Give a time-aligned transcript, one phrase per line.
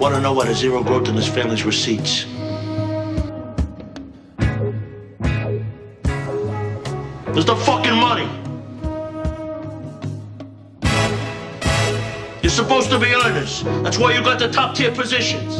[0.00, 2.24] want to know why there's zero growth in this family's receipts.
[7.26, 8.26] There's the fucking money.
[12.42, 13.62] You're supposed to be earners.
[13.82, 15.56] That's why you got the top tier positions.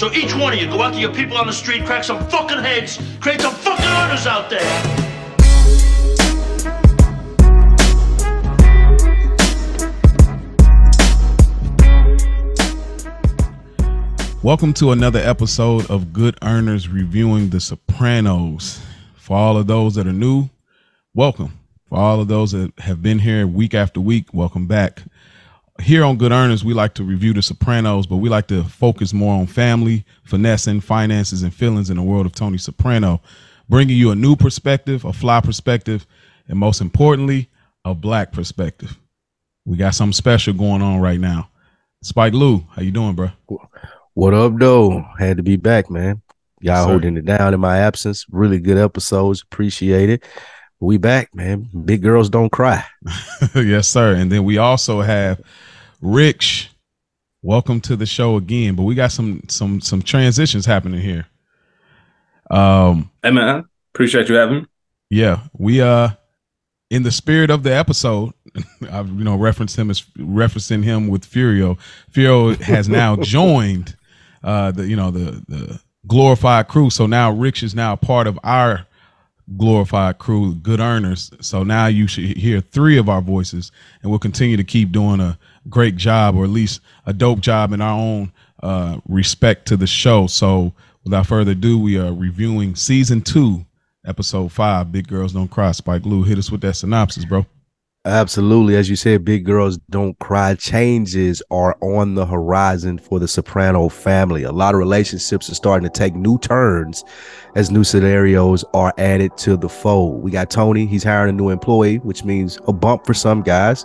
[0.00, 2.26] So each one of you go out to your people on the street, crack some
[2.30, 5.05] fucking heads, create some fucking earners out there.
[14.46, 18.80] Welcome to another episode of Good Earners reviewing The Sopranos.
[19.16, 20.48] For all of those that are new,
[21.14, 21.58] welcome.
[21.88, 25.02] For all of those that have been here week after week, welcome back.
[25.82, 29.12] Here on Good Earners, we like to review The Sopranos, but we like to focus
[29.12, 33.20] more on family, finessing, finances, and feelings in the world of Tony Soprano,
[33.68, 36.06] bringing you a new perspective, a fly perspective,
[36.46, 37.50] and most importantly,
[37.84, 38.96] a black perspective.
[39.64, 41.50] We got something special going on right now.
[42.04, 43.30] Spike Lou, how you doing, bro?
[44.16, 45.04] What up, though?
[45.18, 46.22] Had to be back, man.
[46.62, 48.24] Y'all holding it down in my absence.
[48.30, 49.42] Really good episodes.
[49.42, 50.24] Appreciate it.
[50.80, 51.68] We back, man.
[51.84, 52.82] Big girls don't cry.
[53.54, 54.14] yes, sir.
[54.14, 55.42] And then we also have
[56.00, 56.70] Rich.
[57.42, 58.74] Welcome to the show again.
[58.74, 61.26] But we got some some some transitions happening here.
[62.50, 64.66] Um Hey man, appreciate you having me.
[65.10, 65.40] Yeah.
[65.58, 66.08] We uh
[66.88, 68.32] in the spirit of the episode,
[68.90, 71.78] I've you know referenced him as referencing him with Furio.
[72.10, 73.94] Furio has now joined
[74.46, 76.88] uh, the you know the the glorified crew.
[76.88, 78.86] So now Rich is now part of our
[79.56, 81.30] glorified crew, good earners.
[81.40, 85.20] So now you should hear three of our voices, and we'll continue to keep doing
[85.20, 85.38] a
[85.68, 89.86] great job, or at least a dope job in our own uh, respect to the
[89.86, 90.26] show.
[90.28, 90.72] So
[91.04, 93.66] without further ado, we are reviewing season two,
[94.06, 94.92] episode five.
[94.92, 95.72] Big girls don't cry.
[95.72, 97.44] Spike Lou, hit us with that synopsis, bro.
[98.06, 98.76] Absolutely.
[98.76, 103.88] As you said, Big Girls Don't Cry changes are on the horizon for the Soprano
[103.88, 104.44] family.
[104.44, 107.02] A lot of relationships are starting to take new turns
[107.56, 110.22] as new scenarios are added to the fold.
[110.22, 113.84] We got Tony, he's hiring a new employee, which means a bump for some guys,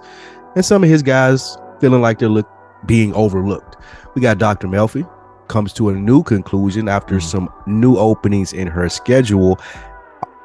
[0.56, 2.48] and some of his guys feeling like they're look,
[2.86, 3.76] being overlooked.
[4.14, 4.68] We got Dr.
[4.68, 5.10] Melfi,
[5.48, 7.24] comes to a new conclusion after mm.
[7.24, 9.60] some new openings in her schedule.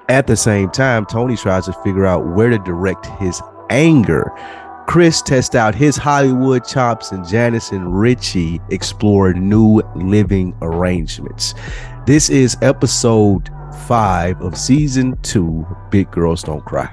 [0.09, 4.33] At the same time, Tony tries to figure out where to direct his anger.
[4.87, 11.55] Chris tests out his Hollywood chops, and Janice and Richie explore new living arrangements.
[12.07, 13.51] This is episode
[13.89, 16.89] five of season two Big Girls Don't Cry.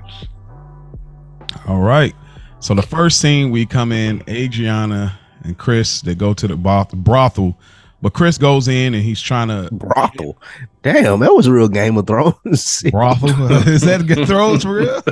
[1.68, 2.16] All right.
[2.60, 7.60] So the first scene we come in, Adriana and Chris, they go to the brothel
[8.04, 10.38] but Chris goes in and he's trying to brothel.
[10.82, 12.84] Damn, that was a real Game of Thrones.
[12.92, 15.02] brothel is that Game of Thrones for real?
[15.08, 15.12] I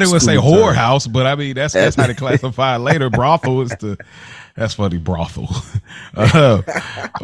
[0.00, 3.08] didn't want to say whorehouse, but I mean that's that's how to classify it later.
[3.22, 3.96] Brothel is the
[4.56, 5.48] that's funny brothel.
[6.16, 6.62] Uh,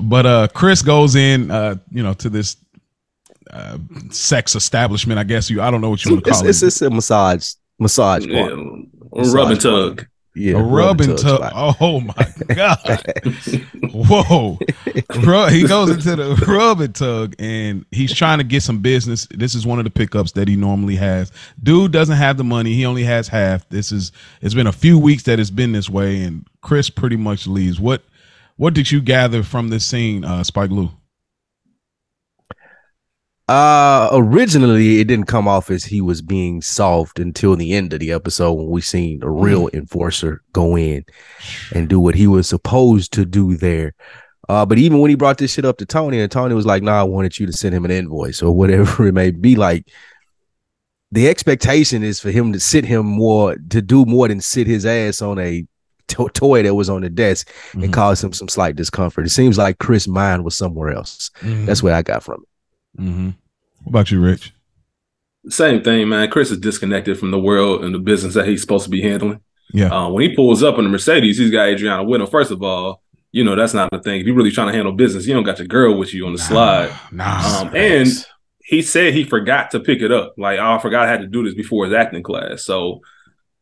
[0.01, 2.57] but uh, Chris goes in, uh, you know, to this
[3.51, 3.79] uh,
[4.11, 5.19] sex establishment.
[5.19, 5.61] I guess you.
[5.61, 6.67] I don't know what you want to call it's, it.
[6.67, 8.49] It's, it's a massage massage yeah,
[9.13, 10.07] rub and tug.
[10.39, 11.53] Yeah, a rub and tug.
[11.55, 12.15] Oh my
[12.55, 13.03] god!
[13.93, 14.59] Whoa!
[15.49, 19.27] he goes into the rub and tug, and he's trying to get some business.
[19.33, 21.33] This is one of the pickups that he normally has.
[21.61, 23.69] Dude doesn't have the money; he only has half.
[23.69, 24.13] This is.
[24.41, 27.81] It's been a few weeks that it's been this way, and Chris pretty much leaves.
[27.81, 28.03] What
[28.57, 30.91] What did you gather from this scene, uh, Spike Lou?
[33.49, 38.01] Uh originally it didn't come off as he was being solved until the end of
[38.01, 39.75] the episode when we seen a real mm.
[39.75, 41.05] enforcer go in
[41.75, 43.95] and do what he was supposed to do there.
[44.49, 46.83] Uh, but even when he brought this shit up to Tony, and Tony was like,
[46.83, 49.91] "Nah, I wanted you to send him an invoice or whatever it may be." Like,
[51.13, 54.87] the expectation is for him to sit him more to do more than sit his
[54.87, 55.67] ass on a
[56.09, 57.85] to- toy that was on the desk mm-hmm.
[57.85, 59.27] and cause him some slight discomfort.
[59.27, 61.31] It seems like Chris' mind was somewhere else.
[61.41, 61.67] Mm-hmm.
[61.67, 62.49] That's what I got from it.
[62.97, 63.31] Mm-hmm.
[63.83, 64.53] What about you, Rich?
[65.49, 66.31] Same thing, man.
[66.31, 69.41] Chris is disconnected from the world and the business that he's supposed to be handling.
[69.73, 69.89] Yeah.
[69.89, 72.27] Uh, when he pulls up in the Mercedes, he's got Adriana with him.
[72.27, 73.03] First of all,
[73.33, 74.21] you know that's not the thing.
[74.21, 76.33] If you're really trying to handle business, you don't got your girl with you on
[76.33, 76.93] the nah, slide.
[77.13, 77.61] Nah.
[77.61, 78.09] Um, and
[78.65, 80.35] he said he forgot to pick it up.
[80.37, 82.65] Like, oh, I forgot I had to do this before his acting class.
[82.65, 83.01] So,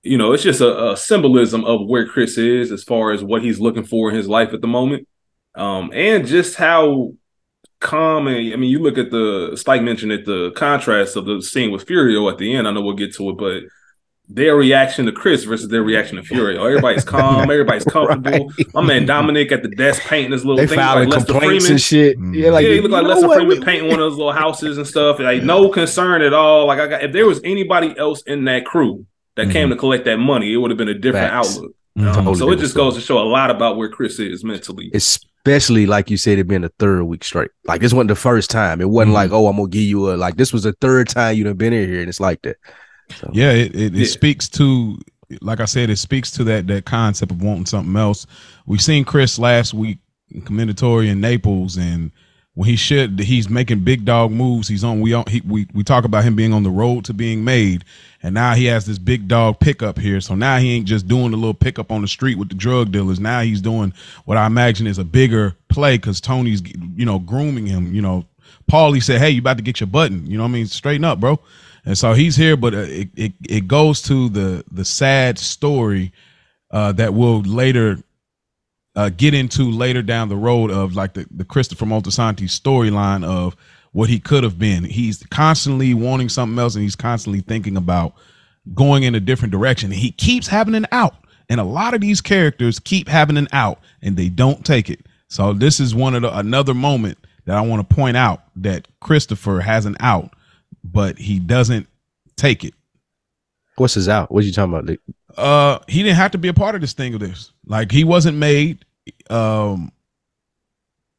[0.02, 3.42] you know, it's just a, a symbolism of where Chris is as far as what
[3.42, 5.06] he's looking for in his life at the moment.
[5.54, 7.12] Um, and just how
[7.86, 11.40] calm and I mean you look at the Spike mentioned it the contrast of the
[11.40, 12.66] scene with Furio at the end.
[12.66, 13.62] I know we'll get to it, but
[14.28, 16.66] their reaction to Chris versus their reaction to Furio.
[16.66, 18.48] Everybody's calm, everybody's comfortable.
[18.48, 18.74] right.
[18.74, 21.80] My man Dominic at the desk painting his little they thing like Lester Freamon and
[21.80, 22.18] shit.
[22.18, 22.34] Mm.
[22.34, 24.86] Yeah, like yeah, he looked like Lester Freamon painting one of those little houses and
[24.86, 25.20] stuff.
[25.20, 26.66] Like no concern at all.
[26.66, 29.06] Like I got if there was anybody else in that crew
[29.36, 31.56] that came to collect that money, it would have been a different Facts.
[31.56, 31.75] outlook.
[31.98, 32.86] Um, Totally so it just story.
[32.86, 34.90] goes to show a lot about where Chris is mentally.
[34.92, 37.50] Especially like you said, it being the third week straight.
[37.64, 38.80] Like this wasn't the first time.
[38.80, 39.14] It wasn't Mhm.
[39.14, 41.54] like, oh, I'm gonna give you a like this was the third time you done
[41.56, 42.56] been in here, and it's like that.
[43.18, 44.06] So, Yeah, it, it, it Yeah.
[44.06, 44.98] speaks to
[45.40, 48.26] like I said, it speaks to that that concept of wanting something else.
[48.66, 49.98] We seen Chris last week
[50.30, 52.10] in Commendatori in Naples, and
[52.56, 54.66] when he should he's making big dog moves.
[54.66, 57.14] He's on we on he, we we talk about him being on the road to
[57.14, 57.84] being made,
[58.22, 60.22] and now he has this big dog pickup here.
[60.22, 62.92] So now he ain't just doing a little pickup on the street with the drug
[62.92, 63.20] dealers.
[63.20, 63.92] Now he's doing
[64.24, 66.62] what I imagine is a bigger play because Tony's
[66.96, 67.94] you know grooming him.
[67.94, 68.24] You know,
[68.72, 70.66] Paulie said, "Hey, you about to get your button." You know what I mean?
[70.66, 71.38] Straighten up, bro.
[71.84, 76.10] And so he's here, but uh, it, it it goes to the the sad story
[76.70, 77.98] uh, that we'll later
[78.96, 83.54] uh, get into later down the road of like the, the Christopher Moltisanti storyline of
[83.92, 84.84] what he could have been.
[84.84, 88.14] He's constantly wanting something else, and he's constantly thinking about
[88.74, 89.90] going in a different direction.
[89.90, 91.14] He keeps having an out,
[91.48, 95.06] and a lot of these characters keep having an out, and they don't take it.
[95.28, 98.88] So this is one of the another moment that I want to point out that
[99.00, 100.30] Christopher has an out,
[100.82, 101.86] but he doesn't
[102.36, 102.74] take it.
[103.76, 104.30] what's his out?
[104.30, 104.98] What you talking about?
[105.36, 107.52] Uh, he didn't have to be a part of this thing of this.
[107.66, 108.84] Like he wasn't made.
[109.30, 109.92] Um,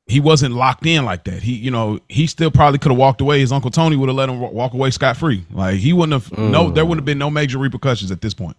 [0.07, 1.43] he wasn't locked in like that.
[1.43, 3.39] He, you know, he still probably could have walked away.
[3.41, 5.45] His uncle Tony would have let him walk away scot free.
[5.51, 6.37] Like he wouldn't have.
[6.37, 6.75] No, Mm.
[6.75, 8.55] there wouldn't have been no major repercussions at this point.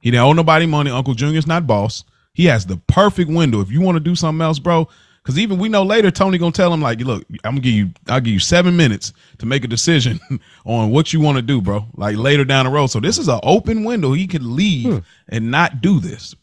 [0.00, 0.90] He didn't owe nobody money.
[0.90, 2.04] Uncle Junior's not boss.
[2.32, 3.60] He has the perfect window.
[3.60, 4.88] If you want to do something else, bro,
[5.22, 7.90] because even we know later Tony gonna tell him like, look, I'm gonna give you,
[8.08, 10.18] I'll give you seven minutes to make a decision
[10.64, 11.84] on what you want to do, bro.
[11.94, 12.86] Like later down the road.
[12.86, 14.12] So this is an open window.
[14.14, 14.98] He could leave Hmm.
[15.28, 16.34] and not do this.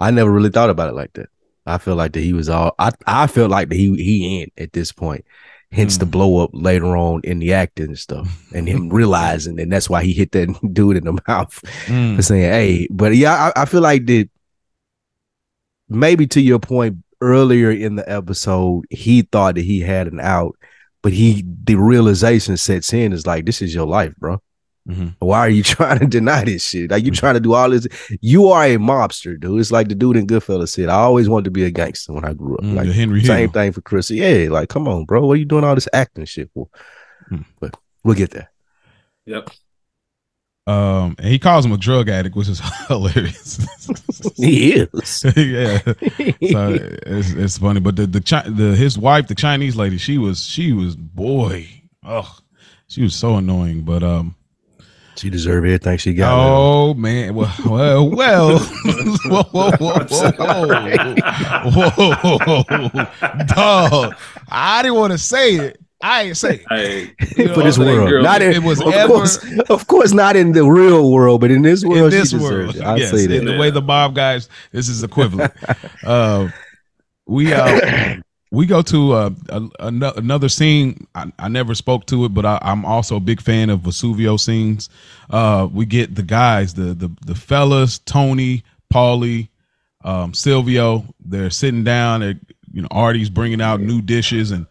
[0.00, 1.28] I never really thought about it like that.
[1.66, 2.74] I feel like that he was all.
[2.78, 5.24] I I feel like that he he in at this point.
[5.72, 6.10] Hence the Mm.
[6.10, 10.02] blow up later on in the acting and stuff, and him realizing, and that's why
[10.02, 12.16] he hit that dude in the mouth Mm.
[12.16, 14.28] for saying, "Hey." But yeah, I, I feel like that.
[15.88, 20.56] Maybe to your point earlier in the episode, he thought that he had an out,
[21.02, 24.40] but he the realization sets in is like, "This is your life, bro."
[24.88, 25.14] Mhm.
[25.18, 26.90] Why are you trying to deny this shit?
[26.90, 27.86] Like you trying to do all this.
[28.20, 29.60] You are a mobster, dude.
[29.60, 30.88] It's like the dude in Goodfellas said.
[30.88, 32.64] I always wanted to be a gangster when I grew up.
[32.64, 33.52] Mm, like Henry same Hill.
[33.52, 34.10] thing for Chris.
[34.10, 35.24] Yeah, like come on, bro.
[35.26, 36.68] What are you doing all this acting shit for?
[37.28, 37.42] Hmm.
[37.60, 38.50] But we'll get there.
[39.26, 39.50] Yep.
[40.66, 43.66] Um, and he calls him a drug addict, which is hilarious.
[44.36, 45.24] He is.
[45.36, 45.78] yeah.
[45.82, 50.16] So it's, it's funny, but the the, Chi- the his wife, the Chinese lady, she
[50.18, 51.68] was she was boy,
[52.04, 52.38] oh,
[52.88, 53.82] she was so annoying.
[53.82, 54.36] But um,
[55.20, 56.32] she deserved everything she got.
[56.34, 58.58] oh man, well, well, well,
[59.24, 60.06] whoa, whoa, whoa,
[61.70, 64.14] whoa, whoa, whoa, dog.
[64.48, 65.80] I didn't want to say it.
[66.02, 67.14] I ain't say it.
[67.36, 70.12] You know, for this world, girl- not in, it was of ever- course, of course,
[70.12, 72.80] not in the real world, but in this world, in this she world.
[72.80, 73.52] I yes, say in that.
[73.52, 75.52] the way the mob guys, this is equivalent.
[76.04, 76.48] uh,
[77.26, 78.16] we uh,
[78.50, 81.06] we go to uh, a, ano- another scene.
[81.14, 84.38] I, I never spoke to it, but I, I'm also a big fan of Vesuvio
[84.38, 84.88] scenes.
[85.30, 89.48] Uh, we get the guys, the the the fellas, Tony, Paulie,
[90.04, 91.04] um, Silvio.
[91.24, 92.20] They're sitting down.
[92.20, 92.40] They're,
[92.72, 94.66] you know, Artie's bringing out new dishes and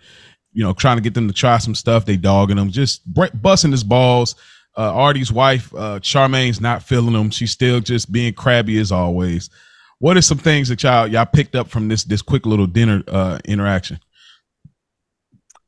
[0.52, 2.06] you know trying to get them to try some stuff.
[2.06, 4.36] They dogging them, just bre- busting his balls.
[4.78, 7.32] Uh, Artie's wife, uh, Charmaine's not feeling him.
[7.32, 9.50] She's still just being crabby as always.
[10.00, 13.04] What are some things that y'all y'all picked up from this this quick little dinner
[13.08, 14.00] uh, interaction?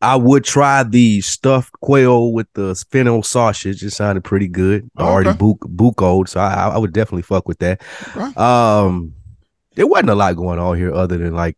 [0.02, 3.84] I would try the stuffed quail with the fennel sausage.
[3.84, 4.90] It sounded pretty good.
[4.98, 7.82] Oh, Already book book old, so I, I would definitely fuck with that.
[8.16, 8.34] Okay.
[8.36, 9.14] Um,
[9.76, 11.56] there wasn't a lot going on here other than like,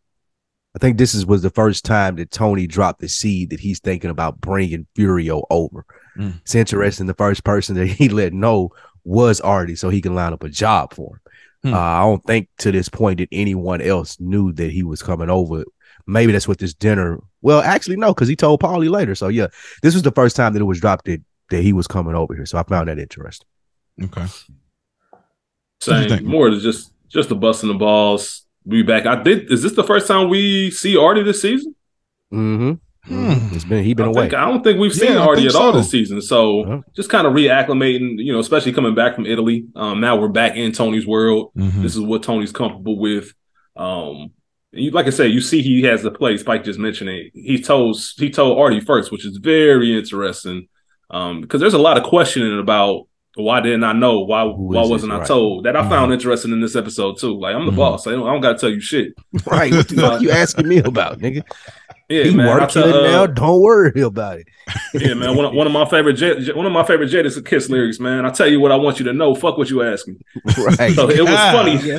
[0.76, 3.80] I think this is was the first time that Tony dropped the seed that he's
[3.80, 5.86] thinking about bringing Furio over.
[6.18, 6.40] Mm.
[6.42, 7.06] It's interesting.
[7.06, 8.70] The first person that he let know
[9.04, 11.20] was Artie, so he can line up a job for him.
[11.64, 11.72] Hmm.
[11.72, 15.30] Uh, I don't think to this point that anyone else knew that he was coming
[15.30, 15.64] over.
[16.06, 17.18] Maybe that's what this dinner.
[17.40, 19.14] Well, actually, no, because he told Paulie later.
[19.14, 19.46] So yeah,
[19.82, 22.34] this was the first time that it was dropped that that he was coming over
[22.34, 22.44] here.
[22.44, 23.46] So I found that interesting.
[24.02, 24.26] Okay.
[25.80, 26.08] Same.
[26.08, 26.22] think?
[26.22, 28.42] More to just just the busting the balls.
[28.66, 29.06] We back.
[29.06, 29.50] I did.
[29.50, 31.74] Is this the first time we see Artie this season?
[32.32, 32.72] Mm-hmm.
[33.06, 33.54] Hmm.
[33.54, 34.22] It's been he been I, away.
[34.22, 36.22] think, I don't think we've seen Yeah, Artie at all this season.
[36.22, 36.80] So Yeah.
[36.96, 38.14] just kind of reacclimating.
[38.18, 39.66] You know, especially coming back from Italy.
[39.76, 41.50] Um, now we're back in Tony's world.
[41.56, 41.82] Mhm.
[41.82, 43.32] This is what Tony's comfortable with.
[43.76, 44.30] Um,
[44.72, 46.36] and you, like I said, you see he has the play.
[46.38, 47.30] Spike just mentioned it.
[47.34, 50.68] He told he told Artie first, which is very interesting.
[51.10, 53.06] Um, because there's a lot of questioning about
[53.36, 54.20] why didn't I know?
[54.20, 55.12] Why why wasn't?
[55.12, 55.26] I Right.
[55.26, 55.64] told?
[55.64, 57.38] That I found interesting in this episode too.
[57.38, 57.76] Like I'm the Mhm.
[57.76, 58.06] boss.
[58.06, 59.12] I don't, I don't got to tell you shit.
[59.46, 59.72] right.
[59.72, 61.42] What the fuck you asking me about, nigga?
[62.08, 62.48] Yeah, he man.
[62.48, 63.26] I working tell, uh, now.
[63.26, 64.46] Don't worry about it.
[64.94, 65.36] Yeah, man.
[65.36, 68.24] One of, one of my favorite J, one of my favorite Jadakiss lyrics, man.
[68.24, 69.34] I tell you what I want you to know.
[69.34, 70.14] Fuck what you ask me.
[70.56, 70.94] Right.
[70.94, 71.52] So it was God.
[71.52, 71.74] funny.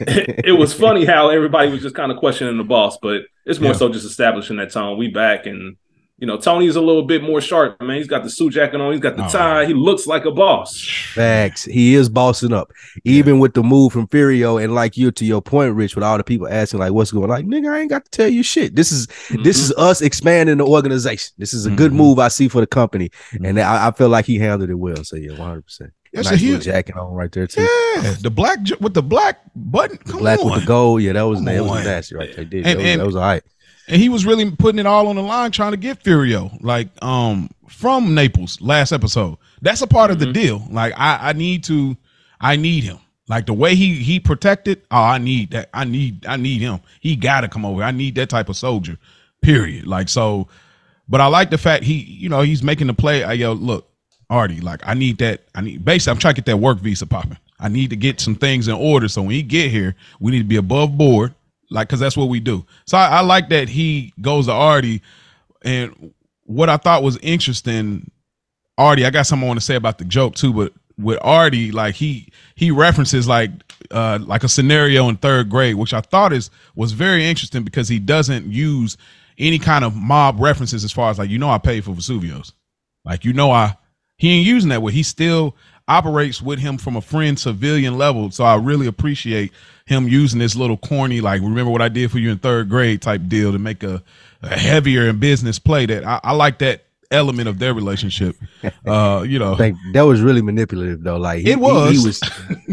[0.00, 3.70] it was funny how everybody was just kind of questioning the boss, but it's more
[3.72, 3.78] Yeah.
[3.78, 4.98] so just establishing that tone.
[4.98, 5.76] We back and
[6.18, 7.96] you know, Tony's a little bit more sharp, man.
[7.98, 9.28] He's got the suit jacket on, he's got the Oh.
[9.28, 10.80] tie, he looks like a boss.
[11.12, 11.64] Facts.
[11.64, 12.72] He is bossing up,
[13.04, 14.62] even with the move from Furio.
[14.62, 17.24] And like you, to your point, Rich, with all the people asking, like, what's going
[17.24, 17.30] on?
[17.30, 18.74] Like, nigga, I ain't got to tell you shit.
[18.76, 19.06] This is
[19.42, 21.32] this is us expanding the organization.
[21.38, 21.96] This is a good Mhm.
[21.96, 23.10] move I see for the company.
[23.34, 23.48] Mhm.
[23.48, 25.04] And I, I feel like he handled it well.
[25.04, 25.90] So, yeah, 100%.
[26.12, 27.60] That's a nice little huge- jacket on right there, too.
[27.60, 29.98] Yeah, the black with the black button.
[29.98, 30.50] Come Black on.
[30.50, 31.02] with the gold.
[31.02, 32.44] Yeah, that was, that was nasty right there.
[32.46, 32.64] Did.
[32.66, 33.42] And- that, was, and- that was all right.
[33.88, 36.88] And he was really putting it all on the line trying to get Furio like
[37.02, 39.36] um from Naples last episode.
[39.62, 40.32] That's a part of the Mhm.
[40.34, 40.66] deal.
[40.70, 41.96] Like I I need to
[42.40, 42.98] I need him.
[43.28, 45.68] Like the way he he protected, oh I need that.
[45.74, 46.80] I need I need him.
[47.00, 47.82] He got to come over.
[47.82, 48.98] I need that type of soldier.
[49.42, 49.86] Period.
[49.86, 50.48] Like so
[51.08, 53.22] but I like the fact he you know he's making the play.
[53.24, 53.88] I yo look,
[54.30, 57.06] Artie, like I need that I need basically I'm trying to get that work visa
[57.06, 57.38] popping.
[57.58, 60.38] I need to get some things in order so when he get here, we need
[60.40, 61.34] to be above board
[61.70, 62.64] like because that's what we do.
[62.86, 65.02] So I, I like that he goes to Artie,
[65.64, 66.12] and
[66.44, 68.10] what I thought was interesting,
[68.78, 69.04] Artie.
[69.04, 71.94] I got something I want to say about the joke too, but with Artie, like
[71.94, 73.50] he he references like
[73.90, 77.88] uh like a scenario in third grade, which I thought is was very interesting because
[77.88, 78.96] he doesn't use
[79.38, 82.52] any kind of mob references as far as like you know I paid for Vesuvios,
[83.04, 83.76] like you know I
[84.16, 84.92] he ain't using that way.
[84.92, 85.54] He still
[85.88, 88.30] operates with him from a friend civilian level.
[88.30, 89.52] So I really appreciate
[89.86, 93.02] him using this little corny, like remember what I did for you in third grade
[93.02, 94.02] type deal to make a,
[94.42, 95.86] a heavier in business play.
[95.86, 98.36] That I, I like that element of their relationship.
[98.84, 99.54] Uh, you know,
[99.92, 101.16] that was really manipulative though.
[101.18, 101.90] Like he, It was.
[101.92, 102.20] He, he was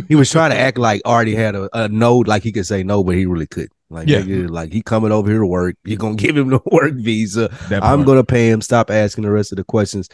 [0.09, 2.83] he was trying to act like already had a, a no, like he could say
[2.83, 3.71] no, but he really couldn't.
[3.89, 4.21] Like Yeah.
[4.21, 5.75] nigga, like he coming over here to work.
[5.83, 7.49] You're gonna give him the work visa.
[7.69, 8.61] I'm gonna pay him.
[8.61, 10.09] Stop asking the rest of the questions.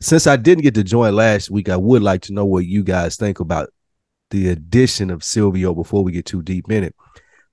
[0.00, 2.84] Since I didn't get to join last week, I would like to know what you
[2.84, 3.70] guys think about
[4.30, 6.94] the addition of Silvio before we get too deep in it.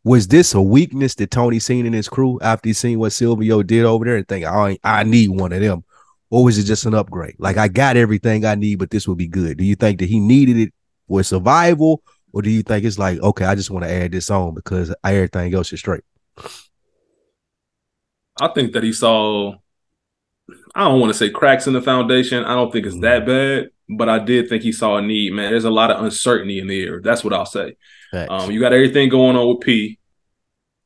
[0.03, 3.63] Was this a weakness that Tony seen in his crew after he seen what Silvio
[3.63, 5.83] did over there and think I I need one of them?
[6.29, 7.35] Or was it just an upgrade?
[7.39, 9.57] Like I got everything I need, but this would be good.
[9.57, 10.73] Do you think that he needed it
[11.07, 12.03] for survival?
[12.31, 14.93] Or do you think it's like, okay, I just want to add this on because
[15.03, 16.03] everything else is straight?
[18.39, 19.55] I think that he saw
[20.75, 22.43] I don't want to say cracks in the foundation.
[22.43, 25.51] I don't think it's that bad, but I did think he saw a need, man.
[25.51, 27.01] There's a lot of uncertainty in the air.
[27.01, 27.77] That's what I'll say.
[28.29, 29.99] Um, you got everything going on with P.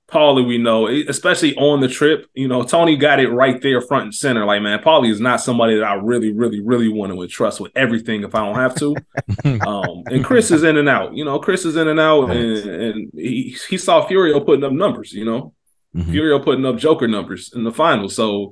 [0.08, 4.06] Paulie, we know, especially on the trip, you know, Tony got it right there front
[4.06, 4.44] and center.
[4.46, 7.72] Like, man, Paulie is not somebody that I really, really, really want to entrust with
[7.76, 8.96] everything if I don't have to.
[9.68, 11.14] um, and Chris is in and out.
[11.14, 14.72] You know, Chris is in and out, and, and he, he saw Furio putting up
[14.72, 15.54] numbers, you know,
[15.96, 16.04] Mhm.
[16.14, 18.16] Furio putting up Joker numbers in the finals.
[18.16, 18.52] So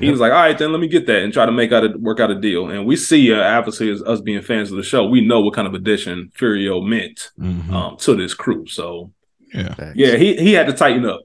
[0.00, 1.84] he was like, all right, then let me get that and try to make out
[1.84, 2.68] a work out a deal.
[2.70, 5.54] And we see, uh, obviously, as us being fans of the show, we know what
[5.54, 7.72] kind of addition Furio meant Mhm.
[7.72, 8.66] um, to this crew.
[8.66, 9.12] So
[9.54, 9.74] yeah.
[9.74, 9.92] Facts.
[9.96, 11.20] yeah, he he had to tighten up.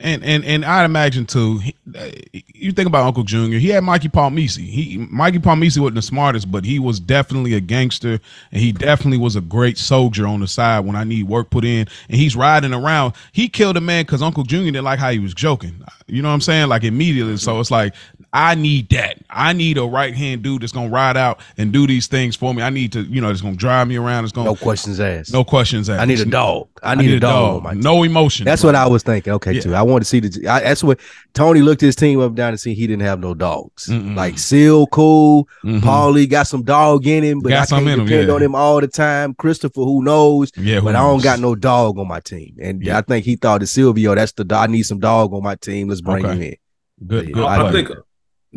[0.00, 1.60] And and and I'd imagine too.
[1.96, 2.10] Uh,
[2.54, 3.58] you think about Uncle Junior.
[3.58, 4.56] He had Mikey Palmice.
[4.56, 8.20] He Mikey Palmice wasn't the smartest, but he was definitely a gangster,
[8.52, 11.64] and he definitely was a great soldier on the side when I need work put
[11.64, 11.88] in.
[12.08, 13.14] And he's riding around.
[13.32, 15.82] He killed a man because Uncle Junior didn't like how he was joking.
[16.08, 16.68] You know what I'm saying?
[16.68, 17.36] Like immediately.
[17.36, 17.94] So it's like
[18.32, 19.18] I need that.
[19.30, 22.52] I need a right hand dude that's gonna ride out and do these things for
[22.54, 22.62] me.
[22.62, 24.24] I need to, you know, that's gonna drive me around.
[24.24, 25.32] It's gonna No questions asked.
[25.32, 26.00] no questions asked.
[26.00, 26.68] I need a dog.
[26.82, 27.56] I need, a dog.
[27.58, 27.80] on my team.
[27.82, 28.44] No emotion.
[28.44, 29.32] That's what I was thinking.
[29.34, 29.60] Okay, Yeah.
[29.60, 29.74] too.
[29.74, 30.46] I want to see the.
[30.48, 31.00] I, that's what
[31.34, 33.86] Tony looked his team up and down and see he didn't have no dogs.
[33.86, 34.14] Mm-mm.
[34.14, 35.48] Like Seal, cool.
[35.64, 35.80] Mhm.
[35.80, 38.34] Paulie got some dog in him, but Got I can't in him, depend yeah.
[38.34, 39.34] on him all the time.
[39.34, 40.52] Christopher, who knows?
[40.56, 42.98] Yeah, who but I don't got no dog on my team, and Yeah.
[42.98, 44.14] I think he thought that Silvio.
[44.14, 45.88] That's the I need some dog on my team.
[45.88, 46.34] Let's bring Okay.
[46.34, 46.56] him in.
[47.06, 47.44] Good, good.
[47.44, 47.90] I I, think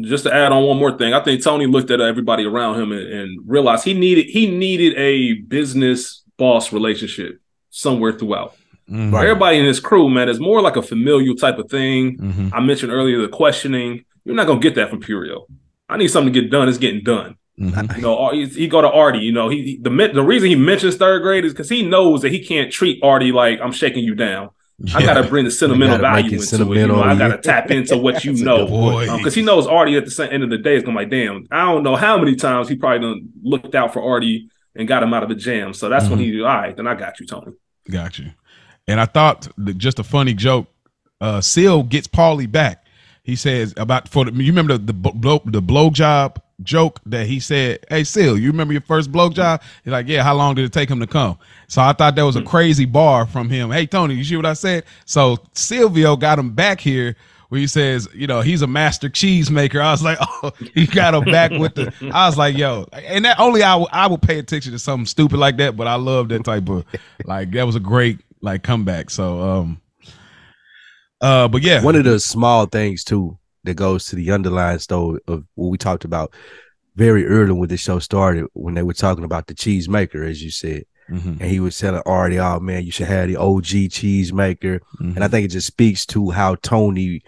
[0.02, 2.92] just to add on one more thing, I think Tony looked at everybody around him
[2.92, 8.56] and, and realized he needed he needed a business boss relationship somewhere throughout.
[8.90, 9.14] Mhm.
[9.14, 12.18] Everybody in his crew, man, is more like a familial type of thing.
[12.18, 12.50] Mhm.
[12.54, 14.04] I mentioned earlier the questioning.
[14.26, 15.46] You're not gonna get that from Furio.
[15.88, 16.68] I need something to get done.
[16.68, 17.36] It's getting done.
[17.60, 17.96] Mhm.
[17.98, 19.20] You know, he, he go to Artie.
[19.20, 22.32] You know, he the the reason he mentions third grade is because he knows that
[22.32, 24.50] he can't treat Artie like I'm shaking you down.
[24.96, 26.78] I gotta bring the sentimental value into it.
[26.80, 28.66] You know, I gotta tap into what you know
[29.18, 31.48] because he knows Artie at the end of the day is gonna be like, damn,
[31.52, 35.04] I don't know how many times he probably done looked out for Artie and got
[35.04, 35.74] him out of the jam.
[35.74, 36.32] So that's when Mm-hmm.
[36.32, 37.52] he, all right, then I got you, Tony.
[37.90, 38.32] Got you.
[38.88, 40.68] And I thought that just a funny joke.
[41.20, 42.84] Uh, Seal gets Paulie back.
[43.24, 47.27] He says about for the, you remember the the blow the blow job joke that
[47.27, 50.56] he said, "Hey Seal, you remember your first blow job?" He's like, "Yeah." How long
[50.56, 51.38] did it take him to come?
[51.68, 53.72] So I thought that was a crazy bar from him.
[53.72, 54.86] Hey Tony, you see what I said?
[55.06, 57.15] So Silvio got him back here
[57.51, 59.82] where he says, you know, he's a master cheesemaker.
[59.82, 61.94] I was like, oh, he got him back with the.
[62.13, 65.38] I was like, yo, and that only I I would pay attention to something stupid
[65.38, 66.86] like that, but I love that type of
[67.25, 69.10] like that was a great like comeback.
[69.10, 69.82] So um,
[71.20, 75.20] uh, but yeah, One of the small things too that goes to the underlying story
[75.27, 76.34] of what we talked about
[76.96, 80.44] very early when the show started, when they were talking about the cheese maker, as
[80.44, 80.84] you said.
[81.10, 84.80] Mhm, And he was telling Artie, oh man, you should have the OG cheese maker.
[85.00, 85.15] mhm.
[85.15, 87.22] And I think it just speaks to how Tony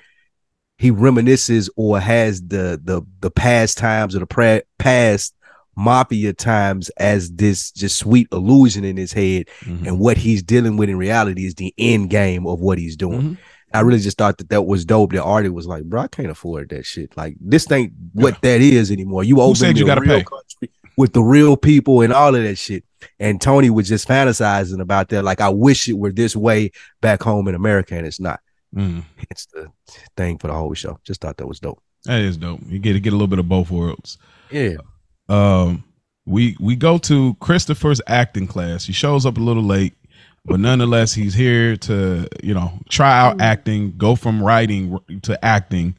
[0.80, 5.34] he reminisces or has the the the past times or the pra- past
[5.76, 9.88] mafia times as this just sweet illusion in his head Mhm.
[9.88, 13.38] and what he's dealing with in reality is the end game of what he's doing.
[13.74, 15.12] I really just thought that that was dope.
[15.14, 17.16] That Artie was like, bro, I can't afford that shit.
[17.18, 19.24] Like this ain't what that is anymore.
[19.24, 20.24] You open said you gotta real pay?
[20.24, 22.84] country with the real people and all of that shit.
[23.20, 25.24] And Tony was just fantasizing about that.
[25.24, 28.40] Like I wish it were this way back home in America, and it's not.
[28.76, 29.04] Mhm.
[29.30, 29.68] It's the
[30.18, 31.00] thing for the whole show.
[31.04, 31.82] Just thought that was dope.
[32.06, 32.60] That is dope.
[32.68, 34.18] You get to get a little bit of both worlds.
[34.52, 34.76] Yeah.
[35.30, 35.84] um
[36.26, 38.86] we we go to Christopher's acting class.
[38.86, 39.94] He shows up a little late,
[40.46, 45.96] but nonetheless he's here to, you know, try out acting, go from writing to acting.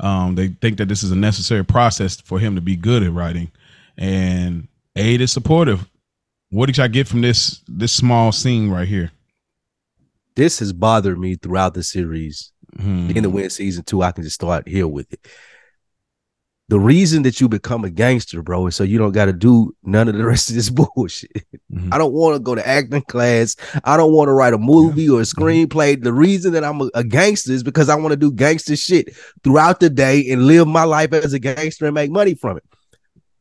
[0.00, 3.12] Um they think that this is a necessary process for him to be good at
[3.12, 3.50] writing
[3.98, 5.86] and Aid is supportive.
[6.50, 9.10] What did y'all get from this this small scene right here?
[10.34, 12.52] This has bothered me throughout the series.
[12.76, 13.08] Hmm.
[13.08, 15.26] Being to win season two, I can just start here with it.
[16.70, 19.74] The reason that you become a gangster, bro, is so you don't got to do
[19.84, 21.30] none of the rest of this bullshit.
[21.72, 21.92] Mhm.
[21.92, 23.56] I don't want to go to acting class.
[23.84, 26.02] I don't want to write a movie or a screenplay.
[26.02, 29.16] The reason that I'm a, a gangster is because I want to do gangster shit
[29.42, 32.64] throughout the day and live my life as a gangster and make money from it.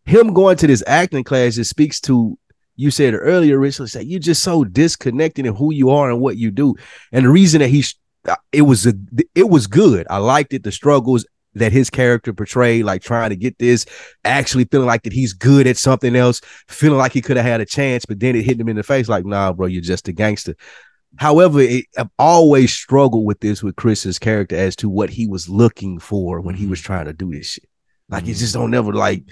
[0.05, 2.39] Him going to this acting class just speaks to
[2.77, 3.79] you said it earlier, Rich.
[3.79, 6.75] Like you're just so disconnected in who you are and what you do.
[7.11, 7.93] And the reason that he's
[8.51, 8.93] it was a
[9.35, 10.05] it was good.
[10.09, 10.63] I liked it.
[10.63, 11.25] The struggles
[11.59, 13.85] that his character portrayed, like trying to get this,
[14.23, 17.61] actually feeling like that he's good at something else, feeling like he could have had
[17.61, 20.07] a chance, but then it hit him in the face, like, nah, bro, you're just
[20.07, 20.55] a gangster.
[21.17, 25.49] However, it, I've always struggled with this with Chris's character as to what he was
[25.49, 26.87] looking for when he was mm-hmm.
[26.87, 27.65] trying to do this shit.
[28.09, 28.39] Like, you mm-hmm.
[28.39, 29.23] just don't never like,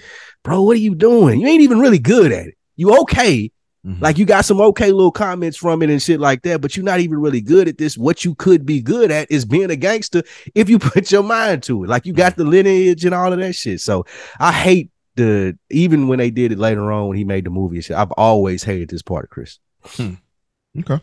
[0.42, 1.40] bro, what are you doing?
[1.40, 2.54] You ain't even really good at it.
[2.76, 3.50] You okay,
[3.86, 4.00] Mhm.
[4.02, 6.84] like you got some okay little comments from it and shit like that, but you're
[6.84, 7.96] not even really good at this.
[7.96, 10.22] What you could be good at is being a gangster
[10.56, 11.88] if you put your mind to it.
[11.88, 13.80] Like you got the lineage and all of that shit.
[13.80, 14.04] So
[14.40, 17.76] I hate the even when they did it later on when he made the movie
[17.76, 17.96] and shit.
[17.96, 19.58] I've always hated this part of Chris.
[20.00, 21.00] Okay.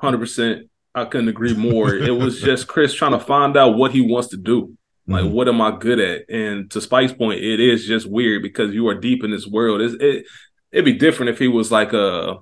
[0.00, 0.68] Hundred percent.
[0.94, 1.94] I couldn't agree more.
[1.94, 4.74] it was just Chris trying to find out what he wants to do.
[5.06, 5.30] Like, Mhm.
[5.30, 6.28] what am I good at?
[6.28, 9.80] And to Spike's point, it is just weird because you are deep in this world.
[9.80, 10.26] It's, it
[10.72, 12.36] it'd be different if he was like uh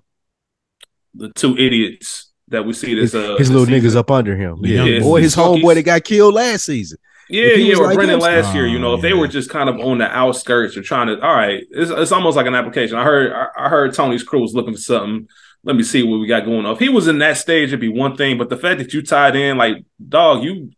[1.14, 3.90] the two idiots that we see His, this uh his this little season.
[3.90, 4.60] niggas up under him.
[4.62, 4.84] The Yeah.
[4.84, 6.98] young Or his homeboy that got killed last season.
[7.28, 8.66] Yeah, yeah, or like Brendan last year.
[8.68, 9.18] You know, Oh, if they yeah.
[9.18, 12.36] were just kind of on the outskirts or trying to, all right, it's, it's almost
[12.36, 12.96] like an application.
[12.96, 15.26] I heard, I, I heard Tony's crew was looking for something.
[15.64, 16.74] Let me see what we got going on.
[16.74, 18.38] If he was in that stage, it'd be one thing.
[18.38, 20.70] But the fact that you tied in, like, dog, you,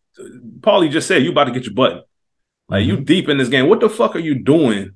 [0.60, 2.00] Paulie just said you about to get your button.
[2.70, 3.68] Like, you deep in this game.
[3.68, 4.92] What the fuck are you doing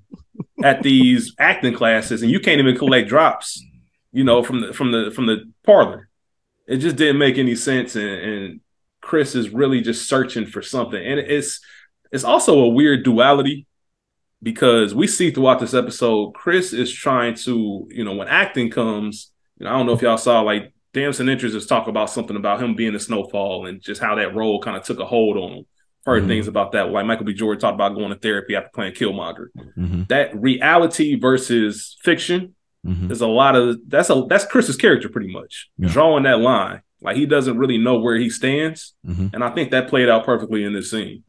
[0.62, 3.62] at these acting classes, and you can't even collect drops?
[4.12, 6.09] You know, from the from the from the parlor.
[6.66, 8.61] It just didn't make any sense, and, and
[9.01, 11.61] Chris is really just searching for something, and it's
[12.12, 13.66] it's also a weird duality
[14.42, 19.31] because we see throughout this episode, Chris is trying to, you know, when acting comes,
[19.59, 22.37] you know, I don't know if y'all saw like Damson Idris is talk about something
[22.37, 25.37] about him being a snowfall and just how that role kind of took a hold
[25.37, 25.66] on him.
[26.05, 26.29] Heard Mhm.
[26.29, 26.91] things about that.
[26.91, 27.33] Like Michael B.
[27.33, 29.47] Jordan talked about going to therapy after playing Killmonger.
[29.79, 30.09] Mhm.
[30.09, 33.07] That reality versus fiction Mhm.
[33.07, 35.88] there's a lot of that's a that's Chris's character pretty much Yeah.
[35.93, 36.81] drawing that line.
[37.01, 39.33] Like he doesn't really know where he stands, Mhm.
[39.33, 41.23] and I think that played out perfectly in this scene.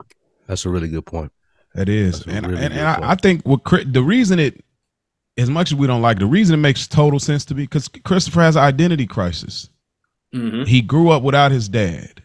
[0.47, 1.31] That's a really good point.
[1.75, 3.11] It is, and really and, and I.
[3.11, 4.63] I think what Chris, the reason it,
[5.37, 7.87] as much as we don't like, the reason it makes total sense to me because
[7.87, 9.69] Christopher has an identity crisis.
[10.33, 10.65] Mhm.
[10.67, 12.22] He grew up without his dad,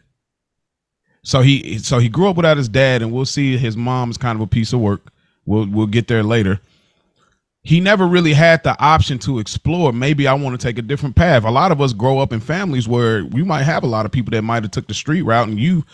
[1.23, 4.37] so he so he grew up without his dad, and we'll see his mom's kind
[4.37, 5.13] of a piece of work.
[5.47, 6.61] We'll we'll get there later.
[7.63, 9.93] He never really had the option to explore.
[9.93, 11.45] Maybe I want to take a different path.
[11.45, 14.13] A lot of us grow up in families where we might have a lot of
[14.13, 15.85] people that might have took the street route, and you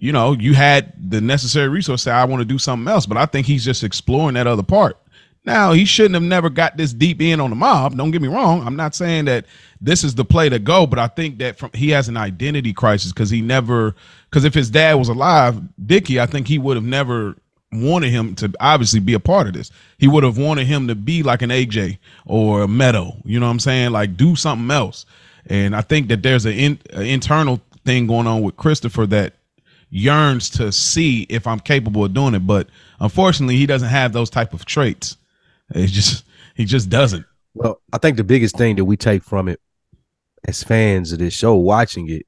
[0.00, 2.02] you know, you had the necessary resource.
[2.02, 4.62] Say, I want to do something else, but I think he's just exploring that other
[4.62, 4.96] part.
[5.44, 7.96] Now, he shouldn't have never got this deep in on the mob.
[7.96, 8.66] Don't get me wrong.
[8.66, 9.46] I'm not saying that
[9.80, 12.72] this is the play to go, but I think that from he has an identity
[12.72, 13.94] crisis because he never,
[14.30, 17.34] because if his dad was alive, Dickie, I think he would have never
[17.72, 19.70] wanted him to obviously be a part of this.
[19.98, 23.16] He would have wanted him to be like an AJ or a Meadow.
[23.24, 23.90] You know what I'm saying?
[23.90, 25.04] Like do something else.
[25.46, 29.34] And I think that there's an, in, an internal thing going on with Christopher that
[29.90, 32.46] yearns to see if I'm capable of doing it.
[32.46, 32.68] But
[33.00, 35.16] unfortunately, he doesn't have those type of traits.
[35.70, 37.24] It's just he just doesn't.
[37.54, 39.60] Well, I think the biggest thing that we take from it
[40.46, 42.26] as fans of this show, watching it,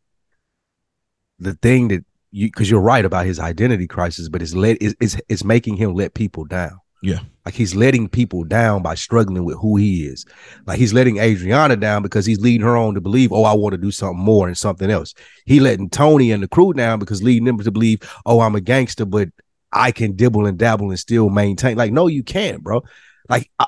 [1.42, 4.94] the thing that you because you're right about his identity crisis, but it's let it's,
[5.00, 6.78] it's it's making him let people down.
[7.02, 7.18] Yeah.
[7.44, 10.24] Like he's letting people down by struggling with who he is.
[10.66, 13.72] Like he's letting Adriana down because he's leading her on to believe, oh, I want
[13.72, 15.12] to do something more and something else.
[15.44, 18.60] He letting Tony and the crew down because leading them to believe, oh, I'm a
[18.60, 19.30] gangster, but
[19.72, 21.76] I can dibble and dabble and still maintain.
[21.76, 22.84] Like, no, you can't, bro.
[23.28, 23.66] Like I,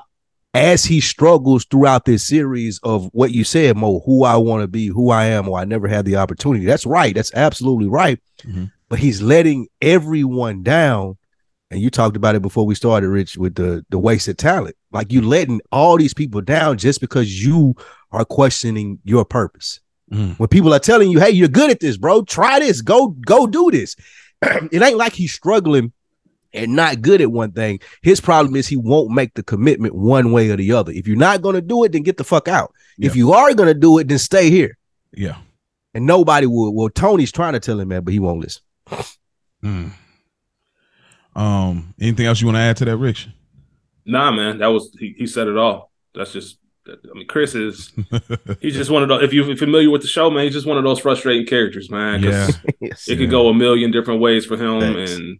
[0.55, 4.67] as he struggles throughout this series of what you said, Mo, who I want to
[4.69, 6.65] be, who I am, or I never had the opportunity.
[6.65, 7.13] That's right.
[7.13, 8.19] That's absolutely right.
[8.43, 8.71] Mhm.
[8.89, 11.17] But he's letting everyone down.
[11.71, 14.77] And you talked about it before we started, Rich, with the the wasted talent.
[14.93, 17.75] Like you letting all these people down just because you
[18.13, 19.81] are questioning your purpose.
[20.13, 20.39] Mhm.
[20.39, 22.21] When people are telling you, "Hey, you're good at this, bro.
[22.23, 22.81] Try this.
[22.81, 23.97] Go go do this."
[24.71, 25.91] it ain't like he's struggling
[26.55, 27.79] and not good at one thing.
[28.01, 30.91] His problem is he won't make the commitment one way or the other.
[30.91, 32.73] If you're not going to do it, then get the fuck out.
[32.97, 34.77] If you are going to do it, then stay here.
[35.13, 35.37] Yeah.
[35.93, 36.73] And nobody will.
[36.73, 38.63] Well, Tony's trying to tell him that, but he won't listen.
[39.63, 39.91] Mm.
[41.35, 41.93] Um.
[41.99, 43.27] Anything else you want to add to that, Rich?
[44.05, 45.91] Nah, man, that was he, he said it all.
[46.13, 47.91] That's just I mean, Chris is
[48.61, 49.23] he's just one of those.
[49.23, 52.21] If you're familiar with the show, man, he's just one of those frustrating characters, man.
[52.23, 53.07] 'cause Yes.
[53.09, 55.13] it could go a million different ways for him, Thanks.
[55.15, 55.39] and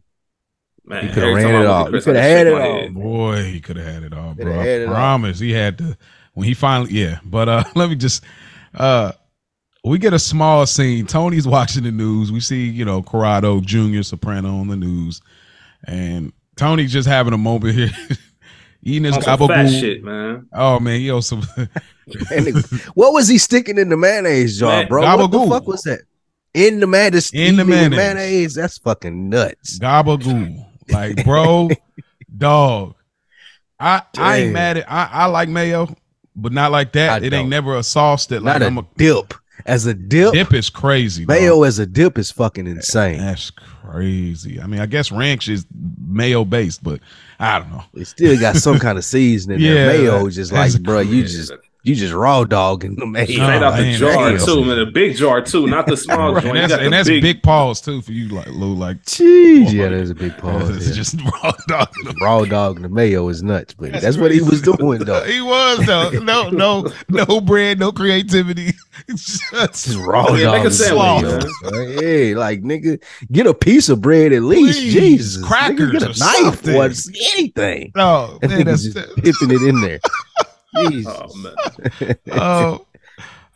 [0.86, 1.94] man, He coulda ran it look at.
[1.94, 2.90] He coulda I had it my all.
[2.90, 4.54] Boy, he could have had it all, Coulda bro.
[4.60, 4.94] had it I all.
[4.94, 5.40] promise.
[5.40, 5.98] He had to
[6.34, 7.20] when he finally yeah.
[7.26, 8.24] But uh let me just
[8.76, 9.12] uh
[9.84, 11.06] we get a small scene.
[11.06, 12.32] Tony's watching the news.
[12.32, 14.02] We see, you know, Corrado Jr.
[14.02, 15.22] Soprano on the news.
[15.88, 17.90] And Tony's just having a moment here.
[18.88, 20.48] Eating his On some fat shit, man.
[20.54, 24.88] Oh man, yo, some And it- what was he sticking in the mayonnaise jar, Man,
[24.88, 25.02] bro?
[25.18, 26.02] What the fuck was that?
[26.54, 27.32] In the mayonnaise.
[27.34, 27.98] In the eating it with mayonnaise.
[27.98, 28.54] mayonnaise.
[28.56, 29.80] That's fucking nuts.
[29.80, 30.66] gabagool.
[30.90, 31.70] Like, bro,
[32.38, 32.96] dog.
[33.80, 35.94] I I ain't mad at I, I like mayo,
[36.36, 37.22] but not like that.
[37.22, 37.42] I it don't.
[37.42, 39.34] ain't never a sauce that like Not a I'm a dip.
[39.66, 41.26] As a dip, dip is crazy.
[41.26, 41.36] dog.
[41.36, 43.18] mayo as a dip is fucking insane.
[43.20, 44.62] That's crazy.
[44.62, 45.66] I mean, I guess ranch is
[46.08, 47.00] mayo based, but
[47.40, 47.84] I don't know.
[47.96, 49.60] It still got some kind of seasoning.
[49.62, 49.88] Yeah, there.
[50.02, 51.52] Mayo is just like, bro, you just
[51.86, 53.26] you just raw dog in the mayo.
[53.26, 54.38] Straight No, out the jar damn.
[54.46, 54.80] too, man.
[54.80, 56.58] A big jar too, not the small Right, joint.
[56.58, 58.74] and that's, and that's big, big, pause too for you, like Lou.
[58.74, 60.70] Like Jeez, yeah, there's a big paws.
[60.76, 60.94] it's yeah.
[60.94, 61.90] just raw dog.
[62.22, 65.24] raw dog and the mayo is nuts, but that's, what he was doing though.
[65.24, 66.10] he was though.
[66.12, 68.74] No, no, no bread, no creativity.
[69.08, 70.54] It's just Just raw Yeah, dog.
[70.56, 72.00] make a and sandwich, mayo.
[72.02, 74.80] Hey, like nigga, get a piece of bread at least.
[74.80, 76.76] Please, Jesus, nigga, crackers get or a knife something.
[76.76, 76.86] or
[77.38, 77.92] anything.
[77.96, 80.00] no, That man, nigga's that's just dipping it in there.
[80.78, 81.08] Jesus.
[81.08, 82.86] Oh man, oh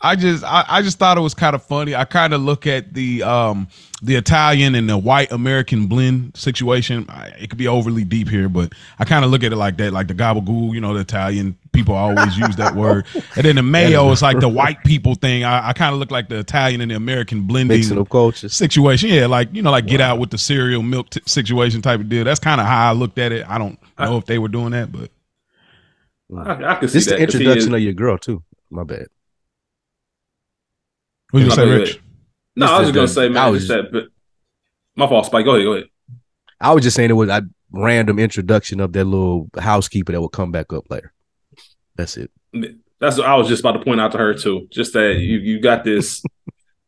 [0.01, 1.93] I just I, I just thought it was kind of funny.
[1.93, 3.67] I kind of look at the um
[4.01, 7.05] the Italian and the white American blend situation.
[7.09, 9.75] I, it could be overly deep here, but I kind of look at it like
[9.77, 10.73] that, like the gabagool.
[10.73, 14.39] You know, the Italian people always use that word, and then the mayo is like
[14.39, 15.43] the white people thing.
[15.43, 18.53] I, I kind of look like the Italian and the American blending Mixing of cultures.
[18.53, 19.09] situation.
[19.09, 22.07] Yeah, like you know, like get out with the cereal milk t- situation type of
[22.07, 22.23] deal.
[22.23, 23.45] That's kind of how I looked at it.
[23.49, 25.11] I don't know if they were doing that, but
[26.37, 27.19] I, I can see This that.
[27.19, 28.43] the 'cause introduction is- of your girl too.
[28.69, 29.07] My bad.
[31.31, 31.93] what you No, say, Rich?
[31.95, 32.01] wait.
[32.55, 34.05] No, I was just gonna say, man, I I was- just that, but
[34.95, 35.45] my fault, Spike.
[35.45, 35.87] Go ahead, go ahead.
[36.61, 40.27] I was just saying it was a random introduction of that little housekeeper that will
[40.29, 41.13] come back up later.
[41.95, 42.31] That's it.
[42.99, 44.67] That's what I was just about to point out to her too.
[44.71, 46.21] Just that you you got this.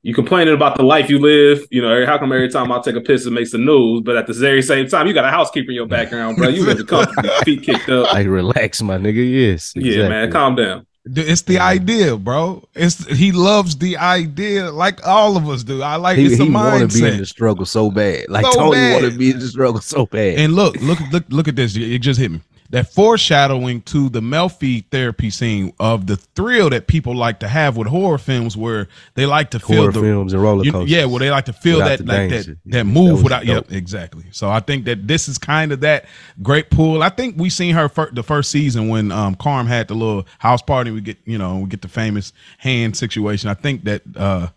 [0.04, 2.06] You complaining about the life you live, you know.
[2.08, 4.34] How come every time I take a piss it makes the news, but at the
[4.34, 6.48] very same time you got a housekeeper in your background, bro?
[6.48, 8.12] You live comfortably, feet kicked up.
[8.12, 9.24] Like relax, my nigga.
[9.32, 9.74] Yes.
[9.76, 10.88] Yeah, man, calm down.
[11.06, 12.68] It's the idea, bro.
[12.76, 15.82] It's he loves the idea, like all of us do.
[15.82, 18.30] I like He, it's a he want to be in the struggle so bad.
[18.30, 20.38] Like So Tony want to be in the struggle so bad.
[20.38, 21.76] And look, look, look, look at this.
[21.76, 22.42] It just hit me.
[22.72, 27.76] That foreshadowing to the Melfi therapy scene of the thrill that people like to have
[27.78, 30.90] with horror films, where they like to feel Horror the films and roller you- coasters.
[30.92, 32.58] yeah, well, they like to feel Without that like that danger.
[32.66, 33.46] that That move was without.
[33.46, 33.70] dope.
[33.70, 34.24] Yep, exactly.
[34.32, 36.06] So I think that this is kind of that
[36.42, 37.04] great pool.
[37.04, 40.26] I think we seen her fir- the first season when um Carm had the little
[40.40, 40.92] house party.
[40.92, 43.50] We get you know we get the famous hand situation.
[43.50, 44.48] I think that uh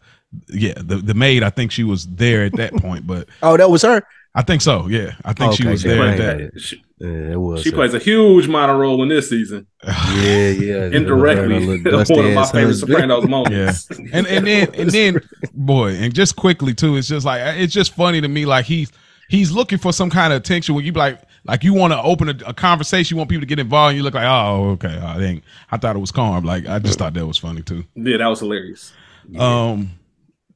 [0.48, 1.42] yeah the the maid.
[1.42, 4.02] I think she was there at that point, but oh, that was her.
[4.36, 4.88] I think so.
[4.88, 6.18] Yeah, I think she Okay, was yeah, there I at
[6.52, 6.60] that.
[6.60, 7.62] She, Yeah, it was.
[7.62, 7.76] she her.
[7.76, 10.84] plays a huge minor role in this season, Yeah, yeah.
[10.92, 11.54] indirectly.
[11.54, 12.90] Her little dusty One of my favorite husband.
[12.92, 13.90] Sopranos moments.
[13.90, 15.20] and and then and then
[15.52, 18.92] boy and just quickly too it's just like it's just funny to me like he's
[19.28, 22.00] he's looking for some kind of attention when you be like like you want to
[22.00, 24.70] open a, a conversation you want people to get involved and you look like oh
[24.70, 27.62] okay I think I thought it was calm like I just thought that was funny
[27.62, 28.92] too Yeah, that was hilarious.
[29.36, 29.90] um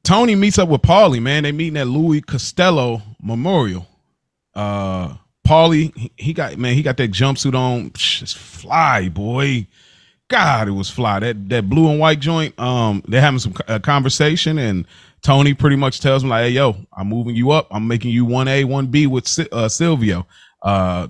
[0.03, 1.43] Tony meets up with Paulie, man.
[1.43, 3.85] They meeting at Louis Costello Memorial.
[4.55, 5.15] Uh
[5.49, 7.87] Paulie, he, got man, he got that jumpsuit on.
[7.87, 9.65] It's fly, boy.
[10.27, 11.19] God, it was fly.
[11.19, 12.57] That that blue and white joint.
[12.59, 14.85] Um, they're having some uh, conversation, and
[15.23, 17.67] Tony pretty much tells him like, "Hey, yo, I'm moving you up.
[17.71, 20.27] I'm making you one A, one B with uh, Silvio.
[20.61, 21.07] Uh,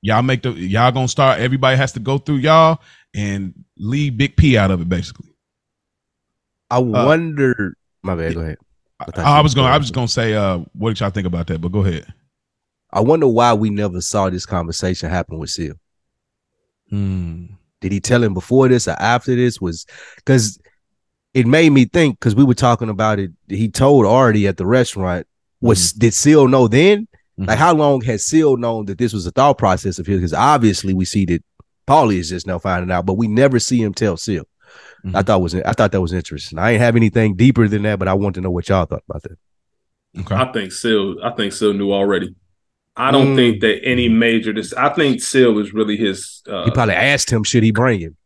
[0.00, 1.38] y'all make the y'all gonna start.
[1.38, 2.80] Everybody has to go through y'all
[3.14, 5.28] and leave Big P out of it, basically.
[6.70, 7.74] I wonder.
[8.02, 8.32] My bad.
[8.34, 8.58] Go ahead.
[8.98, 11.48] I, thought I was gonna I was gonna say, uh, what did y'all think about
[11.48, 11.60] that?
[11.60, 12.06] But go ahead.
[12.90, 15.74] I wonder why we never saw this conversation happen with Seal.
[16.90, 17.46] Hmm.
[17.80, 19.60] Did he tell him before this or after this?
[19.60, 20.58] Was because
[21.34, 23.30] it made me think because we were talking about it.
[23.48, 25.26] He told Artie at the restaurant.
[25.60, 27.06] Was did Seal know then?
[27.38, 27.46] Mhm.
[27.48, 30.18] Like how long has Seal known that this was a thought process of his?
[30.18, 31.44] Because obviously we see that
[31.86, 34.44] Paulie is just now finding out, but we never see him tell Seal.
[35.04, 35.26] I Mhm.
[35.26, 36.58] thought was I thought that was interesting.
[36.58, 39.04] I ain't have anything deeper than that, but I want to know what y'all thought
[39.08, 39.38] about that.
[40.20, 40.34] Okay.
[40.34, 41.22] I think Sil.
[41.22, 42.34] I think Sil knew already.
[43.00, 43.36] I don't Mm.
[43.36, 44.52] think that any major.
[44.52, 44.72] This.
[44.74, 48.16] I think Sil was really his uh, He probably asked him, should he bring him?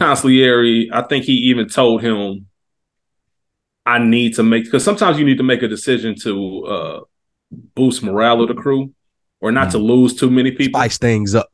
[0.00, 0.88] consigliere.
[0.92, 2.46] I think he even told him,
[3.86, 7.00] "I need to make because sometimes you need to make a decision to uh,
[7.74, 8.92] boost morale of the crew,
[9.40, 11.48] or not to lose too many people." Spice things up.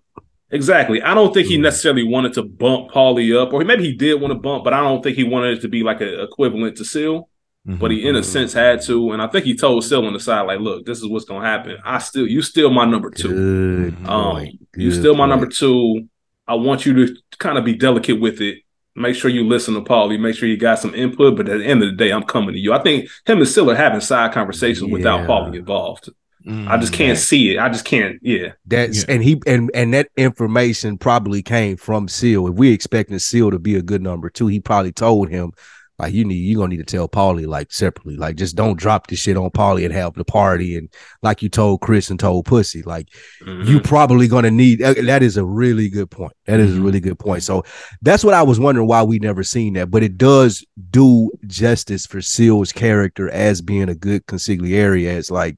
[0.53, 1.01] Exactly.
[1.03, 1.63] I don't think he Mhm.
[1.63, 4.81] necessarily wanted to bump Paulie up, or maybe he did want to bump, but I
[4.81, 7.29] don't think he wanted it to be like an equivalent to Seal.
[7.69, 7.79] Mhm.
[7.79, 8.25] But he, in a Mhm.
[8.25, 10.99] sense, had to, and I think he told Seal on the side, like, "Look, this
[10.99, 11.77] is what's gonna happen.
[11.85, 13.29] I still, you still my number two.
[13.29, 14.47] Good Um,
[14.77, 15.31] you still my point.
[15.31, 16.05] number two.
[16.49, 18.59] I want you to kind of be delicate with it.
[18.97, 20.19] Make sure you listen to Paulie.
[20.19, 21.37] Make sure you got some input.
[21.37, 22.73] But at the end of the day, I'm coming to you.
[22.73, 25.27] I think him and Seal are having side conversations without Yeah.
[25.27, 26.09] Paulie involved.
[26.47, 26.67] Mm.
[26.67, 27.59] I just can't see it.
[27.61, 28.17] I just can't.
[28.23, 28.53] Yeah.
[28.67, 29.15] That's Yeah.
[29.15, 32.49] and he and and that information probably came from Seal.
[32.49, 35.53] If we expecting Seal to be a good number two, he probably told him
[36.01, 38.17] like you need you gonna need to tell Paulie like separately.
[38.17, 40.89] Like just don't drop this shit on Paulie and have the party and
[41.23, 42.83] like you told Chris and told Pussy.
[42.83, 43.09] Like
[43.47, 43.67] Mhm.
[43.67, 46.33] you probably gonna need uh, that is a really good point.
[46.47, 46.85] That is a Mhm.
[46.85, 47.43] really good point.
[47.43, 47.65] So
[48.03, 52.07] that's what I was wondering why we never seen that, but it does do justice
[52.07, 55.57] for Seal's character as being a good consigliere as like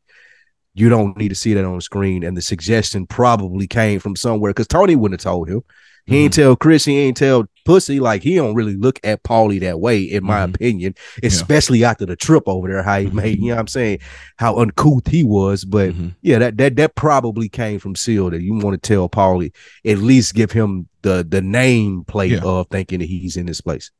[0.75, 2.25] you don't need to see that on the screen.
[2.25, 5.61] And the suggestion probably came from somewhere because Tony wouldn't have told him.
[6.07, 8.01] He ain't tell Chris, he ain't tell Pussy.
[8.01, 10.55] Like he don't really look at Paulie that way, in my Mhm.
[10.55, 13.13] opinion, especially after the trip over there, how he Mhm.
[13.13, 13.99] made, you know what I'm saying,
[14.37, 15.65] how uncouth he was.
[15.65, 16.15] But Mhm.
[16.23, 19.53] yeah, that that that probably came from Seal that you want to tell Paulie,
[19.87, 22.43] at least give him the the name plate Yeah.
[22.43, 23.91] of thinking that he's in this place.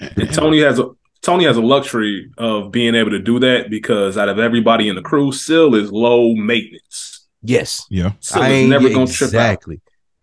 [0.00, 0.88] And Tony has a
[1.22, 4.94] Tony has a luxury of being able to do that because out of everybody in
[4.96, 7.26] the crew, Sil is low maintenance.
[7.42, 7.86] Yes.
[7.88, 8.12] Yeah.
[8.20, 9.64] Sil I is ain't never yeah, gonna trip out.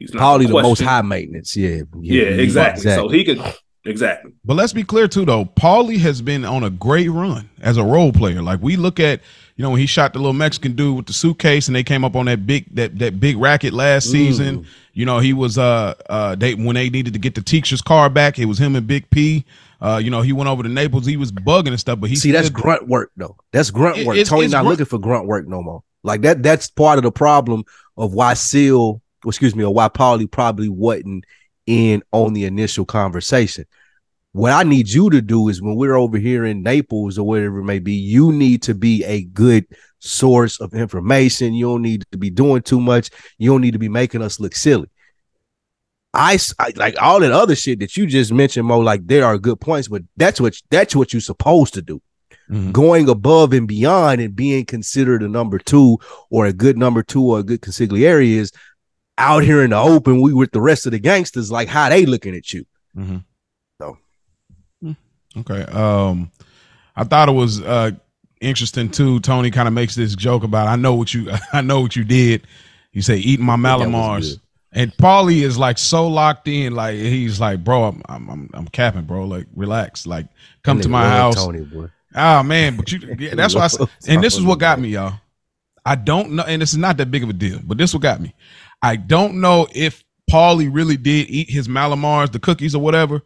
[0.02, 0.14] Exactly.
[0.14, 1.56] He's not Paulie the most high maintenance.
[1.56, 1.82] Yeah.
[2.00, 2.84] Yeah, exactly.
[2.84, 3.42] So he could
[3.86, 4.32] exactly.
[4.46, 5.46] But let's be clear too, though.
[5.46, 8.42] Paulie has been on a great run as a role player.
[8.42, 9.22] Like we look at,
[9.56, 12.04] you know, when he shot the little Mexican dude with the suitcase, and they came
[12.04, 14.12] up on that big that that big racket last Mm.
[14.12, 14.66] season.
[14.94, 18.10] You know, he was uh uh they when they needed to get the teacher's car
[18.10, 19.46] back, it was him and Big P.
[19.80, 21.08] Uh, you know, he went over to Naples.
[21.08, 23.36] He was bugging and stuff, but he see that's still- grunt work though.
[23.52, 24.16] That's grunt It- work.
[24.16, 25.82] it's- Tony it's not grunt- looking for grunt work no more.
[26.04, 26.44] Like that.
[26.44, 27.64] That's part of the problem
[27.98, 31.26] of why Seal, excuse me, or why Paulie probably wasn't
[31.66, 33.66] in on the initial conversation.
[34.34, 37.60] What I need you to do is when we're over here in Naples or whatever
[37.60, 39.66] it may be, you need to be a good
[40.00, 41.54] source of information.
[41.54, 43.10] You don't need to be doing too much.
[43.38, 44.90] You don't need to be making us look silly.
[46.14, 46.38] I
[46.76, 48.80] like all that other shit that you just mentioned, Mo.
[48.80, 52.02] Like there are good points, but that's what that's what you're supposed to do.
[52.50, 52.74] Mhm.
[52.74, 57.24] Going above and beyond and being considered a number two or a good number two
[57.24, 58.52] or a good consigliere is
[59.18, 60.22] out here in the open.
[60.22, 62.66] We with the rest of the gangsters, like how they looking at you.
[62.98, 63.24] Mhm.
[63.80, 63.98] So.
[64.84, 64.96] Mm,
[65.38, 65.62] Okay.
[65.64, 66.32] Um,
[66.96, 67.92] I thought it was uh
[68.42, 69.20] interesting too.
[69.22, 72.04] Tony kind of makes this joke about I know what you I know what you
[72.04, 72.48] did.
[72.92, 74.40] You say eating my Mallomars.
[74.74, 78.68] And Paulie is like so locked in, like he's like, bro, I'm I'm I'm, I'm
[78.70, 79.26] capping, bro.
[79.26, 80.08] Like, relax.
[80.08, 80.28] Like,
[80.64, 81.36] come to my house.
[81.36, 81.88] Tony, boy.
[82.16, 84.80] Ah man, but you yeah, that's why I, s- Love and this is what got
[84.80, 85.16] me, y'all.
[85.86, 88.04] I don't know, and this is not that big of a deal, but this what
[88.04, 88.34] got me.
[88.82, 93.22] I don't know if Paulie really did eat his Mallomars, the cookies or whatever,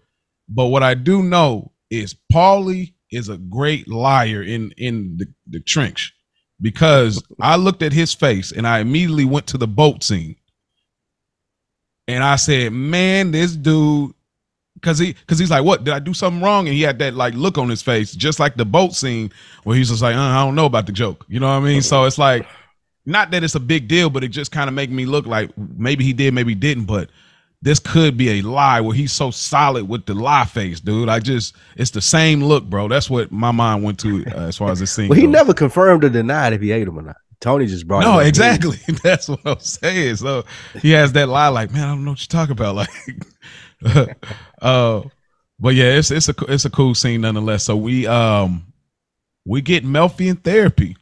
[0.50, 5.60] but what I do know is Paulie is a great liar in in the, the
[5.60, 6.14] trench
[6.62, 10.36] because I looked at his face and I immediately went to the boat scene.
[12.08, 14.14] And I said, man, this dude
[14.82, 15.84] Cause he, cause he's like, what?
[15.84, 16.68] Did I do something wrong?
[16.68, 19.32] And he had that like look on his face, just like the boat scene,
[19.64, 21.26] where he's just like, uh, I don't know about the joke.
[21.28, 21.82] You know what I mean?
[21.82, 22.46] So it's like,
[23.06, 25.52] not that it's a big deal, but it just kind of make me look like
[25.58, 26.86] maybe he did, maybe he didn't.
[26.86, 27.10] But
[27.62, 31.10] this could be a lie where he's so solid with the lie face, dude.
[31.10, 32.88] I just it's the same look, bro.
[32.88, 35.10] That's what my mind went to uh, as far as this scene.
[35.10, 35.34] Well, he goes.
[35.34, 37.18] never confirmed or denied if he ate him or not.
[37.40, 38.02] Tony just brought.
[38.02, 38.28] No, it up.
[38.28, 38.78] exactly.
[39.04, 40.18] That's what I'm saying.
[40.18, 40.46] So
[40.82, 42.88] he has that lie, like, man, I don't know what you're talking about.
[43.82, 44.18] Like,
[44.62, 45.02] uh,
[45.60, 47.66] but yeah, it's it's a it's a cool scene nonetheless.
[47.66, 48.74] So we um
[49.46, 50.98] we get Melfi in therapy.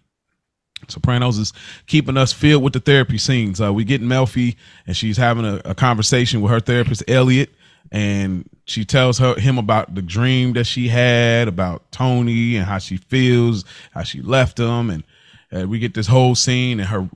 [0.88, 1.54] Sopranos is
[1.88, 3.62] keeping us filled with the therapy scenes.
[3.62, 4.56] Uh, we get Melfi
[4.88, 7.50] and she's having a, a conversation with her therapist Elliot,
[7.91, 12.78] and she tells her him about the dream that she had about Tony and how
[12.78, 15.04] she feels, how she left him, and
[15.52, 17.10] uh, we get this whole scene and her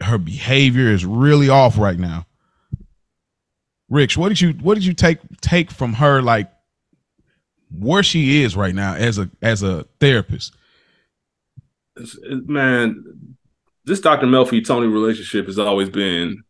[0.00, 2.26] her behavior is really off right now.
[3.88, 6.50] Rich, what did you what did you take take from her like
[7.70, 10.54] where she is right now as a as a therapist?
[11.96, 13.36] Man,
[13.84, 14.26] this Dr.
[14.26, 16.42] Melfi Tony relationship has always been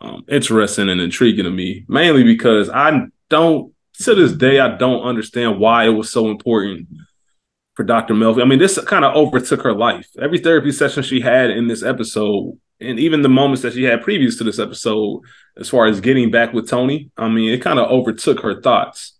[0.00, 5.02] um, interesting and intriguing to me, mainly because I don't, to this day, I don't
[5.02, 6.88] understand why it was so important
[7.74, 8.14] for Dr.
[8.14, 8.42] Melfi.
[8.42, 10.08] I mean, this kind of overtook her life.
[10.20, 14.02] Every therapy session she had in this episode, and even the moments that she had
[14.02, 15.22] previous to this episode,
[15.56, 19.18] as far as getting back with Tony, I mean, it kind of overtook her thoughts.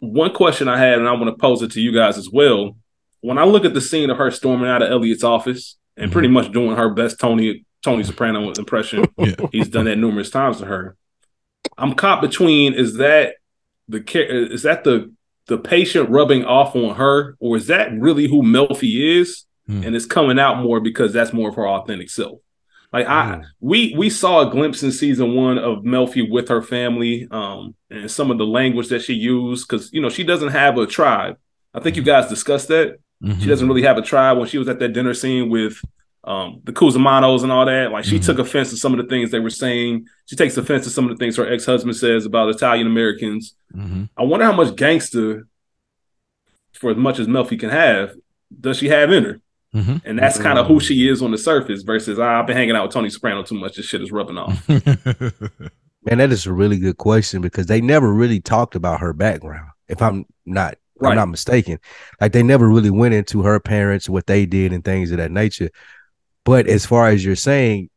[0.00, 2.76] One question I had, and I want to pose it to you guys as well
[3.20, 6.28] when I look at the scene of her storming out of Elliot's office and pretty
[6.28, 9.34] much doing her best Tony Tony Soprano impression, Yeah.
[9.52, 10.96] he's done that numerous times to her.
[11.78, 13.34] I'm caught between is that
[13.88, 14.02] the
[14.52, 15.12] is that the
[15.46, 19.82] the patient rubbing off on her, or is that really who Melfi is, Hmm.
[19.84, 22.38] and it's coming out more because that's more of her authentic self.
[22.92, 23.40] Like I, Hmm.
[23.60, 28.10] we we saw a glimpse in season one of Melfi with her family, um, and
[28.10, 31.36] some of the language that she used because you know she doesn't have a tribe.
[31.74, 33.40] I think you guys discussed that Mhm.
[33.40, 35.80] she doesn't really have a tribe when she was at that dinner scene with
[36.24, 37.90] um, the Cusamanos and all that.
[37.92, 38.26] Like she Mhm.
[38.26, 40.06] took offense to some of the things they were saying.
[40.26, 43.54] She takes offense to some of the things her ex husband says about Italian Americans.
[43.74, 44.10] Mhm.
[44.18, 45.46] I wonder how much gangster,
[46.74, 48.12] for as much as Melfi can have,
[48.60, 49.40] does she have in her?
[49.74, 50.02] Mhm.
[50.04, 51.82] And that's kind of who she is on the surface.
[51.84, 53.76] Versus ah, I've been hanging out with Tony Soprano too much.
[53.76, 54.68] This shit is rubbing off.
[54.68, 59.70] Man, that is a really good question because they never really talked about her background.
[59.88, 61.10] If I'm not, Right.
[61.10, 61.78] I'm not mistaken.
[62.20, 65.30] Like they never really went into her parents, what they did, and things of that
[65.30, 65.70] nature.
[66.44, 67.90] But as far as you're saying,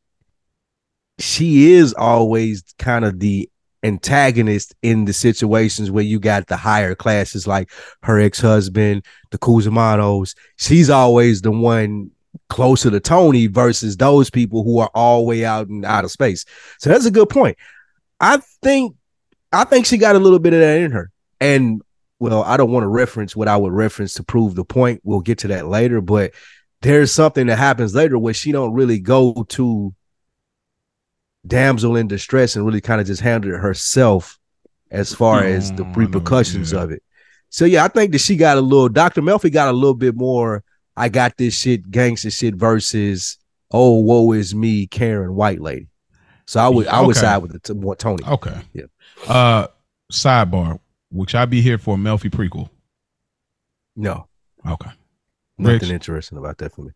[1.19, 3.49] she is always kind of the
[3.83, 7.69] antagonist in the situations where you got the higher classes, like
[8.03, 10.35] her ex-husband, the Cusamanos.
[10.57, 12.11] She's always the one
[12.49, 16.45] closer to Tony versus those people who are all way out and out of space.
[16.79, 17.57] So that's a good point.
[18.19, 18.95] I think
[19.51, 21.11] I think she got a little bit of that in her.
[21.39, 21.81] And
[22.23, 25.01] well, I don't want to reference what I would reference to prove the point.
[25.03, 26.31] We'll get to that later, but
[26.81, 29.93] there's something that happens later where she don't really go to
[31.45, 34.39] damsel in distress and really kind of just handle it herself
[34.89, 36.81] as far as the I know what you- repercussions yeah.
[36.83, 37.03] of it.
[37.49, 39.21] So yeah, I think that she got a little Dr.
[39.21, 40.63] Melfi got a little bit more
[40.95, 43.37] I got this shit gangster shit versus
[43.71, 45.87] oh woe is me Karen white lady.
[46.47, 47.19] So I would I would Okay.
[47.25, 48.23] side with the t- more Tony.
[48.25, 48.57] okay.
[48.73, 48.83] Yeah.
[49.27, 49.67] Uh,
[50.11, 50.79] sidebar.
[51.13, 52.69] Which I be here for a Melfi prequel?
[53.95, 54.27] No,
[54.67, 54.89] Okay.
[55.59, 55.89] nothing Rich?
[55.91, 56.91] interesting about that for me.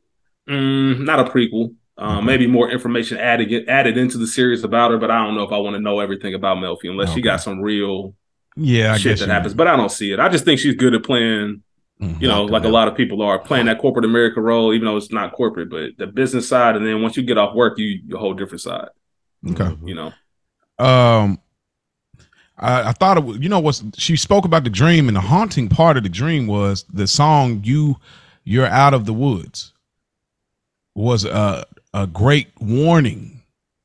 [0.50, 1.76] Mm, not a prequel.
[2.00, 2.26] Um, Okay.
[2.26, 5.52] Maybe more information added added into the series about her, but I don't know if
[5.52, 8.16] I want to know everything about Melfi unless she got some real
[8.56, 9.54] Yeah, I shit guess that you- happens.
[9.54, 10.20] But I don't see it.
[10.20, 11.62] I just think she's good at playing,
[12.02, 12.20] Mhm.
[12.22, 14.98] you know, like a lot of people are playing that corporate America role, even though
[14.98, 16.76] it's not corporate, but the business side.
[16.76, 18.90] And then once you get off work, you you a whole different side.
[19.52, 19.76] Okay.
[19.86, 20.14] You know,
[20.84, 21.40] Um,
[22.58, 25.22] I, I thought it was, you know, what she spoke about the dream, and the
[25.22, 27.98] haunting part of the dream was the song "You,
[28.44, 29.74] You're Out of the Woods"
[30.96, 33.42] was a a great warning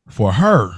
[0.08, 0.72] for her.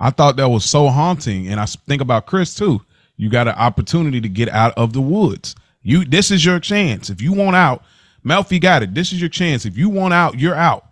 [0.00, 2.80] I thought that was so haunting, and I think about Chris too.
[3.16, 5.54] You got an opportunity to get out of the woods.
[5.82, 7.10] You, this is your chance.
[7.10, 7.84] If you want out,
[8.24, 8.94] Melfi got it.
[8.94, 9.64] This is your chance.
[9.66, 10.86] If you want out, you're out.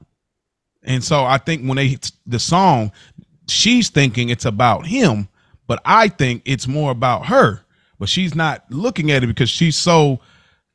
[0.83, 2.93] And so I think when they the song,
[3.49, 5.29] she's thinking it's about him,
[5.71, 7.61] but I think it's more about her.
[8.01, 10.19] But she's not looking at it because she's so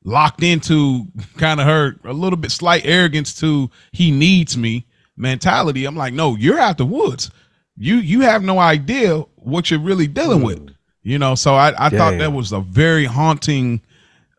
[0.06, 4.86] locked into kind of her a little bit slight arrogance to he needs me
[5.18, 5.84] mentality.
[5.84, 7.30] I'm like, no, you're out the woods.
[7.76, 10.74] You you have no idea what you're really dealing with.
[11.04, 13.82] You know, so I, I thought that was a very haunting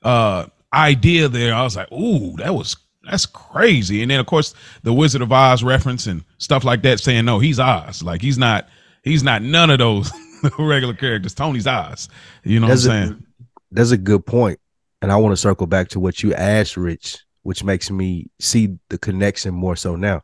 [0.04, 1.52] uh idea there.
[1.52, 4.00] I was like, ooh, that was that's crazy.
[4.00, 4.54] And then of course
[4.84, 8.02] the Wizard of Oz reference and stuff like that, saying no, he's Oz.
[8.02, 8.66] Like he's not
[9.02, 10.10] he's not none of those
[10.58, 11.34] regular characters.
[11.34, 12.08] Tony's eyes.
[12.44, 13.26] You know That's what I'm a- saying?
[13.72, 14.58] That's a good point.
[15.02, 18.76] And I want to circle back to what you asked, Rich, which makes me see
[18.88, 20.22] the connection more so now.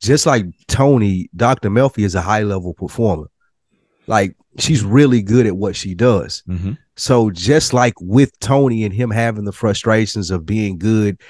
[0.00, 1.70] just like Tony, Dr.
[1.70, 3.30] Melfi is a high level performer.
[4.06, 6.42] Like she's really good at what she does.
[6.48, 6.72] Mm-hmm.
[6.96, 11.20] So just like with Tony and him having the frustrations of being good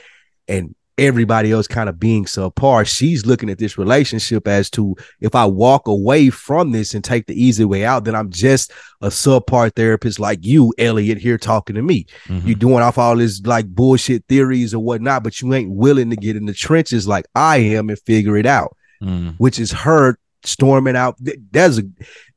[0.48, 5.34] and everybody else kind of being subpar, she's looking at this relationship as to if
[5.34, 9.08] I walk away from this and take the easy way out, then I'm just a
[9.08, 12.06] subpar therapist like you, Elliot, here talking to me.
[12.26, 12.48] Mm-hmm.
[12.48, 16.16] You doing off all this like bullshit theories or whatnot, but you ain't willing to
[16.16, 19.30] get in the trenches like I am and figure it out, Mm-hmm.
[19.30, 21.16] which is her storming out.
[21.50, 21.82] That's a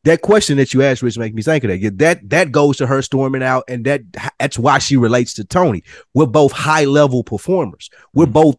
[0.03, 1.97] that question that you asked, Rich, make me think of that.
[1.97, 4.01] That that goes to her storming out, and that
[4.39, 5.83] that's why she relates to Tony.
[6.13, 7.89] We're both high level performers.
[8.13, 8.33] We're Mhm.
[8.33, 8.55] both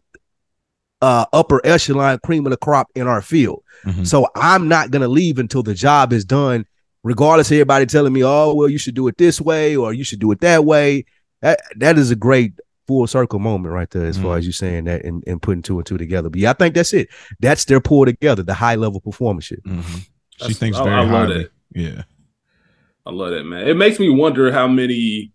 [1.01, 3.63] uh upper echelon cream of the crop in our field.
[3.85, 4.05] Mhm.
[4.05, 6.65] So I'm not gonna leave until the job is done,
[7.03, 10.03] regardless of everybody telling me, oh, well, you should do it this way or you
[10.03, 11.05] should do it that way.
[11.41, 12.53] That that is a great
[12.89, 14.39] full circle moment right there, as far Mhm.
[14.39, 16.27] as you saying that and, and putting two and two together.
[16.31, 17.07] But yeah, I think that's it.
[17.39, 19.51] That's their pull together, the high level performance.
[19.51, 20.07] Mhm.
[20.47, 21.37] She thinks I- very I love highly.
[21.43, 21.49] that.
[21.75, 22.01] Yeah.
[23.05, 23.67] I love that, man.
[23.67, 25.31] It makes me wonder how many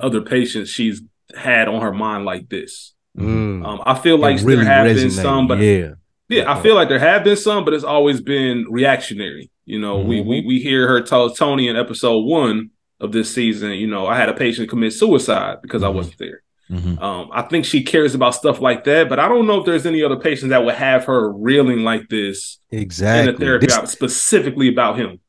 [0.00, 1.02] other patients she's
[1.36, 2.94] had on her mind like this.
[3.18, 3.66] Mm.
[3.66, 5.90] Um, I feel like really there have been some, but yeah,
[6.30, 9.50] Yeah, I feel like there have been some, but it's always been reactionary.
[9.66, 10.48] You know, we, we Mm-hmm.
[10.48, 12.70] we hear her tell Tony in episode one
[13.00, 15.94] of this season, you know, I had a patient commit suicide because I Mhm.
[15.94, 16.40] wasn't there.
[16.70, 17.00] Mhm.
[17.00, 19.86] Um, I think she cares about stuff like that, but I don't know if there's
[19.86, 23.34] any other patients that would have her reeling like this in exactly.
[23.34, 25.20] a therapy This, out specifically about him.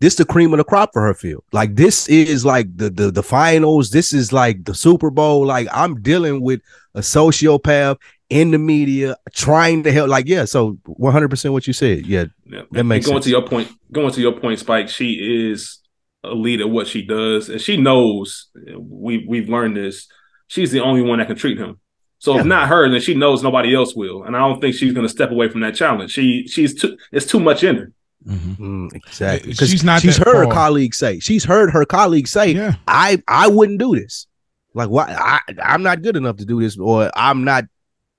[0.00, 1.42] this the cream of the crop for her field.
[1.52, 3.90] Like this is like the the the finals.
[3.90, 5.44] This is like the Super Bowl.
[5.46, 6.60] Like I'm dealing with
[6.94, 7.96] a sociopath
[8.30, 10.08] in the media trying to help.
[10.08, 12.06] Like yeah, so 100 percent what you said.
[12.06, 12.62] Yeah, Yeah.
[12.70, 13.24] That And makes going sense.
[13.24, 15.78] to your point, going to your point, Spike, she is
[16.22, 18.46] a lead at what she does, and she knows
[18.78, 20.06] we we've learned this.
[20.48, 21.78] She's the only one that can treat him.
[22.18, 22.40] So Yeah.
[22.40, 24.22] if not her, then she knows nobody else will.
[24.24, 26.10] And I don't think she's gonna step away from that challenge.
[26.12, 27.92] She she's too it's too much in her.
[28.26, 28.56] Mhm.
[28.58, 29.50] Mm, exactly.
[29.52, 31.18] Because she's not She's that heard her colleagues say.
[31.20, 32.52] She's heard her colleagues say.
[32.52, 32.76] Yeah.
[32.88, 34.26] I I wouldn't do this.
[34.72, 37.64] Like why I I'm not good enough to do this, or I'm not.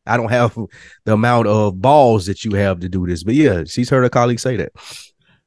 [0.07, 0.55] I don't have
[1.05, 3.23] the amount of balls that you have to do this.
[3.23, 4.71] But yeah, she's heard her colleagues say that.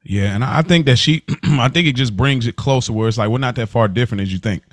[0.03, 3.07] Yeah, and I I think that she, I think it just brings it closer where
[3.07, 4.63] it's like we're not that far different as you think,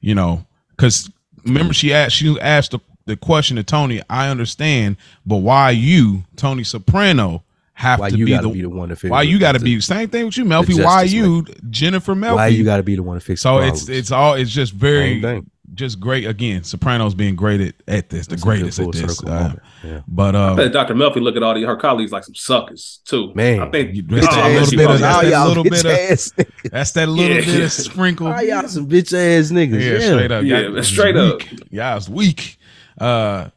[0.00, 0.46] you know.
[0.70, 1.10] Because
[1.44, 4.02] remember, she asked, she asked the, the question to Tony.
[4.08, 7.42] I understand, but why you, Tony Soprano,
[7.74, 9.10] have Why to you be gotta the, be the one to figure?
[9.10, 10.84] why you got to the- be same thing with you, Melfi?
[10.84, 12.34] Why you, Jennifer Melfi?
[12.36, 13.40] Why you got to be the one to fix?
[13.40, 15.50] so the it's it's all it's just very Same thing.
[15.74, 16.64] Just great again.
[16.64, 19.24] Sopranos being great at, at this, the It's a good greatest at this.
[19.24, 19.54] Uh.
[19.84, 20.00] Yeah.
[20.06, 20.94] but I um, bet Dr.
[20.94, 23.32] Melfi look at all the, her colleagues like some suckers too.
[23.34, 23.60] Man.
[23.60, 25.84] I think You- oh, that's that I little bit of- probably- that's that little bit
[25.84, 27.44] of- that's that little Yeah.
[27.44, 28.26] bit of sprinkle.
[28.28, 29.80] All y'all some bitch ass niggas.
[29.80, 30.44] Yeah, Yeah, straight up.
[30.44, 31.38] Yeah, Y'all was straight up.
[31.40, 31.60] weak.
[31.70, 32.58] Yeah, it's weak.
[32.98, 33.48] Uh,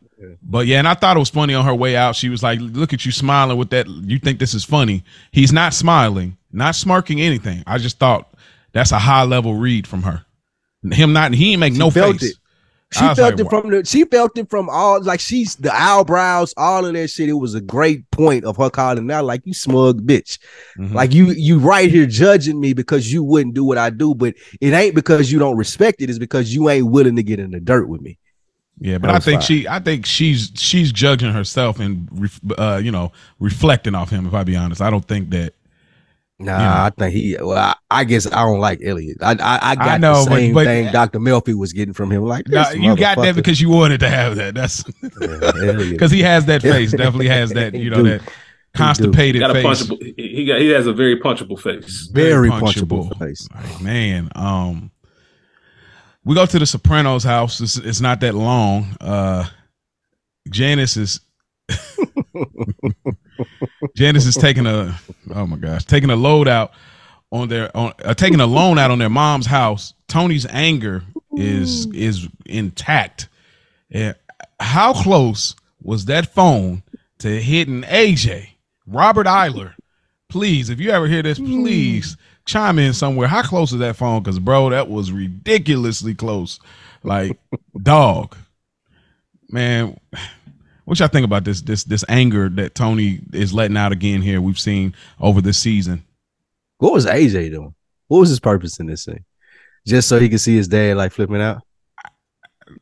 [0.42, 2.16] but yeah, and I thought it was funny on her way out.
[2.16, 3.88] She was like, "Look at you smiling with that.
[3.88, 7.62] You think this is funny?" He's not smiling, not smirking anything.
[7.68, 8.34] I just thought
[8.72, 10.26] that's a high level read from her.
[10.92, 11.34] Him not.
[11.34, 12.32] He ain't make She no felt face.
[12.32, 12.38] it.
[12.92, 13.84] She felt like, it from the.
[13.84, 15.02] She felt it from all.
[15.02, 17.28] Like she's the eyebrows, all of that shit.
[17.28, 20.38] It was a great point of her calling out, like you smug bitch.
[20.78, 20.94] Mhm.
[20.94, 24.36] Like you, you right here judging me because you wouldn't do what I do, but
[24.62, 26.10] it ain't because you don't respect it.
[26.10, 28.18] It's because you ain't willing to get in the dirt with me.
[28.80, 29.48] Yeah, but I think fire.
[29.48, 34.26] she, I think she's she's judging herself and uh, you know reflecting off him.
[34.26, 35.54] If I be honest, I don't think that.
[36.38, 36.86] Nah, Yeah.
[36.86, 37.38] I think he.
[37.40, 39.18] Well, I, I guess I don't like Elliot.
[39.22, 41.20] I I, I got know, the same but- thing Dr.
[41.20, 42.24] Melfi was getting from him.
[42.24, 44.54] Like Nah, you got that because you wanted to have that.
[44.54, 44.84] That's
[45.22, 46.92] Yeah, because he has that face.
[46.92, 47.74] Definitely has that.
[47.86, 48.22] You know He that
[48.76, 49.66] constipated got a face.
[49.84, 50.04] punchable.
[50.18, 52.10] He he got he has a very punchable face.
[52.12, 53.10] very punchable.
[53.10, 53.48] punchable face.
[53.56, 54.92] Like, man, um,
[56.26, 57.62] we go to the Sopranos house.
[57.62, 58.98] It's, it's not that long.
[59.00, 59.46] Uh,
[60.50, 61.22] Janice is
[63.96, 65.00] Janice is taking a
[65.34, 66.72] oh my gosh, taking a load out
[67.32, 69.94] on their on uh, taking a loan out on their mom's house.
[70.08, 71.04] Tony's anger
[71.36, 73.30] is is intact.
[73.92, 74.16] And
[74.60, 76.84] how close was that phone
[77.20, 78.50] to hitting AJ
[78.88, 79.74] Robert Iler?
[80.30, 83.28] Please, if you ever hear this, please chime in somewhere.
[83.28, 84.24] How close is that phone?
[84.24, 86.60] Because bro, that was ridiculously close.
[87.04, 87.38] Like
[87.82, 88.36] dog,
[89.50, 90.00] man.
[90.86, 94.40] What y'all think about this this this anger that Tony is letting out again here?
[94.40, 96.06] We've seen over this season.
[96.78, 97.74] What was AJ doing?
[98.08, 99.26] What was his purpose in this thing?
[99.88, 101.62] Just so he could see his dad like flipping out.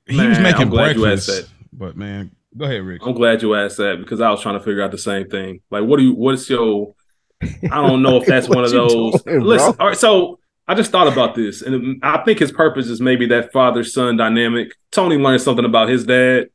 [0.05, 3.01] He was making I'm glad you asked breakfast, but man, go ahead, Rick.
[3.05, 5.61] I'm glad you asked that because I was trying to figure out the same thing.
[5.71, 6.13] Like, what do you?
[6.13, 6.93] What's your?
[7.41, 9.21] I don't know if that's one of those.
[9.23, 9.47] doing, bro?
[9.47, 9.97] Listen, all right.
[9.97, 13.83] So I just thought about this, and I think his purpose is maybe that father
[13.83, 14.73] son dynamic.
[14.91, 16.49] Tony learned something about his dad.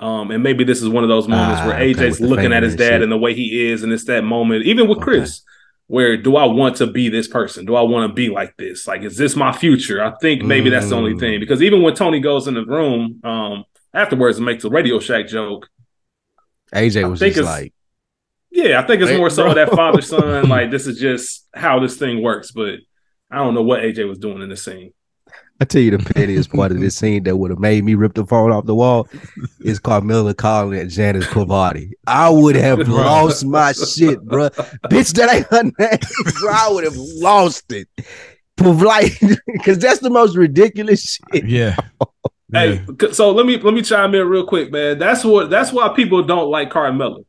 [0.00, 2.26] Um, and maybe this is one of those moments Ah, where okay, AJ's with the
[2.26, 4.96] looking at his dad and the way he is, and it's that moment, even with
[4.98, 5.04] Okay.
[5.04, 5.42] Chris,
[5.88, 7.66] where do I want to be this person?
[7.66, 8.86] Do I want to be like this?
[8.86, 10.02] Like, is this my future?
[10.02, 11.20] I think maybe that's the only Mm.
[11.20, 11.40] thing.
[11.40, 15.26] Because even when Tony goes in the room, um, afterwards and makes a Radio Shack
[15.28, 15.68] joke,
[16.72, 17.72] AJ I was just like,
[18.50, 19.54] yeah, I think it's Hey, more so bro.
[19.54, 20.48] that father son.
[20.48, 22.52] like, this is just how this thing works.
[22.52, 22.76] But
[23.30, 24.92] I don't know what AJ was doing in the scene.
[25.60, 28.14] I tell you, the pettiest part of this scene that would have made me rip
[28.14, 29.08] the phone off the wall
[29.60, 31.92] is Carmela calling it Janice Parvati.
[32.06, 34.48] I would have lost my shit, bro.
[34.88, 36.52] Bitch, that ain't her name, bro.
[36.52, 37.88] I would have lost it.
[38.58, 39.12] Like,
[39.46, 41.46] because that's the most ridiculous shit.
[41.46, 41.76] Yeah.
[42.52, 44.98] Hey, so let me let me chime in real quick, man.
[44.98, 47.20] That's what that's why people don't like Carmela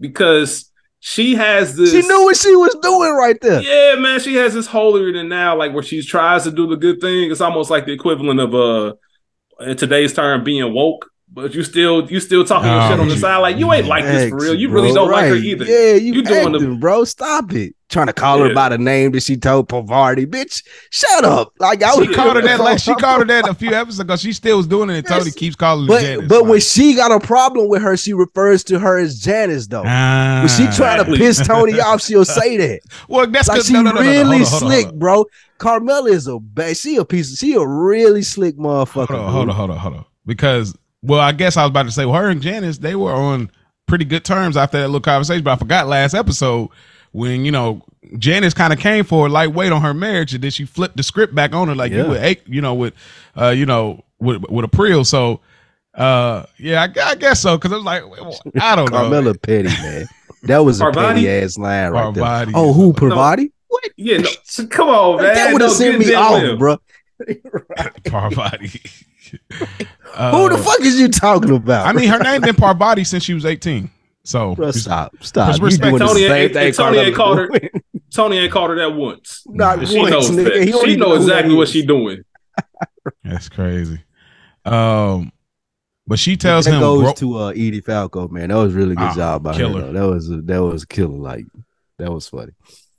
[0.00, 0.69] because
[1.00, 1.90] she has this.
[1.90, 3.62] She knew what she was doing right there.
[3.62, 6.76] Yeah, man, she has this holier than now, like where she tries to do the
[6.76, 7.30] good thing.
[7.30, 8.94] It's almost like the equivalent of uh
[9.60, 13.08] in today's term being woke, but you still you still talking your Oh, shit on
[13.08, 13.38] the you- side.
[13.38, 14.54] Like you ain't like this for real.
[14.54, 14.82] You bro.
[14.82, 15.64] really don't like her either.
[15.64, 17.04] Yeah, you, You doing doing the- bro.
[17.04, 17.74] Stop it.
[17.88, 20.24] Trying to call her by the name that she told Parvati.
[20.24, 21.52] Bitch, shut up.
[21.58, 23.98] Like I She was called her that like she called her that a few episodes
[23.98, 24.14] ago.
[24.16, 25.34] She still was doing it and Tony Yes.
[25.34, 26.28] keeps calling her But Janice.
[26.28, 29.82] but when she got a problem with her, she refers to her as Janice though.
[29.84, 32.80] ah, when she trying to piss Tony off, she'll say that.
[33.08, 34.08] well, that's Like she no, no, no, no, no.
[34.08, 35.24] really Hold on, hold on, slick, bro.
[35.58, 36.76] Carmela is a bad.
[36.76, 37.32] She a piece.
[37.32, 39.08] Of, she a really slick motherfucker.
[39.08, 40.04] Hold on, hold on, hold on, hold on.
[40.26, 43.12] Because, well, I guess I was about to say, well, her and Janice, they were
[43.12, 43.50] on
[43.86, 45.42] pretty good terms after that little conversation.
[45.44, 46.68] But I forgot last episode
[47.12, 47.82] when you know
[48.18, 51.02] Janice kind of came for a lightweight on her marriage, and then she flipped the
[51.02, 52.02] script back on her like Yeah.
[52.04, 52.94] you would, you know, with,
[53.40, 55.04] uh, you know, with with April.
[55.04, 55.40] So,
[55.94, 57.56] uh, yeah, I, I guess so.
[57.56, 58.98] Because I was like, well, I don't know.
[58.98, 60.06] Carmela petty man.
[60.44, 61.22] That was a Parvati?
[61.24, 62.46] petty ass line right there.
[62.54, 63.52] Oh, who a- Parvati?
[63.68, 63.84] What?
[63.96, 65.34] Yeah, no, so come on, man.
[65.34, 66.56] that would have No, sent me damn off, well.
[66.56, 66.76] bro.
[68.06, 68.80] Parvati.
[69.30, 71.86] Who the Uh, fuck is you talking about?
[71.86, 73.90] I mean, her name been Parvati since she was eighteen.
[74.24, 75.56] So bro, stop, stop.
[75.58, 77.50] You respect doing the Tony same ain't- thing Tony ain't called her-
[78.12, 79.42] Tony ain't called her that once.
[79.46, 80.44] Not And she once, knows nigga.
[80.44, 80.62] that.
[80.64, 81.72] He She know know exactly what what is.
[81.72, 82.22] she doing.
[83.24, 84.00] That's crazy.
[84.64, 85.32] Um,
[86.06, 88.48] but she tells that him, goes bro- to uh, Edie Falco, man.
[88.50, 89.80] That was really good Ah, job by killer.
[89.80, 89.92] her.
[89.92, 89.92] Though.
[90.08, 91.16] That was a, that was killer.
[91.16, 91.44] Like
[91.98, 92.52] that was funny.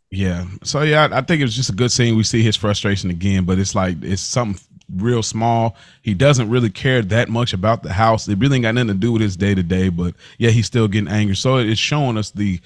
[0.09, 0.45] yeah.
[0.63, 2.15] So yeah, I, I think it was just a good scene.
[2.15, 4.59] We see his frustration again, but it's like it's something
[4.95, 5.75] real small.
[6.01, 8.27] He doesn't really care that much about the house.
[8.27, 9.89] It really ain't got nothing to do with his day to day.
[9.89, 11.35] But yeah, he's still getting angry.
[11.35, 12.59] So it's showing us the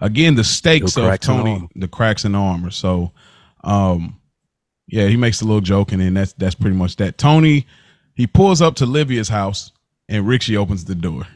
[0.00, 2.70] again the stakes The of cracks in the Tony, the cracks in the armor.
[2.70, 3.12] So,
[3.64, 4.18] um,
[4.88, 7.18] yeah, he makes a little joke, and then that's that's pretty much that.
[7.18, 7.66] Tony,
[8.14, 9.72] he pulls up to Livia's house,
[10.08, 11.26] and Richie opens the door.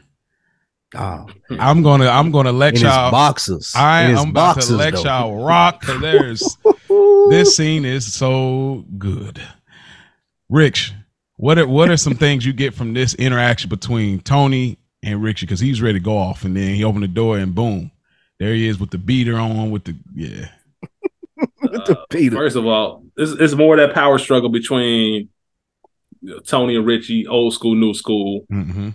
[0.95, 1.25] Oh,
[1.59, 3.11] I'm gonna I'm gonna let in y'all.
[3.11, 3.73] boxers.
[3.75, 5.03] I am about boxers, to let though.
[5.03, 5.81] y'all rock.
[5.81, 6.57] 'cause There's
[7.29, 9.41] this scene is so good.
[10.49, 10.93] Rich,
[11.35, 15.45] what are what are some things you get from this interaction between Tony and Richie?
[15.45, 17.91] Because he's ready to go off, and then he opened the door, and boom,
[18.39, 20.49] there he is with the beater on, with the yeah.
[21.61, 22.35] with the Peter.
[22.35, 25.29] First of all, it's, it's more that power struggle between
[26.21, 28.45] you know, Tony and Richie, old school, new school.
[28.49, 28.89] hmm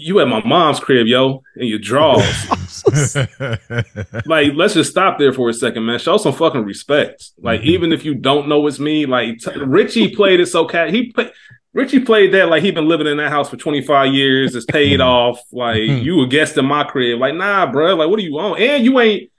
[0.00, 2.46] You at my mom's crib, yo, in your drawers.
[4.26, 5.98] like, let's just stop there for a second, man.
[5.98, 7.32] Show some fucking respect.
[7.36, 7.66] Like, Mhm.
[7.66, 10.90] even if you don't know it's me, like t- Richie played it so cat.
[10.90, 11.30] He play-
[11.74, 14.54] Richie played that like he been living in that house for twenty five years.
[14.54, 15.04] It's paid Mhm.
[15.04, 15.40] off.
[15.52, 16.02] Like Mhm.
[16.04, 17.18] you a guest in my crib.
[17.18, 17.94] Like, nah, bro.
[17.96, 18.60] Like, what do you want?
[18.60, 19.30] And you ain't.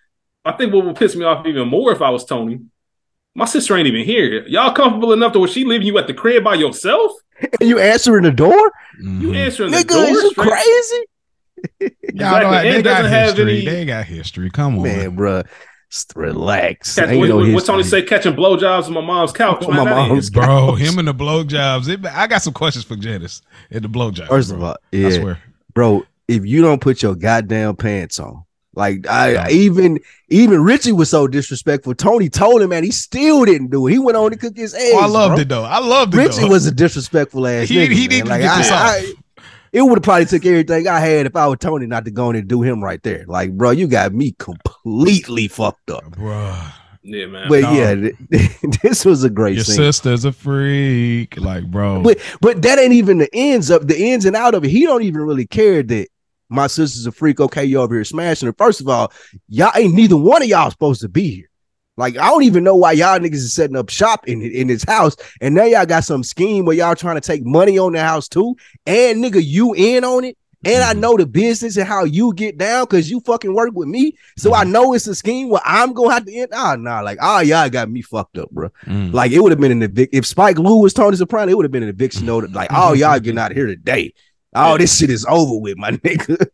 [0.45, 2.59] I think what would piss me off even more if I was Tony.
[3.35, 4.45] My sister ain't even here.
[4.47, 7.11] Y'all comfortable enough to where she leaving you at the crib by yourself?
[7.59, 9.35] And you answering the door, You Mhm.
[9.35, 9.87] answering the nigga?
[9.87, 10.03] door?
[10.03, 11.03] Is you crazy,
[11.81, 12.19] Y'all Exactly.
[12.51, 13.57] know, And they got history.
[13.57, 14.49] any- They got history.
[14.49, 15.43] Come on, man, bro?
[16.15, 16.95] Relax.
[16.95, 18.01] Catch, Ain't what, no what- what Tony say?
[18.03, 19.63] Catching blowjobs on my mom's couch.
[19.65, 20.75] On man, my that ain't- mom's bro.
[20.75, 21.89] Him and the blowjobs.
[21.89, 24.27] It, I got some questions for Janice at the blowjob.
[24.27, 24.57] First bro.
[24.57, 25.39] of all, I yeah, swear.
[25.73, 26.03] bro.
[26.27, 28.43] If you don't put your goddamn pants on,
[28.75, 29.49] like I Yeah.
[29.49, 29.99] even
[30.29, 31.95] even Richie was so disrespectful.
[31.95, 33.91] Tony told him, man, he still didn't do it.
[33.91, 34.91] He went on to cook his eggs.
[34.93, 35.41] Oh, I loved bro.
[35.41, 35.63] it though.
[35.63, 36.17] I loved it.
[36.17, 36.47] Richie though.
[36.49, 37.67] was a disrespectful ass.
[37.69, 38.09] He- nigga, he man.
[38.09, 38.81] needed to like, get this I, off.
[39.03, 39.13] I-
[39.71, 42.31] it would have probably took everything I had if I were Tony not to go
[42.31, 43.23] in and do him right there.
[43.27, 46.09] Like, bro, you got me completely fucked up.
[46.17, 46.55] bro.
[47.03, 47.47] Yeah, man.
[47.49, 47.71] But No.
[47.73, 48.09] yeah,
[48.83, 49.75] this was a great Your scene.
[49.75, 51.39] sister's a freak.
[51.39, 52.01] Like, bro.
[52.01, 54.69] But but that ain't even the ends of the ins and out of it.
[54.69, 56.07] He don't even really care that
[56.49, 57.39] my sister's a freak.
[57.39, 58.53] Okay, you over here smashing her.
[58.57, 59.11] First of all,
[59.47, 61.49] y'all ain't neither one of y'all supposed to be here.
[61.97, 64.83] Like I don't even know why y'all niggas is setting up shop in in his
[64.83, 68.01] house, and now y'all got some scheme where y'all trying to take money on the
[68.01, 70.99] house too, and nigga you in on it, And I Mhm.
[70.99, 74.15] know the business and how you get down because you fucking work with me.
[74.37, 74.71] So I Mhm.
[74.71, 76.49] know it's a scheme where I'm gonna have to end.
[76.53, 78.67] Ah, nah, like, ah, y'all got me fucked up, bro.
[78.85, 79.13] Mm.
[79.13, 80.09] Like it would have been an evic.
[80.11, 82.51] If Spike Lee was Tony Soprano, it would have been an eviction notice.
[82.53, 84.13] Like, oh, y'all getting out of here today.
[84.55, 86.47] Oh, this shit is over with, my nigga.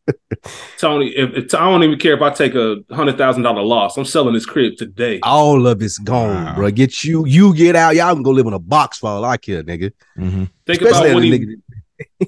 [0.77, 3.97] Tony, if, if I don't even care if I take a hundred thousand dollar loss,
[3.97, 5.19] I'm selling this crib today.
[5.23, 6.55] All of it's gone, Wow.
[6.55, 6.71] bro.
[6.71, 7.95] Get you, you get out.
[7.95, 9.91] Y'all can go live in a box for all I care, nigga.
[10.17, 10.49] Mhm.
[10.65, 11.61] Think Especially about what he nigga.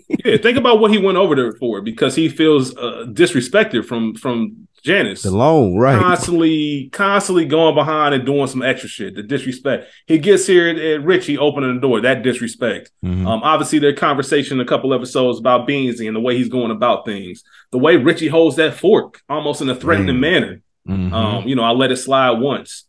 [0.25, 4.15] yeah, think about what he went over there for because he feels uh, disrespected from
[4.15, 5.21] from Janice.
[5.21, 5.99] The loan, right?
[6.01, 9.15] Constantly, constantly going behind and doing some extra shit.
[9.15, 9.87] The disrespect.
[10.07, 12.01] He gets here at Richie opening the door.
[12.01, 12.89] That disrespect.
[13.03, 13.27] Mhm.
[13.27, 17.05] Um, obviously, their conversation a couple episodes about Beansie and the way he's going about
[17.05, 17.43] things.
[17.71, 20.41] The way Richie holds that fork, almost in a threatening Man.
[20.41, 20.61] manner.
[20.87, 21.13] Mhm.
[21.13, 22.85] Um, you know, I let it slide once.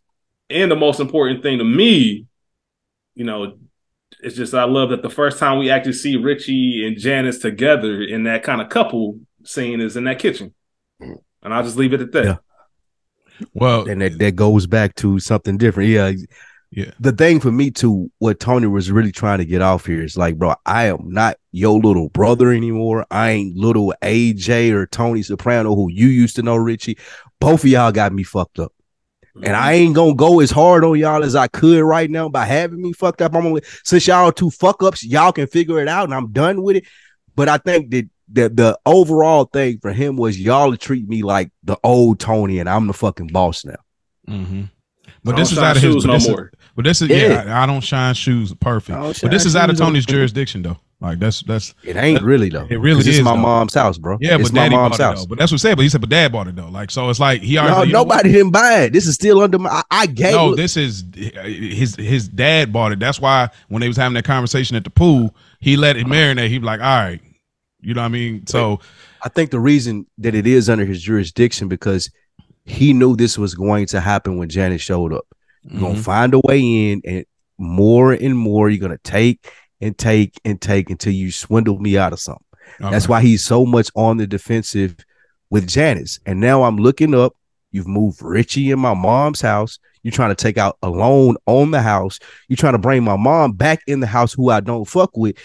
[0.48, 2.24] And the most important thing to me,
[3.14, 3.54] you know,
[4.22, 8.00] it's just I love that the first time we actually see Richie and Janice together
[8.02, 10.54] in that kind of couple scene is in that kitchen.
[11.42, 12.24] And I'll just leave it at that.
[12.24, 12.36] Yeah.
[13.54, 15.90] well, and that, that goes back to something different.
[15.90, 16.12] Yeah.
[16.70, 16.90] Yeah.
[17.00, 20.18] The thing for me too, what Tony was really trying to get off here is
[20.18, 23.06] like, bro, I am not your little brother anymore.
[23.10, 26.98] I ain't little AJ or Tony Soprano who you used to know, Richie.
[27.40, 28.72] Both of y'all got me fucked up.
[29.42, 32.44] And I ain't gonna go as hard on y'all as I could right now by
[32.44, 33.34] having me fucked up.
[33.34, 36.32] I'm only since y'all are two fuck ups, y'all can figure it out, and I'm
[36.32, 36.84] done with it.
[37.36, 41.50] But I think that the the overall thing for him was y'all treat me like
[41.64, 43.76] the old Tony, and I'm the fucking boss now.
[44.28, 44.70] mhm.
[45.24, 45.92] But this is out of his.
[45.94, 46.34] shoes But no this, is,
[46.76, 47.44] but this is yeah.
[47.44, 47.58] Yeah.
[47.60, 48.54] I, I don't shine shoes.
[48.54, 48.96] Perfect.
[48.98, 50.78] I But this is out of Tony's jurisdiction though.
[51.00, 52.66] Like that's that's It ain't really though.
[52.68, 53.36] It really 'Cause is, my though.
[53.36, 54.16] mom's house, bro.
[54.20, 54.34] yeah.
[54.36, 55.20] it's But my daddy mom's bought it house.
[55.20, 55.26] though.
[55.28, 55.76] But that's what I'm saying.
[55.76, 56.68] But he said, but dad bought it though.
[56.68, 57.74] Like so, it's like he already.
[57.74, 58.08] No, you know what?
[58.16, 58.92] nobody didn't buy it.
[58.92, 59.70] This is still under my.
[59.70, 60.32] I, I gave.
[60.34, 62.98] No, look, this is his his dad bought it.
[63.00, 66.48] That's why when they was having that conversation at the pool, he let it marinate.
[66.48, 67.20] He was like, all right,
[67.80, 68.46] you know what I mean.
[68.46, 68.80] So
[69.22, 72.10] I think the reason that it is under his jurisdiction because
[72.64, 75.26] he knew this was going to happen when Janet showed up.
[75.64, 76.04] You're gonna mhm.
[76.04, 77.24] find a way in, and
[77.58, 79.50] more and more you're gonna take
[79.80, 82.44] and take and take until you swindle me out of something.
[82.78, 84.96] That's why he's so much on the defensive
[85.50, 86.20] with Janice.
[86.26, 87.34] And now I'm looking up.
[87.70, 89.78] You've moved Richie in my mom's house.
[90.02, 92.18] You're trying to take out a loan on the house.
[92.48, 95.36] You're trying to bring my mom back in the house who I don't fuck with.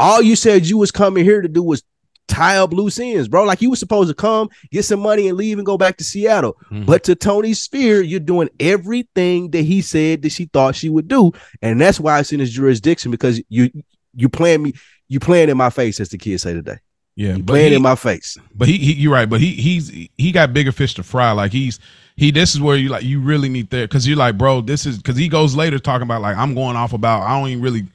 [0.00, 1.84] All you said you was coming here to do was
[2.26, 3.44] tie up loose ends, bro.
[3.44, 6.04] Like you was supposed to come, get some money, and leave and go back to
[6.04, 6.56] Seattle.
[6.72, 6.86] Mhm.
[6.86, 11.06] But to Tony's sphere, you're doing everything that he said that she thought she would
[11.08, 11.32] do,
[11.62, 13.70] and that's why it's in his jurisdiction because you
[14.14, 14.72] you playing me,
[15.08, 16.78] you playing in my face, as the kids say today.
[17.16, 18.36] yeah, You playing he, in my face.
[18.54, 19.28] but he, he you're right.
[19.28, 21.32] But he he's he got bigger fish to fry.
[21.32, 21.78] Like he's
[22.16, 22.30] he.
[22.30, 24.96] This is where you like you really need there because you're like, bro, this is
[24.98, 27.86] because he goes later talking about like I'm going off about I don't even really.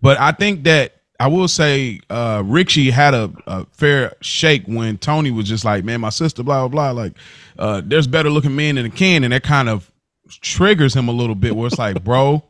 [0.00, 4.96] But I think that I will say uh Richie had a, a fair shake when
[4.98, 7.02] Tony was just like, man, my sister, blah blah blah.
[7.02, 7.12] Like,
[7.58, 9.92] uh, there's better looking men in the can, and that kind of
[10.40, 11.54] triggers him a little bit.
[11.54, 12.42] Where it's like, bro,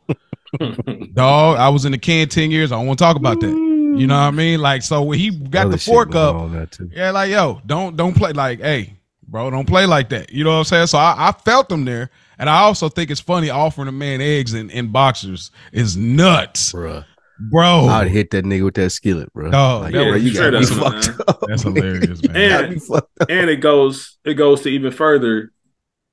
[1.13, 2.71] dog, I was in the can ten years.
[2.71, 3.49] I don't want to talk about that.
[3.49, 4.61] You know what I mean?
[4.61, 6.89] Like, so when he got Other the fork up, on there, too.
[6.93, 8.93] yeah, like yo, don't don't play like, hey,
[9.27, 10.31] bro, don't play like that.
[10.31, 10.87] You know what I'm saying?
[10.87, 12.09] So I, I felt him there,
[12.39, 16.71] and I also think it's funny offering a man eggs in, in boxers is nuts,
[16.71, 17.03] Bruh.
[17.49, 17.85] Bro.
[17.87, 19.47] I'd hit that nigga with that skillet, bro.
[19.53, 21.17] Oh, like, that bro, was you got me fucked man.
[21.27, 21.39] up.
[21.47, 22.35] That's hilarious, man.
[22.63, 23.29] And- me fucked up.
[23.29, 25.51] and it goes it goes to even further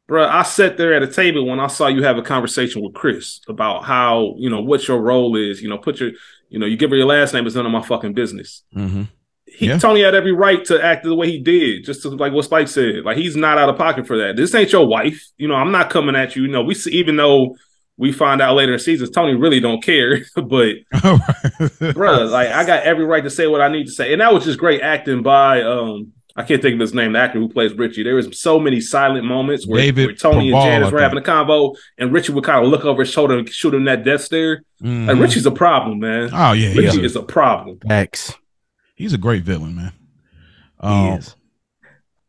[0.07, 0.27] bro.
[0.27, 3.41] I sat there at a table when I saw you have a conversation with Chris
[3.49, 5.61] about how, you know, what your role is.
[5.61, 6.13] You know, put your,
[6.49, 8.63] you know, you give her your last name, it's none of my fucking business.
[8.73, 9.03] hmm
[9.45, 9.77] He, Yeah.
[9.79, 12.69] Tony had every right to act the way he did, just to, like what Spike
[12.69, 13.05] said.
[13.05, 14.37] Like he's not out of pocket for that.
[14.37, 15.23] This ain't your wife.
[15.37, 16.43] You know, I'm not coming at you.
[16.45, 17.57] You know, we see, even though
[17.99, 20.21] we find out later in seasons, Tony really don't care.
[20.35, 24.21] but bruh, like I got every right to say what I need to say, and
[24.23, 26.13] that was just great acting by um.
[26.37, 28.05] I can't think of his name, the actor who plays Richie.
[28.05, 31.19] There was so many silent moments where, David where Tony Proval, and Janice were having
[31.19, 34.05] a convo, and Richie would kind of look over his shoulder and shoot him that
[34.05, 34.63] death stare.
[34.81, 35.09] Mhm.
[35.09, 36.31] Like Richie's a problem, man.
[36.33, 37.81] oh yeah, he's Richie a, is a problem.
[37.91, 38.37] X.
[38.95, 39.93] he's a great villain, man.
[40.81, 41.35] He Um, is.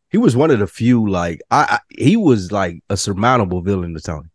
[0.08, 3.94] He was one of the few like I, I he was like a surmountable villain
[3.94, 4.29] to Tony.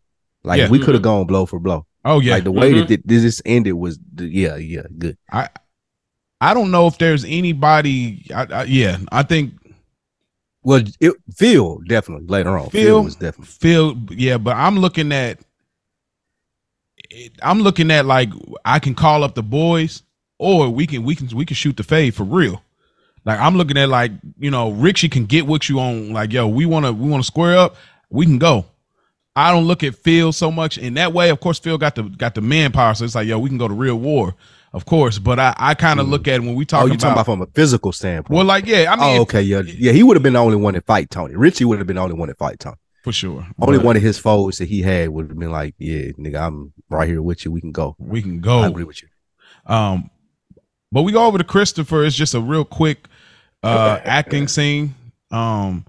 [0.46, 0.68] Like Yeah.
[0.70, 1.84] we could have gone blow for blow.
[2.04, 2.88] oh yeah, Like the way Mhm.
[2.88, 5.18] that th- this ended was yeah yeah good.
[5.30, 5.48] I
[6.40, 8.26] I don't know if there's anybody.
[8.34, 9.54] I, I, yeah, I think
[10.62, 12.70] Well, it, Phil definitely later on.
[12.70, 15.38] Phil, Phil- was definitely Phil, yeah, but I'm looking at
[17.42, 18.30] I'm looking at like
[18.64, 20.02] I can call up the boys
[20.38, 22.62] or we can we can we can shoot the fade for real.
[23.24, 26.46] Like I'm looking at like, you know, Richie can get with you on like, yo,
[26.46, 27.76] we wanna we wanna square up,
[28.10, 28.66] we can go.
[29.36, 31.28] I don't look at Phil so much in that way.
[31.28, 33.68] Of course, Phil got the got the manpower, so it's like, yo, we can go
[33.68, 34.34] to real war.
[34.72, 35.18] of course.
[35.18, 37.12] But I, I kind of look at it when we talk oh, you about, talking
[37.12, 38.34] about from a physical standpoint?
[38.34, 39.92] well, like yeah, I mean oh, okay, yeah, yeah.
[39.92, 41.36] He would have been the only one to fight Tony.
[41.36, 42.76] Richie would have been the only one to fight Tony.
[43.04, 43.46] for sure.
[43.60, 46.40] Only But one of his foes that he had would have been like, yeah, nigga,
[46.40, 47.52] I'm right here with you.
[47.52, 47.94] We can go.
[47.98, 48.62] we can I go.
[48.64, 49.08] agree with you.
[49.66, 50.10] Um,
[50.90, 52.04] but we go over to Christopher.
[52.04, 53.06] It's just a real quick
[53.62, 54.94] uh acting scene.
[55.30, 55.84] Um,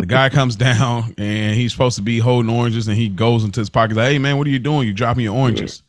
[0.00, 3.60] the guy comes down and he's supposed to be holding oranges, and he goes into
[3.60, 3.96] his pocket.
[3.96, 4.86] Like, hey man, what are you doing?
[4.86, 5.82] You dropping your oranges?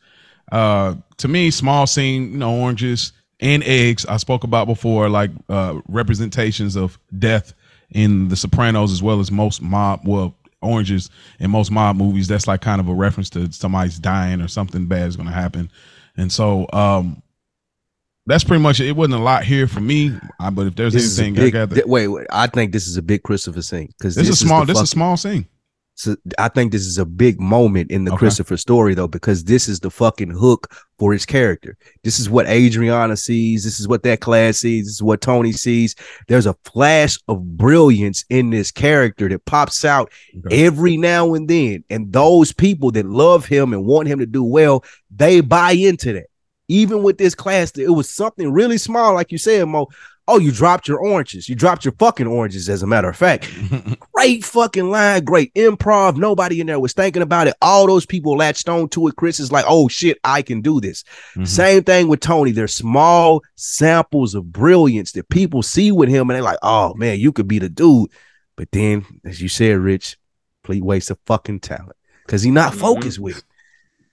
[0.50, 2.32] Uh, to me, small scene.
[2.32, 4.06] You know, oranges and eggs.
[4.06, 7.54] I spoke about before, like uh representations of death
[7.90, 10.00] in The Sopranos, as well as most mob.
[10.04, 10.34] Well.
[10.60, 14.48] Oranges in most mob movies, that's like kind of a reference to somebody's dying or
[14.48, 15.70] something bad is going to happen,
[16.16, 17.22] and so um,
[18.28, 18.86] that's pretty much it.
[18.88, 21.56] It wasn't a lot here for me, uh, but if there's This is anything big,
[21.56, 24.28] I got, th- wait, wait, I think this is a big Christopher scene because this,
[24.28, 24.60] is small.
[24.60, 25.46] the This is a small scene.
[25.94, 28.18] So I think this is a big moment in the Okay.
[28.18, 31.76] Christopher story, though, because this is the fucking hook for his character.
[32.04, 33.64] This is what Adriana sees.
[33.64, 34.84] This is what that class sees.
[34.86, 35.96] This is what Tony sees.
[36.28, 40.12] There's a flash of brilliance in this character that pops out
[40.46, 40.64] Okay.
[40.66, 41.82] every now and then.
[41.90, 46.12] And those people that love him and want him to do well, they buy into
[46.12, 46.26] that.
[46.68, 49.88] Even with this class, it was something really small, like you said, Mo.
[50.30, 51.48] Oh, you dropped your oranges.
[51.48, 53.50] You dropped your fucking oranges, as a matter of fact
[54.12, 56.18] great fucking line, great improv.
[56.18, 57.54] Nobody in there was thinking about it.
[57.62, 59.16] All those people latched on to it.
[59.16, 61.02] Chris is like, oh shit, I can do this.
[61.34, 61.48] Mhm.
[61.48, 62.50] Same thing with Tony.
[62.50, 67.18] There's small samples of brilliance that people see with him, and they're like, oh man,
[67.18, 68.10] you could be the dude.
[68.54, 70.18] But then, as you said, Rich,
[70.62, 71.96] complete waste of fucking talent
[72.26, 72.80] because he's not Mhm.
[72.80, 73.44] focused with it.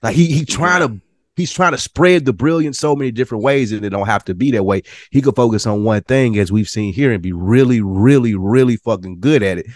[0.01, 1.01] Like he he trying to
[1.35, 4.33] he's trying to spread the brilliance so many different ways, and it don't have to
[4.35, 4.83] be that way.
[5.11, 8.77] He could focus on one thing, as we've seen here, and be really, really, really
[8.77, 9.67] fucking good at it.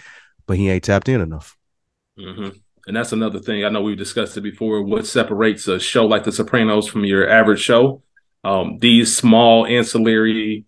[0.46, 1.56] But he ain't tapped in enough.
[2.18, 2.48] hmm
[2.86, 3.64] And that's another thing.
[3.64, 4.82] I know we've discussed it before.
[4.82, 8.02] What separates a show like The Sopranos from your average show?
[8.42, 10.64] Um, these small ancillary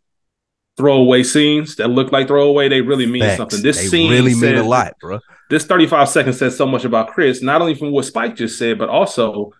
[0.77, 3.37] throwaway scenes that look like throwaway, they really mean Facts.
[3.37, 3.63] something.
[3.63, 5.21] This they scene really mean a lot, bro.
[5.51, 8.79] This 35 seconds says so much about Chris, not only from what Spike just said,
[8.79, 9.53] but also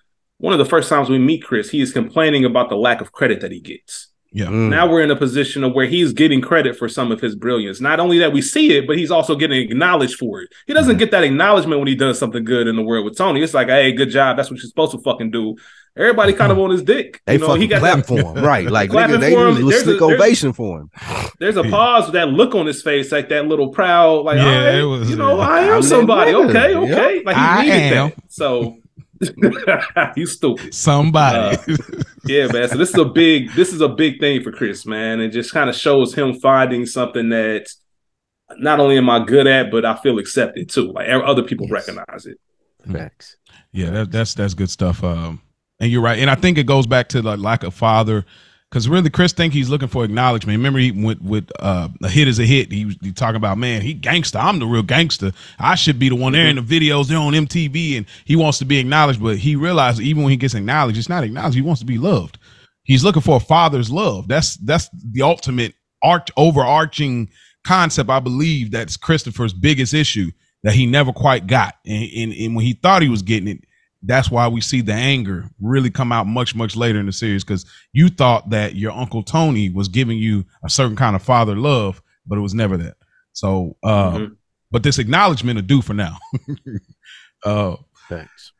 [0.43, 3.13] one of the first times we meet Chris, he is complaining about the lack of
[3.13, 4.09] credit that he gets.
[4.35, 4.47] Yeah.
[4.47, 4.71] Mm.
[4.71, 7.83] Now we're in a position of where he's getting credit for some of his brilliance.
[7.83, 10.49] Not only that we see it, but he's also getting acknowledged for it.
[10.67, 10.79] He Mm-hmm.
[10.81, 13.43] doesn't get that acknowledgement when he does something good in the world with Tony.
[13.43, 14.37] It's like, hey, good job.
[14.39, 15.57] That's what you're supposed to fucking do.
[15.99, 17.21] Everybody kind of on his dick.
[17.27, 18.67] They you know, fucking he got clap that, for him, right?
[18.71, 19.57] Like nigga, they for him.
[19.57, 20.91] do a There's a- slick there's- ovation for him.
[21.39, 24.45] there's a pause with that look on his face, like that little proud, like, Yeah,
[24.47, 26.33] all right, it was- you know, uh, I I'm somebody.
[26.33, 26.49] nigga.
[26.49, 27.23] Okay, okay.
[27.23, 28.09] Like he I needed am.
[28.09, 28.15] that.
[28.29, 28.79] So
[30.17, 30.75] you stupid.
[30.75, 31.57] Somebody.
[32.25, 32.69] Yeah, man.
[32.69, 35.21] So this is a big this is a big thing for Chris, man.
[35.21, 37.69] It just kind of shows him finding something that
[38.59, 40.93] not only am I good at, but I feel accepted too.
[40.93, 41.87] Like other people Yes.
[41.89, 42.39] recognize it.
[42.91, 43.37] Facts.
[43.73, 45.03] Yeah, that, that's that's good stuff.
[45.05, 45.41] Um,
[45.81, 48.25] and you're right, and I think it goes back to the lack of father,
[48.73, 50.57] because really Chris think he's looking for acknowledgement.
[50.57, 52.73] Remember, he went with uh, a hit is a hit.
[52.73, 54.39] He was talking about man, he gangster.
[54.39, 55.33] I'm the real gangster.
[55.59, 57.07] I should be the one there in the videos.
[57.07, 59.23] They're on MTV, and he wants to be acknowledged.
[59.23, 61.55] But he realized even when he gets acknowledged, it's not acknowledged.
[61.55, 62.39] He wants to be loved.
[62.85, 64.27] He's looking for a father's love.
[64.27, 67.29] That's that's the ultimate arch overarching
[67.67, 68.09] concept.
[68.09, 70.31] I believe that's Christopher's biggest issue
[70.63, 73.65] that he never quite got, and, and, and when he thought he was getting it,
[74.05, 77.45] that's why we see the anger really come out much much later in the series
[77.45, 81.55] because you thought that your uncle Tony was giving you a certain kind of father
[81.57, 82.97] love, but it was never that.
[83.33, 84.37] So, uh, Mhm.
[84.71, 86.19] but this acknowledgement will do for now.
[87.45, 87.77] uh,
[88.09, 88.53] Facts.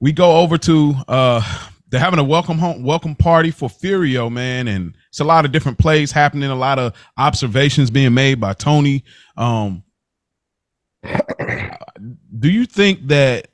[0.00, 1.40] we go over to uh
[1.88, 5.52] they're having a welcome home welcome party for Furio, man, and it's a lot of
[5.52, 9.04] different plays happening, a lot of observations being made by Tony.
[9.36, 9.82] Um
[12.38, 13.48] do you think that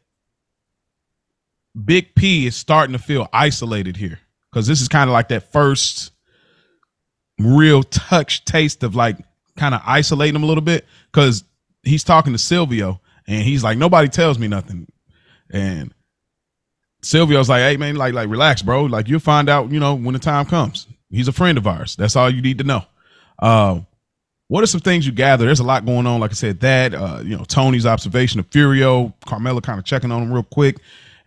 [1.85, 4.19] Big P is starting to feel isolated here?
[4.51, 6.13] Because this is kind of like that first
[7.39, 9.17] real touch taste of like
[9.57, 10.87] kind of isolating him a little bit.
[11.13, 11.45] Because
[11.83, 14.91] he's talking to Silvio and he's like, nobody tells me nothing.
[15.51, 15.95] And
[17.03, 18.85] Silvio's like, hey man, like, like relax, bro.
[18.85, 20.87] Like you'll find out, you know, when the time comes.
[21.11, 21.97] He's a friend of ours.
[21.97, 22.85] That's all you need to know.
[23.39, 23.81] Uh,
[24.49, 25.45] what are some things you gather?
[25.45, 26.21] There's a lot going on.
[26.21, 30.11] Like I said, that uh, you know, Tony's observation of Furio, Carmela kind of checking
[30.11, 30.79] on him real quick,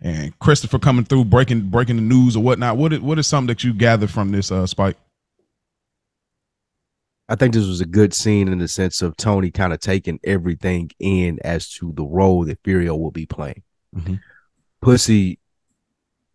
[0.04, 2.76] and Christopher coming through, breaking breaking the news or whatnot.
[2.76, 4.96] What is, what is something that you gather from this uh, spike?
[7.26, 10.20] I think this was a good scene in the sense of Tony kind of taking
[10.22, 13.62] everything in as to the role that Furio will be playing.
[13.96, 14.20] Mhm.
[14.82, 15.38] Pussy,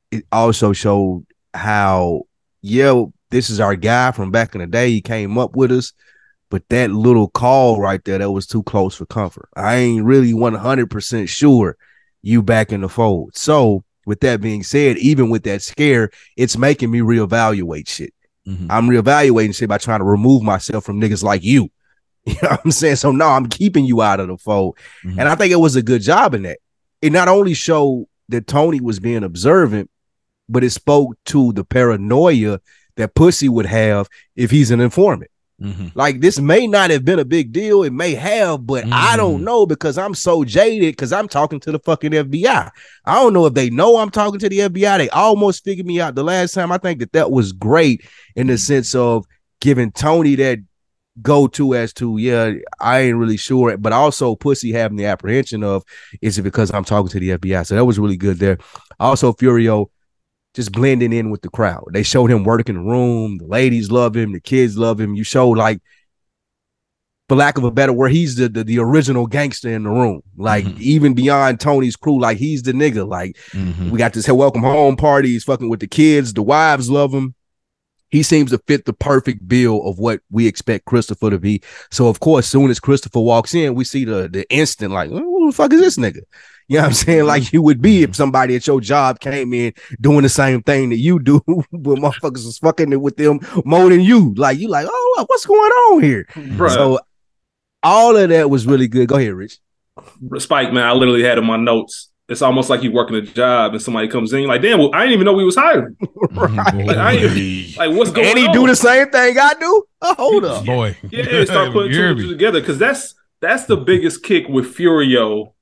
[0.09, 2.23] it also showed how,
[2.63, 4.89] yeah, this is our guy from back in the day.
[4.89, 5.93] He came up with us,
[6.49, 9.47] but that little call right there, that was too close for comfort.
[9.55, 11.77] I ain't really 100% sure
[12.21, 13.35] you back in the fold.
[13.35, 18.13] So with that being said, even with that scare, it's making me reevaluate shit.
[18.47, 18.67] Mhm.
[18.69, 21.69] I'm reevaluating shit by trying to remove myself from niggas like you.
[22.25, 22.97] You know what I'm saying?
[22.97, 24.77] So no, I'm keeping you out of the fold.
[25.05, 25.17] Mhm.
[25.19, 26.59] And I think it was a good job in that.
[27.01, 29.89] It not only showed that Tony was being observant,
[30.49, 32.59] but it spoke to the paranoia
[32.97, 35.31] that Pussy would have if he's an informant.
[35.61, 35.91] Mhm.
[35.95, 37.83] Like this may not have been a big deal.
[37.83, 39.45] It may have, but I don't Mm.
[39.45, 42.69] know because I'm so jaded because I'm talking to the fucking FBI.
[43.05, 44.97] I don't know if they know I'm talking to the FBI.
[44.97, 46.71] They almost figured me out the last time.
[46.71, 48.01] I think that that was great
[48.35, 49.25] in the sense of
[49.61, 50.59] giving Tony that
[51.21, 53.75] go to as to, yeah, I ain't really sure.
[53.77, 55.83] But also Pussy having the apprehension of,
[56.21, 57.63] is it because I'm talking to the FBI?
[57.65, 58.57] So that was really good there.
[59.01, 59.87] Also, Furio
[60.59, 61.85] just blending in with the crowd.
[61.93, 63.37] They showed him working the room.
[63.37, 64.33] The ladies love him.
[64.33, 65.15] The kids love him.
[65.15, 65.81] You show like,
[67.29, 70.21] for lack of a better word, he's the the, the original gangster in the room.
[70.35, 70.79] Like Mhm.
[70.81, 73.07] even beyond Tony's crew, like he's the nigga.
[73.07, 73.89] Like Mhm.
[73.89, 75.29] we got this welcome home party.
[75.29, 76.33] He's fucking with the kids.
[76.33, 77.35] The wives love him.
[78.09, 81.61] He seems to fit the perfect bill of what we expect Christopher to be.
[81.89, 85.19] So of course, soon as Christopher walks in, we see the the instant like, "Oh,
[85.19, 86.23] who the fuck is this nigga?
[86.69, 87.25] You know what I'm saying?
[87.25, 90.89] Like you would be if somebody at your job came in doing the same thing
[90.91, 94.33] that you do, but motherfuckers was fucking it with them more than you.
[94.35, 96.25] Like you like, oh, what's going on here?
[96.35, 96.69] Bruh.
[96.69, 96.99] So
[97.81, 99.07] all of that was really good.
[99.09, 99.57] Go ahead, Rich.
[100.37, 102.09] Spike, man, I literally had in my notes.
[102.27, 104.91] It's almost like you working a job and somebody comes in, you're like, damn, well,
[104.93, 105.95] I didn't even know we was hiring.
[106.29, 106.85] Mhm.
[106.85, 108.53] Like, I Like, what's going And he on?
[108.53, 109.83] do the same thing I do.
[110.03, 110.63] Oh, hold up.
[110.65, 110.95] Boy.
[111.09, 115.53] Yeah, start putting two two together because that's that's the biggest kick with Furio.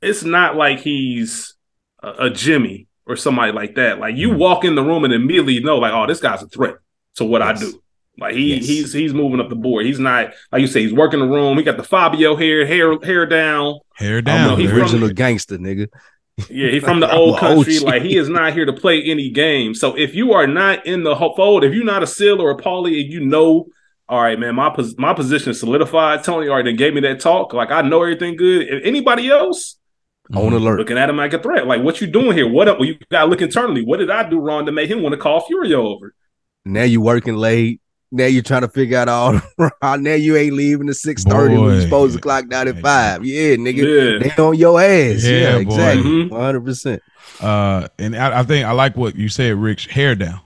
[0.00, 1.54] It's not like he's
[2.02, 3.98] a, a Jimmy or somebody like that.
[3.98, 4.36] Like you Mhm.
[4.38, 6.76] walk in the room and immediately know, like, oh, this guy's a threat
[7.16, 7.62] to what Yes.
[7.62, 7.82] I do.
[8.18, 8.66] Like he Yes.
[8.66, 9.86] he's he's moving up the board.
[9.86, 10.82] He's not like you say.
[10.82, 11.56] He's working the room.
[11.56, 13.78] He got the Fabio hair, hair hair down.
[13.96, 14.58] Hair down.
[14.58, 15.88] he the from- original gangster, nigga.
[16.50, 17.78] Yeah, he's from the old country.
[17.78, 17.82] OG.
[17.84, 19.74] Like he is not here to play any game.
[19.74, 22.56] So if you are not in the fold, if you're not a Sil or a
[22.56, 23.66] Paulie, and you know,
[24.12, 26.22] all right, man, my pos- my position is solidified.
[26.22, 27.54] Tony already gave me that talk.
[27.54, 28.68] Like I know everything good.
[28.68, 29.76] If anybody else
[30.34, 30.78] On alert.
[30.78, 32.46] looking at him like a threat, like what you doing here?
[32.46, 33.82] What well, you got to look internally.
[33.84, 36.14] What did I do wrong to make him want to call Furio over?
[36.66, 37.80] Now you working late.
[38.14, 39.40] Now you're trying to figure out all.
[39.96, 41.74] now you ain't leaving at six thirty when Boy.
[41.76, 43.24] you supposed to clock down at five.
[43.24, 44.20] Yeah, nigga.
[44.20, 45.24] Yeah, They on your ass.
[45.24, 46.02] Yeah, Yeah, exactly.
[46.04, 46.30] Mhm.
[46.30, 47.00] One hundred percent.
[47.40, 49.86] Uh, and I, I think I like what you said, Rich.
[49.86, 50.40] Hair down.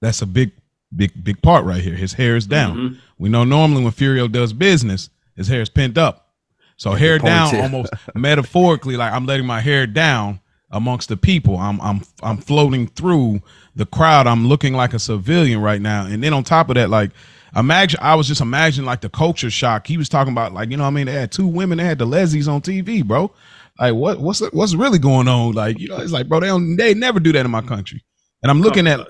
[0.00, 0.52] That's a big,
[0.96, 1.94] big, big part right here.
[1.94, 2.76] His hair is down.
[2.76, 2.96] Mhm.
[3.18, 6.28] We know normally when Furio does business, his hair is pinned up.
[6.76, 10.40] So hair down, almost metaphorically, like I'm letting my hair down
[10.70, 11.56] amongst the people.
[11.56, 13.40] I'm I'm I'm floating through
[13.74, 14.26] the crowd.
[14.26, 16.06] I'm looking like a civilian right now.
[16.06, 17.12] And then on top of that, like
[17.54, 19.86] imagine I was just imagining like the culture shock.
[19.86, 21.06] He was talking about like, you know what I mean?
[21.06, 23.32] They had two women, they had the lesbies on TV, bro.
[23.78, 25.52] Like what what's what's really going on?
[25.52, 28.02] Like, you know, it's like, bro, they don't they never do that in my country.
[28.42, 29.00] And I'm looking at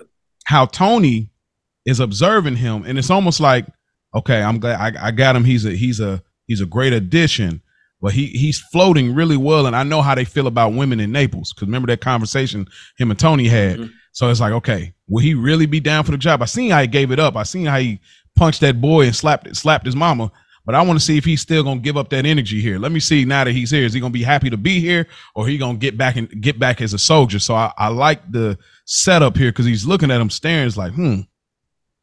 [0.45, 1.31] how Tony
[1.87, 3.67] is observing him, and it's almost like,
[4.15, 5.45] okay, I'm glad I, I got him.
[5.45, 7.63] He's a he's a he's a great addition,
[8.03, 11.13] but he he's floating really well, and I know how they feel about women in
[11.13, 12.67] Naples because remember that conversation
[12.99, 13.79] him and Tony had.
[13.79, 13.93] Mhm.
[14.13, 16.43] So it's like, okay, will he really be down for the job?
[16.43, 17.37] I seen how he gave it up.
[17.37, 18.01] I seen how he
[18.35, 20.33] punched that boy and slapped slapped his mama.
[20.65, 22.79] But I want to see if he's still gonna give up that energy here.
[22.81, 23.85] Let me see now that he's here.
[23.85, 25.07] Is he gonna be happy to be here,
[25.37, 27.39] or he gonna get back and get back as a soldier?
[27.39, 30.67] So I, I like the setup here because he's looking at him staring.
[30.67, 31.21] It's like, hmm,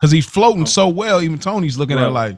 [0.03, 1.21] because he's floating so well.
[1.21, 2.37] Even Tony's looking at it like,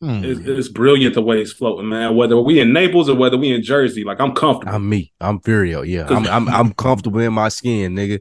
[0.00, 0.24] hmm.
[0.24, 2.16] It's, it's brilliant the way he's floating, man.
[2.16, 4.74] Whether we in Naples or whether we in Jersey, like I'm comfortable.
[4.74, 5.12] I'm me.
[5.20, 5.86] I'm Furio.
[5.86, 6.06] Yeah.
[6.10, 8.20] I'm I'm I'm comfortable in my skin, nigga.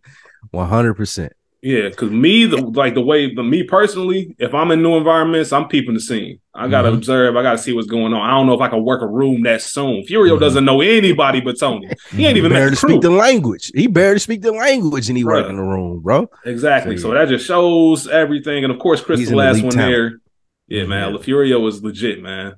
[0.52, 1.34] One hundred percent.
[1.68, 5.51] Yeah, because me, the, like the way, but me personally, if I'm in new environments,
[5.51, 6.38] I'm peeping the scene.
[6.53, 6.97] I gotta Mhm.
[6.97, 7.36] observe.
[7.36, 8.22] I gotta see what's going on.
[8.22, 10.03] I don't know if I can work a room that soon.
[10.03, 10.39] Furio Mhm.
[10.41, 11.88] doesn't know anybody but Tony.
[12.16, 12.89] He ain't even met barely the crew.
[12.91, 13.72] speak the language.
[13.74, 15.28] He barely speak the language, and he Bruh.
[15.41, 16.30] work in the room, bro.
[16.45, 16.97] exactly.
[16.97, 18.63] So, So that just shows everything.
[18.63, 19.91] And of course, Chris, He's the last one talent.
[19.91, 20.20] there.
[20.68, 21.13] Yeah, man.
[21.13, 21.18] Yeah.
[21.20, 22.53] Furio was legit, man.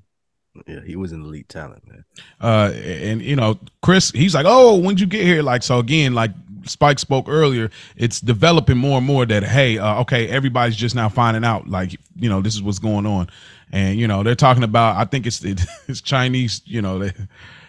[0.68, 2.03] Yeah, he was an elite talent, man.
[2.41, 6.16] uh and you know chris he's like oh when'd you get here like so again
[6.16, 6.32] like
[6.68, 11.09] spike spoke earlier it's developing more and more that hey uh, okay everybody's just now
[11.09, 13.30] finding out like you know this is what's going on.
[13.70, 15.43] And you know they're talking about i think it's
[15.88, 17.11] it's chinese you know they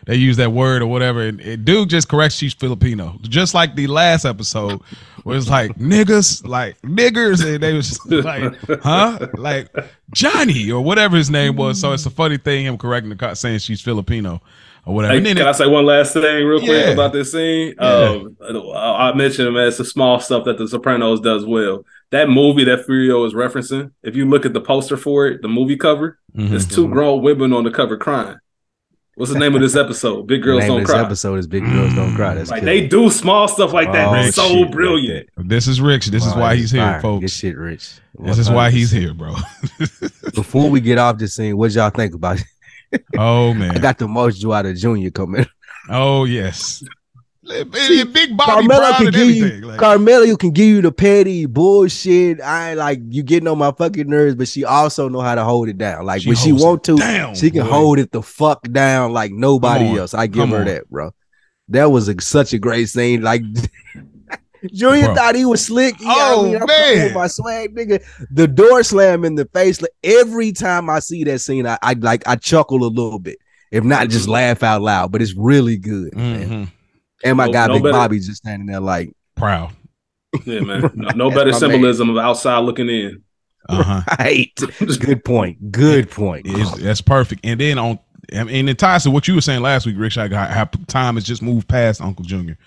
[0.08, 3.18] they use that word or whatever and, and dude just corrects she's filipino.
[3.22, 4.80] Just like the last episode
[5.22, 9.28] where it's like niggas like niggers and they was like huh?
[9.34, 9.68] Like
[10.14, 11.78] johnny or whatever his name was.
[11.80, 14.40] So it's a funny thing him correcting the saying she's filipino
[14.88, 16.90] or whatever Hey, and then can it- I say one last thing real quick Yeah.
[16.92, 17.74] about this scene?
[17.80, 17.86] Yeah.
[17.86, 18.36] Um,
[18.74, 21.84] I I mentioned, man, it's the small stuff that The Sopranos does well.
[22.10, 25.48] That movie that Furio is referencing, if you look at the poster for it, the
[25.48, 26.48] movie cover, Mhm.
[26.50, 28.36] there's two grown women on the cover crying.
[29.16, 30.26] What's the name of this episode?
[30.28, 31.04] Big The girls name don't of this cry.
[31.04, 32.34] episode is Big Girls Don't Cry.
[32.34, 32.68] That's Like good.
[32.68, 34.06] they do small stuff like that.
[34.08, 35.28] Oh, That's so shit, brilliant.
[35.36, 36.06] This is Rich.
[36.06, 37.22] This is why this he's here, folks.
[37.22, 37.94] This shit, Rich.
[38.20, 39.34] This is why he's here, bro.
[40.34, 42.44] Before we get off this scene, what y'all think about it?
[43.16, 45.46] Oh man, I got the most joy out of Junior coming.
[45.90, 46.82] Oh yes.
[47.42, 52.42] Big Bobby Carmela can give you Like, Carmela can give you the petty bullshit.
[52.42, 55.44] I ain't like you getting on my fucking nerves, but she also know how to
[55.44, 56.04] hold it down.
[56.04, 57.70] Like She when she want to, down, she can boy.
[57.70, 60.12] hold it the fuck down like nobody else.
[60.12, 60.64] I give Come her on.
[60.66, 61.14] that, bro.
[61.68, 63.22] That was a, such a great scene.
[63.22, 63.42] Like
[64.72, 65.14] Junior Bro.
[65.14, 65.96] thought he was slick.
[65.96, 67.14] He Oh, I mean, man.
[67.14, 68.02] my swag, nigga.
[68.30, 69.80] The door slam in the face.
[69.80, 73.38] Like, every time I see that scene, I, I like I chuckle a little bit,
[73.70, 74.32] if not just Mhm.
[74.32, 75.12] laugh out loud.
[75.12, 76.48] But it's really good, man.
[76.48, 76.68] mhm.
[77.24, 79.72] And my No- guy no Big better- Bobby just standing there like, proud.
[80.44, 80.90] Yeah, man.
[80.94, 81.60] No, no better my man.
[81.60, 83.22] symbolism of outside looking in.
[83.68, 84.02] Uh-huh.
[84.18, 84.50] right.
[85.00, 85.70] Good point.
[85.70, 86.46] Good point.
[86.46, 87.44] It's- that's perfect.
[87.44, 87.98] And then on
[88.30, 90.16] and and it ties to what you were saying last week, Rich.
[90.18, 92.58] Like how, how time has just moved past Uncle Junior.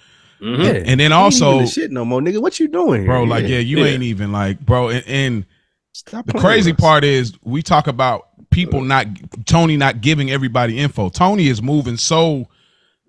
[0.41, 0.57] Mhm.
[0.63, 0.69] Yeah.
[0.85, 2.41] And then He ain't also, even the shit no more, nigga.
[2.41, 3.29] What you doing, bro, here?
[3.29, 3.85] like yeah, you Yeah.
[3.85, 4.89] ain't even like, bro.
[4.89, 5.45] And, and
[5.93, 9.07] Stop the crazy part is we talk about people not
[9.45, 11.09] Tony not giving everybody info.
[11.09, 12.47] Tony is moving so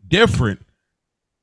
[0.08, 0.60] different.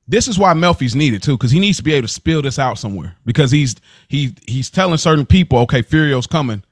[0.06, 2.58] This is why Melfi's needed too, because he needs to be able to spill this
[2.58, 3.14] out somewhere.
[3.24, 3.76] Because he's
[4.08, 6.62] he he's telling certain people, okay, Furio's coming.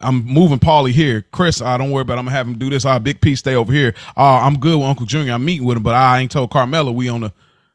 [0.00, 1.24] I'm moving Paulie here.
[1.32, 2.14] Chris, I don't worry about.
[2.14, 2.20] It.
[2.20, 2.84] I'm gonna have him do this.
[2.84, 3.94] Our big piece stay over here.
[4.16, 5.32] Uh, I'm good with Uncle Junior.
[5.32, 7.32] I'm meeting with him, but I ain't told Carmela we on the.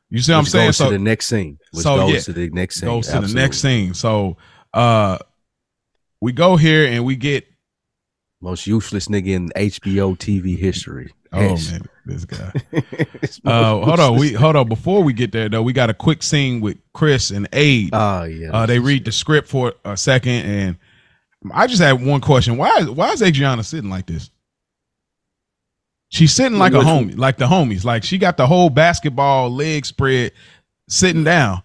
[0.09, 0.71] You see what I'm saying?
[0.73, 1.57] So to the next scene.
[1.71, 2.89] Which so, goes yeah, to the next scene.
[2.89, 3.93] goes to the next scene.
[3.93, 4.37] So
[4.73, 5.17] uh
[6.21, 7.45] we go here and we get
[8.41, 11.13] Most useless nigga in HBO TV history.
[11.31, 11.71] oh Yes.
[11.71, 12.51] man, this guy.
[13.45, 14.67] Uh hold on, we hold on.
[14.67, 17.89] Before we get there though, we got a quick scene with Chris and Abe.
[17.93, 18.49] Oh yeah.
[18.51, 20.77] Uh they read the script for a second and
[21.53, 22.57] I just had one question.
[22.57, 24.29] Why why is Adriana sitting like this?
[26.09, 27.83] She's sitting like a Which- homie, like the homies.
[27.85, 30.31] Like she got the whole basketball leg spread
[30.87, 31.61] sitting down.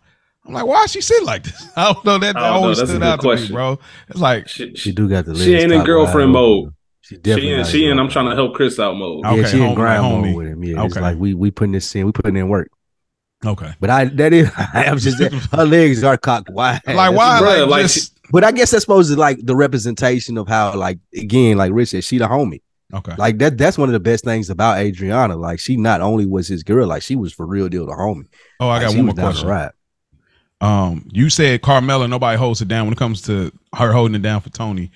[0.47, 1.68] I'm like, why is she sitting like this?
[1.76, 2.18] I don't know.
[2.18, 3.55] That, that don't always That's a stood good out to me, question.
[3.55, 3.78] bro.
[4.11, 6.64] It's like She, She do got the She ain't in girlfriend wide open.
[6.64, 6.74] mode.
[7.01, 7.99] She definitely she in, she in.
[7.99, 9.24] I'm trying to help Chris out mode.
[9.24, 10.26] Okay, yeah, she homie, in grind homie.
[10.26, 10.64] mode with him.
[10.64, 12.70] Yeah, it's like we we putting this in, we putting in work.
[13.45, 13.72] okay.
[13.80, 15.18] But I that is I'm just
[15.53, 16.80] her legs are cocked wide.
[16.86, 17.40] Like why?
[17.42, 20.74] Bruh, Like, like, just, But I guess that's supposed to like the representation of how
[20.76, 22.61] like again like Rich said she the homie.
[22.95, 23.14] Okay.
[23.18, 25.36] Like that that's one of the best things about Adriana.
[25.36, 28.26] Like she not only was his girl, like she was for real deal the homie.
[28.61, 29.49] Oh, I Like, got one more question.
[29.49, 29.72] ride.
[30.61, 34.22] Um, you said Carmela, nobody holds it down when it comes to her holding it
[34.22, 34.90] down for Tony.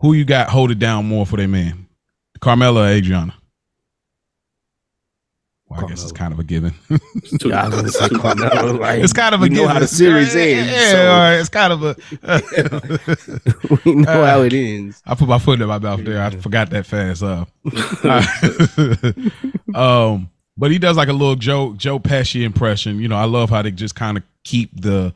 [0.00, 1.86] Who you got hold it down more for their man?
[2.40, 3.34] Carmela or Adriana?
[5.70, 6.74] Well, I guess it's kind of a given.
[7.14, 9.78] It's Yeah, I was gonna say Carmela, like, it's kind of a we know how
[9.78, 11.96] the series yeah, ends, Yeah, so- all right, it's kind of a.
[13.84, 15.00] we know Uh, how it ends.
[15.06, 16.20] I put my foot in my mouth there.
[16.22, 17.22] I forgot that fast.
[17.22, 17.44] Uh,
[19.78, 22.98] um, but he does like a little Joe Joe Pesci impression.
[23.00, 25.12] You know, I love how they just kind of keep the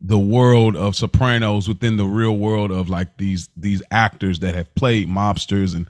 [0.00, 4.72] the world of Sopranos within the real world of like these these actors that have
[4.76, 5.88] played mobsters and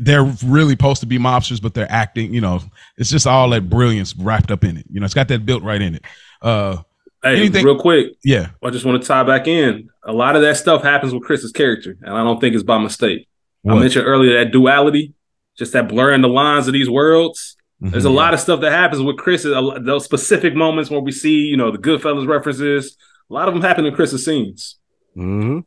[0.00, 2.32] they're really supposed to be mobsters, but they're acting.
[2.34, 2.60] You know,
[2.96, 4.86] it's just all that brilliance wrapped up in it.
[4.90, 6.04] You know, it's got that built right in it.
[6.42, 6.78] Uh,
[7.22, 9.88] Hey, Anything- real quick, yeah, I just want to tie back in.
[10.04, 12.78] A lot of that stuff happens with Chris's character, and I don't think it's by
[12.78, 13.26] mistake.
[13.68, 15.12] I mentioned earlier that duality,
[15.58, 17.56] just that blurring the lines of these worlds.
[17.80, 19.42] There's a lot of stuff that happens with Chris.
[19.42, 22.96] Those specific moments where we see, you know, the Goodfellas references.
[23.28, 24.76] A lot of them happen in Chris's scenes.
[25.14, 25.60] hmm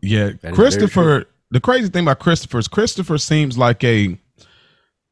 [0.00, 1.26] Yeah, That is very Christopher.
[1.52, 4.18] The crazy thing about Christopher is Christopher seems like a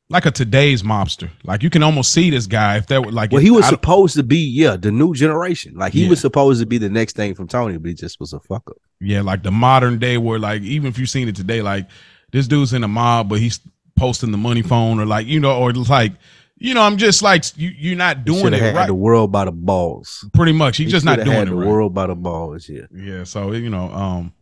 [0.09, 1.30] like a today's mobster.
[1.45, 3.30] Like you can almost see this guy if that were like.
[3.30, 5.74] Well, he was I supposed to be, yeah, the new generation.
[5.76, 6.09] Like he Yeah.
[6.11, 8.62] was supposed to be the next thing from Tony, but he just was a fuck
[8.68, 8.76] up.
[9.01, 11.88] yeah, like the modern day where like even if you've seen it today, like
[12.32, 13.61] this dude's in a mob, but he's
[13.97, 16.12] posting the money phone or like you know or like
[16.57, 18.86] you know I'm just like you you're not doing it had right.
[18.86, 20.24] the world by the balls.
[20.32, 21.68] Pretty much, he's He just not doing had it the right.
[21.68, 22.66] world by the balls.
[22.68, 24.32] Yeah, Yeah, so you know, um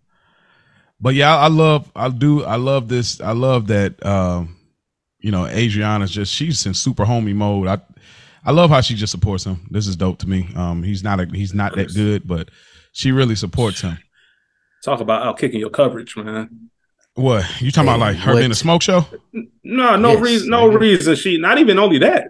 [1.01, 4.57] but yeah, I love I do I love this I love that um
[5.20, 7.66] you know, Adriana's just she's in super homie mode.
[7.66, 7.78] I
[8.44, 9.66] I love how she just supports him.
[9.70, 10.49] This is dope to me.
[10.57, 12.51] Um he's not a he's not that good, but
[12.92, 13.99] she really supports him.
[14.84, 16.70] Talk about out kicking your coverage, man.
[17.14, 17.44] What?
[17.61, 19.05] You talking about like her what- being a smoke show?
[19.64, 20.51] No, no Yes, reason.
[20.51, 20.80] No nigga.
[20.80, 21.16] reason.
[21.16, 22.28] She not even only that.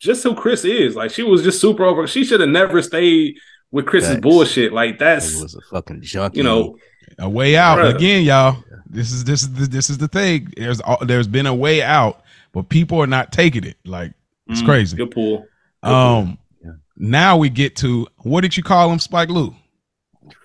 [0.00, 0.96] Just who Chris is.
[0.96, 2.06] Like she was just super over.
[2.06, 3.36] She should have never stayed
[3.72, 4.20] with Chris's Facts.
[4.22, 4.72] bullshit.
[4.72, 6.38] Like he that's was a fucking junkie.
[6.38, 6.76] you know.
[7.18, 7.78] A way out.
[7.78, 7.94] Bruh.
[7.96, 8.62] Again, y'all.
[8.86, 10.52] This is this is the, this is the thing.
[10.56, 13.76] There's al- there's been a way out, but people are not taking it.
[13.84, 14.12] Like
[14.48, 14.96] it's mm, crazy.
[14.96, 15.46] Good pull.
[15.82, 16.72] Um Yeah.
[16.96, 19.54] now we get to what did you call him, Spike Lou?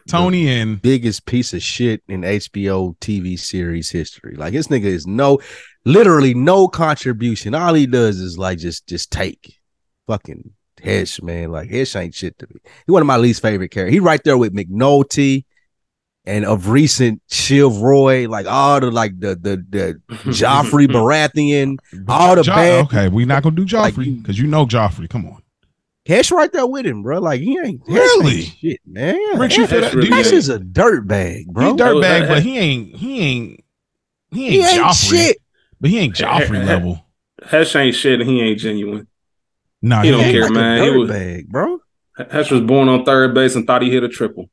[0.07, 4.35] Tony and biggest piece of shit in HBO TV series history.
[4.35, 5.39] Like this nigga is no,
[5.83, 7.55] literally no contribution.
[7.55, 9.59] All he does is like just just take.
[10.07, 10.51] Fucking
[10.85, 11.51] Hesh, man.
[11.51, 12.59] Like Hesh ain't shit to me.
[12.85, 13.93] He one of my least favorite characters.
[13.93, 15.45] He right there with McNulty
[16.25, 19.99] and of recent Shiv Roy, like all the like the the the
[20.31, 21.77] Joffrey Baratheon,
[22.07, 22.85] all the Jo- bad.
[22.85, 25.09] Okay, we're not gonna do Joffrey you- because you know Joffrey.
[25.09, 25.41] Come on,
[26.05, 27.19] Hesh right there with him, bro.
[27.19, 28.35] Like he ain't Really?
[28.37, 29.37] ain't shit, man.
[29.39, 29.93] Rich, you Hesh, feel that?
[29.93, 31.73] Do Hesh is a dirt bag, bro.
[31.73, 32.95] he dirtbag, That- but he ain't.
[32.95, 33.63] He ain't.
[34.31, 35.37] He ain't, he ain't Joffrey, shit.
[35.79, 37.05] but he ain't Joffrey level.
[37.47, 39.07] Hesh ain't shit and he ain't genuine.
[39.85, 40.81] Nah, He he, don't care, like man.
[40.81, 41.79] A He was- bag, bro.
[42.31, 44.49] Hesh was born on third base and thought he hit a triple.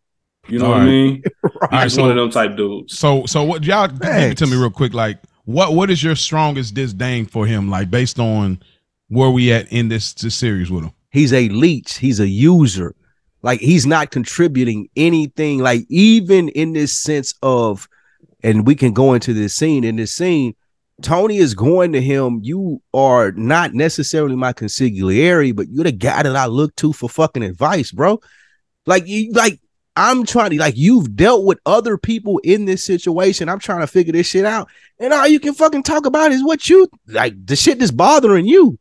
[0.49, 0.83] You know All what right.
[0.83, 1.22] I mean?
[1.72, 2.99] right, He's so- one of them type dudes.
[2.99, 4.93] So, so what y'all give it to me real quick?
[4.93, 7.70] Like, what what is your strongest disdain for him?
[7.70, 8.61] Like, based on
[9.09, 10.93] where we at in this, this series with him?
[11.11, 11.99] He's a leech.
[11.99, 12.95] He's a user.
[13.43, 15.59] Like he's not contributing anything.
[15.61, 17.89] Like even in this sense of,
[18.43, 19.83] and we can go into this scene.
[19.85, 20.55] In this scene,
[21.01, 22.40] Tony is going to him.
[22.43, 27.09] You are not necessarily my consigliere, but you're the guy that I look to for
[27.09, 28.20] fucking advice, bro.
[28.86, 29.59] Like you, like
[29.97, 33.49] I'm trying to, like you've dealt with other people in this situation.
[33.49, 34.68] I'm trying to figure this shit out,
[34.99, 37.34] and all you can fucking talk about is what you like.
[37.47, 38.78] The shit that's bothering you.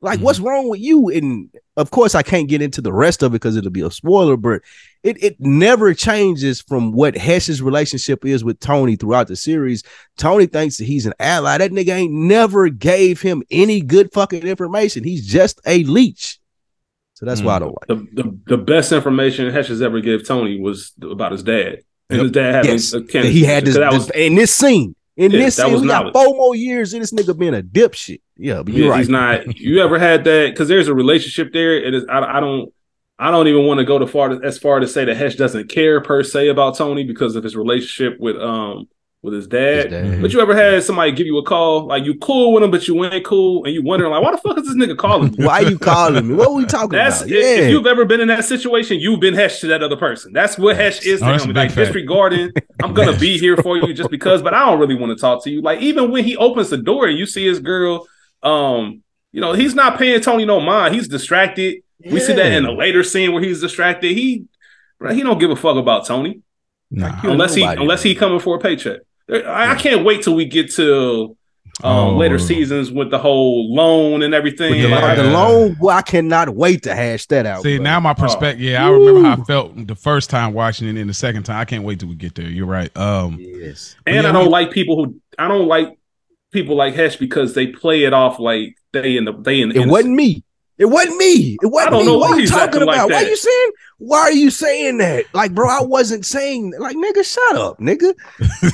[0.00, 0.22] Like, Mhm.
[0.22, 1.08] what's wrong with you?
[1.08, 3.90] And of course, I can't get into the rest of it because it'll be a
[3.90, 4.62] spoiler, but
[5.02, 9.82] it, it never changes from what Hesh's relationship is with Tony throughout the series.
[10.16, 11.58] Tony thinks that he's an ally.
[11.58, 15.04] That nigga ain't never gave him any good fucking information.
[15.04, 16.38] He's just a leech.
[17.14, 17.60] So that's why I mm.
[17.60, 21.42] don't like The, the the best information Hesh has ever give Tony was about his
[21.42, 21.80] dad.
[22.08, 22.22] And Yep.
[22.22, 23.30] his dad having Yes, a cancer.
[23.30, 24.94] he had this, That this- was, in this scene.
[25.16, 27.54] In Yeah, this that scene, was we got four more years in this nigga being
[27.54, 28.20] a dipshit.
[28.36, 28.98] Yeah, but you're yeah, right.
[28.98, 29.58] he's not.
[29.58, 30.50] You ever had that?
[30.50, 31.76] Because there's a relationship there.
[31.82, 32.04] It is.
[32.08, 32.72] I, I don't.
[33.18, 35.36] I don't even want to go to far to, as far to say that Hesh
[35.36, 38.88] doesn't care per se about Tony because of his relationship with um
[39.22, 39.90] with his dad.
[39.90, 40.22] His dad.
[40.22, 42.86] But you ever had somebody give you a call like you cool with him, but
[42.86, 45.44] you ain't cool, and you wondering like, why the fuck is this nigga calling me?
[45.44, 46.34] Why are you calling me?
[46.34, 47.32] What are we talking That's about?
[47.32, 50.32] if, if you've ever been in that situation, you've been Hesh to that other person.
[50.32, 51.52] That's what Hesh is Oh, to that's him.
[51.54, 51.86] Like fact.
[51.86, 52.52] disregarding,
[52.82, 55.42] I'm gonna be here for you just because, but I don't really want to talk
[55.44, 55.60] to you.
[55.62, 58.06] Like even when he opens the door and you see his girl,
[58.42, 59.02] um,
[59.32, 60.94] you know, he's not paying Tony no mind.
[60.94, 61.82] He's distracted.
[62.04, 64.12] We see that in a later scene where he's distracted.
[64.12, 64.44] He,
[64.98, 66.42] bro, he don't give a fuck about Tony
[66.90, 67.20] Nah.
[67.22, 69.00] you- unless he unless he coming for a paycheck.
[69.28, 71.36] There- I, I can't wait till we get to
[71.84, 72.16] um, Oh.
[72.16, 74.70] later seasons with the whole loan and everything.
[74.70, 75.14] With the, Yeah.
[75.14, 77.62] the loan, boy, I cannot wait to hash that out.
[77.64, 77.84] See bro.
[77.84, 78.14] now my Oh.
[78.14, 78.62] perspective.
[78.62, 81.58] yeah, I remember how I felt the first time watching it, and the second time.
[81.60, 82.48] I can't wait till we get there.
[82.48, 82.96] You're right.
[82.96, 85.98] Um, yes, And Yeah, I don't we- like people who I don't like
[86.52, 89.82] people like Hesh because they play it off like they in the they in the
[89.82, 90.44] it wasn't me.
[90.78, 91.56] It wasn't me.
[91.62, 92.12] It wasn't I don't me.
[92.12, 93.10] know what are you talking acting like about?
[93.10, 93.30] why that.
[93.30, 93.70] you saying?
[93.98, 95.24] Why are you saying that?
[95.32, 96.74] Like, bro, I wasn't saying.
[96.78, 98.14] Like, nigga, shut up, nigga.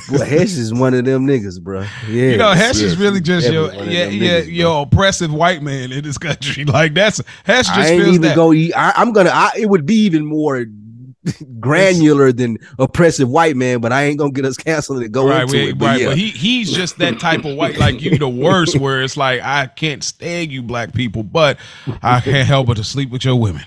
[0.11, 1.85] Boy, Hesh is one of them niggas, bro.
[2.09, 4.43] Yeah, you know, Hesh is really just your Definitely one of yeah, them yeah, niggas,
[4.43, 4.53] bro.
[4.53, 6.65] your oppressive white man in this country.
[6.73, 8.35] Like that's Hesh just I ain't feels even that.
[8.35, 8.51] go.
[8.51, 9.29] I, I'm gonna.
[9.31, 10.65] I, it would be even more
[11.59, 15.43] granular than oppressive white man, but I ain't gonna get us canceled to go right,
[15.43, 15.77] into we- it.
[15.77, 18.77] But right, yeah, but he he's just that type of white, like you, the worst.
[18.79, 21.57] Where it's like I can't stand you, black people, but
[22.01, 23.63] I can't help but to sleep with your women,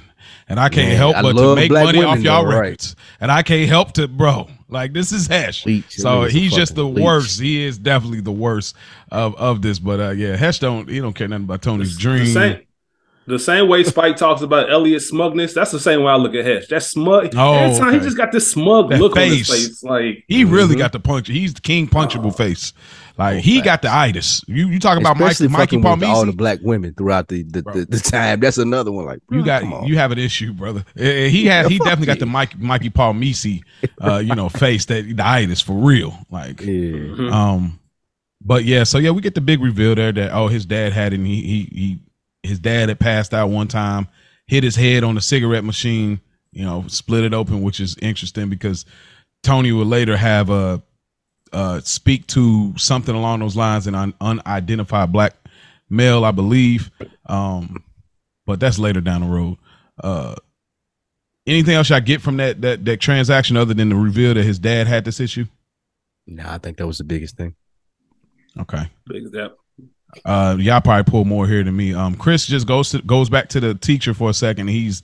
[0.49, 2.51] and I can't Man, help I but to make black money off women, y'all though,
[2.51, 2.61] right.
[2.61, 4.49] records, and I can't help to, bro.
[4.69, 5.65] Like this is Hesh.
[5.65, 5.97] Leech.
[5.97, 7.05] So That nigga's a he's just the leech.
[7.05, 7.41] worst.
[7.41, 8.75] He is definitely the worst
[9.13, 9.79] of of this.
[9.79, 12.66] But uh yeah, Hesh don't he don't care nothing about Tony's the dream.
[13.27, 13.33] Same.
[13.35, 16.45] The same way Spike talks about Elliot's smugness, that's the same way I look at
[16.45, 16.69] Hesh.
[16.69, 17.35] That smug.
[17.37, 17.99] Oh, every time okay.
[17.99, 19.83] he just got this smug That look on his face.
[19.83, 20.79] Like He really Mhm.
[20.79, 21.29] got the punch.
[21.29, 22.31] He's the king punchable Oh.
[22.31, 22.73] face.
[23.19, 23.65] Like Oh, he facts.
[23.65, 24.43] got the itis.
[24.47, 27.43] You you talking about Mike, Especially Mikey fucking with all the black women throughout the
[27.45, 28.41] the, the, the time.
[28.41, 29.07] That's another one.
[29.07, 30.85] Like You got you have an issue, brother.
[30.99, 33.63] Eh, eh, He had he definitely got the Mike Mikey Palmice,
[34.03, 36.17] uh, you know, face that the itis for real.
[36.31, 36.67] Like yeah.
[36.67, 37.33] mhm.
[37.33, 37.81] Um,
[38.45, 41.13] but yeah, so yeah, we get the big reveal there that oh, his dad had.
[41.15, 41.99] And he he he,
[42.47, 44.09] his dad had passed out one time,
[44.47, 46.21] hit his head on a cigarette machine.
[46.53, 48.87] You know, split it open, which is interesting because
[49.43, 50.83] Tony would later have a
[51.53, 55.35] uh speak to something along those lines, an un- unidentified black
[55.91, 56.91] male, I believe.
[57.27, 57.85] Um,
[58.47, 59.57] but that's later down the road.
[60.03, 60.35] Uh.
[61.49, 64.59] Anything else I get from that that that transaction other than the reveal that his
[64.59, 65.45] dad had this issue?
[66.27, 67.55] No, I think that was the biggest thing.
[68.59, 68.91] Okay.
[69.07, 69.57] Big step.
[70.25, 71.95] Uh y'all probably pull more here than me.
[71.95, 74.69] Um chris just goes to goes back to the teacher for a second.
[74.69, 75.03] He's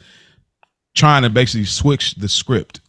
[0.95, 2.81] trying to basically switch the script.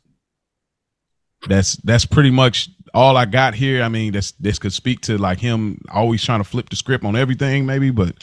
[1.48, 3.84] That's that's pretty much all i got here.
[3.84, 7.04] I mean this this could speak to like him always trying to flip the script
[7.04, 8.16] on everything maybe but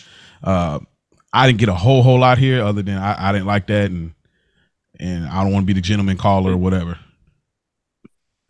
[0.43, 0.79] uh
[1.33, 3.91] i didn't get a whole whole lot here other than i, I didn't like that
[3.91, 4.15] and
[4.99, 6.99] and i don't want to be the gentleman caller or whatever.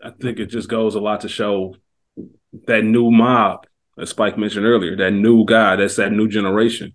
[0.03, 1.77] I think it just goes a lot to show
[2.67, 3.67] that new mob,
[4.01, 6.93] as Spike mentioned earlier, that new guy, that's that new generation.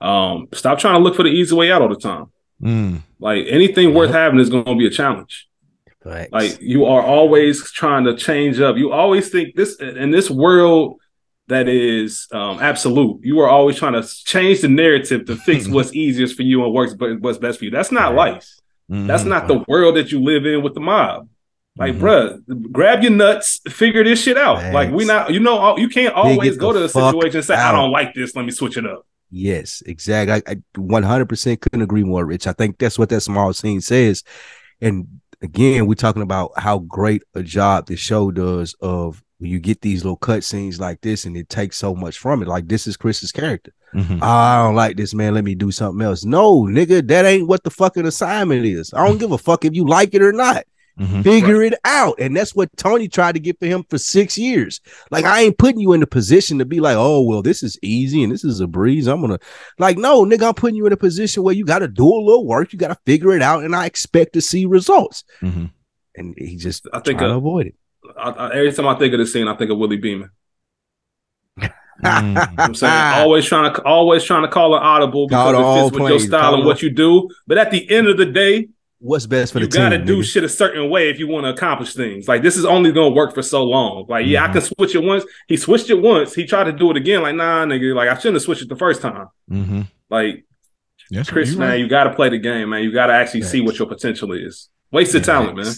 [0.00, 2.26] Um, stop trying to look for the easy way out all the time.
[2.62, 3.02] Mm.
[3.18, 5.48] Like anything worth having is going to be a challenge.
[6.02, 6.30] Facts.
[6.32, 8.76] Like you are always trying to change up.
[8.76, 11.00] You always think this in this world
[11.48, 13.20] that is um, absolute.
[13.24, 16.72] You are always trying to change the narrative to fix what's easiest for you and
[16.72, 17.70] works, but what's best for you.
[17.70, 18.46] That's not life.
[18.90, 19.28] That's Mhm.
[19.28, 21.28] not the world that you live in with the mob.
[21.78, 22.00] Like, Mhm.
[22.00, 24.72] bruh, grab your nuts, figure this shit out.
[24.74, 27.74] Like, we not, you know, you can't always go to a situation and say, out.
[27.74, 28.34] I don't like this.
[28.34, 29.06] Let me switch it up.
[29.30, 30.34] Yes, exactly.
[30.34, 32.46] I, I 100% couldn't agree more, Rich.
[32.46, 34.24] I think that's what that small scene says.
[34.80, 35.06] And
[35.42, 39.82] again, we're talking about how great a job the show does of when you get
[39.82, 42.48] these little cut scenes like this and it takes so much from it.
[42.48, 43.72] Like this is Chris's character.
[43.94, 44.18] Mhm.
[44.20, 45.34] "Oh, I don't like this, man.
[45.34, 46.24] Let me do something else.
[46.24, 48.92] No, nigga, that ain't what the fucking assignment is.
[48.94, 50.64] I don't give a fuck if you like it or not.
[50.98, 51.22] Mhm.
[51.22, 52.18] Figure it out.
[52.18, 54.80] And that's what Tony tried to get for him for six years.
[55.10, 57.78] Like, I ain't putting you in a position to be like, oh, well, this is
[57.82, 59.06] easy and this is a breeze.
[59.06, 59.38] I'm gonna
[59.78, 62.46] like, no, nigga, I'm putting you in a position where you gotta do a little
[62.46, 65.22] work, you gotta figure it out, and I expect to see results.
[65.40, 65.70] Mhm.
[66.16, 67.74] And he just I think, trying to uh, avoid it.
[68.16, 70.30] I, I, every time I think of this scene, I think of Willie Beamen.
[72.02, 72.28] Mm.
[72.28, 75.52] You know what I'm saying always trying to always trying to call an audible Call
[75.52, 77.28] because it it fits with your style Call and what you do.
[77.46, 78.68] But at the end of the day,
[79.00, 79.82] What's best for you the team?
[79.84, 80.24] You got to do nigga?
[80.24, 82.26] shit a certain way if you want to accomplish things.
[82.26, 84.06] Like this is only going to work for so long.
[84.08, 84.52] Like yeah, I Mhm.
[84.54, 85.24] can switch it once.
[85.46, 86.34] He switched it once.
[86.34, 87.22] He tried to do it again.
[87.22, 87.94] Like nah, nigga.
[87.94, 89.28] Like I shouldn't have switched it the first time.
[89.50, 89.82] Mm-hmm.
[90.10, 90.44] Like
[91.10, 91.80] Yes, Chris, you man, right.
[91.80, 92.82] you got to play the game, man.
[92.82, 94.68] You got to actually see what your potential is.
[94.92, 95.72] Waste Wasted talent, man.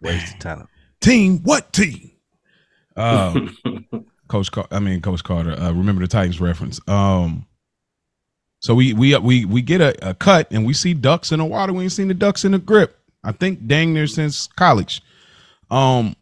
[0.00, 0.66] Waste of time.
[1.00, 1.38] team.
[1.44, 2.10] What team?
[2.96, 3.56] Um,
[4.28, 5.52] Coach, Car- I mean Coach Carter.
[5.52, 6.80] Uh, remember the Titans reference.
[6.88, 7.46] Um,
[8.64, 11.44] so we we we we get a, a cut and we see ducks in the
[11.44, 11.74] water.
[11.74, 12.98] We ain't seen the ducks in the grip.
[13.22, 15.02] I think dang near since college.
[15.70, 16.16] Um,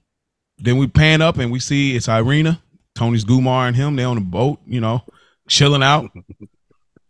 [0.58, 2.60] then we pan up and we see it's Irina,
[2.96, 3.94] Tony's Gumar and him.
[3.94, 5.02] They on the boat, you know,
[5.48, 6.10] chilling out.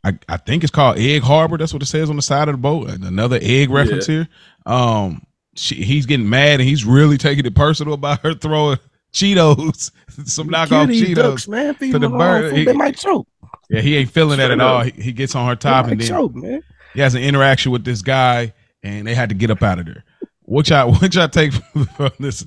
[0.05, 1.57] I, I think it's called Egg Harbor.
[1.57, 2.91] That's what it says on the side of the boat.
[2.91, 4.29] Another egg reference here.
[4.67, 5.23] Um,
[5.57, 8.79] she, he's getting mad and he's really taking it personal about her throwing
[9.15, 9.93] Cheetos,
[10.27, 11.15] some knockoff Cheetos.
[11.15, 11.75] ducks, man.
[11.75, 12.57] Feed to the them the wrong bird.
[12.57, 13.27] He- They might choke.
[13.70, 14.83] Yeah, he ain't feeling that Straight at all.
[14.83, 16.62] He, he gets on her top and then choke, man.
[16.95, 18.53] he has an interaction with this guy,
[18.83, 20.05] and they had to get up out of there.
[20.43, 21.53] What y'all, what y'all take
[21.97, 22.47] from this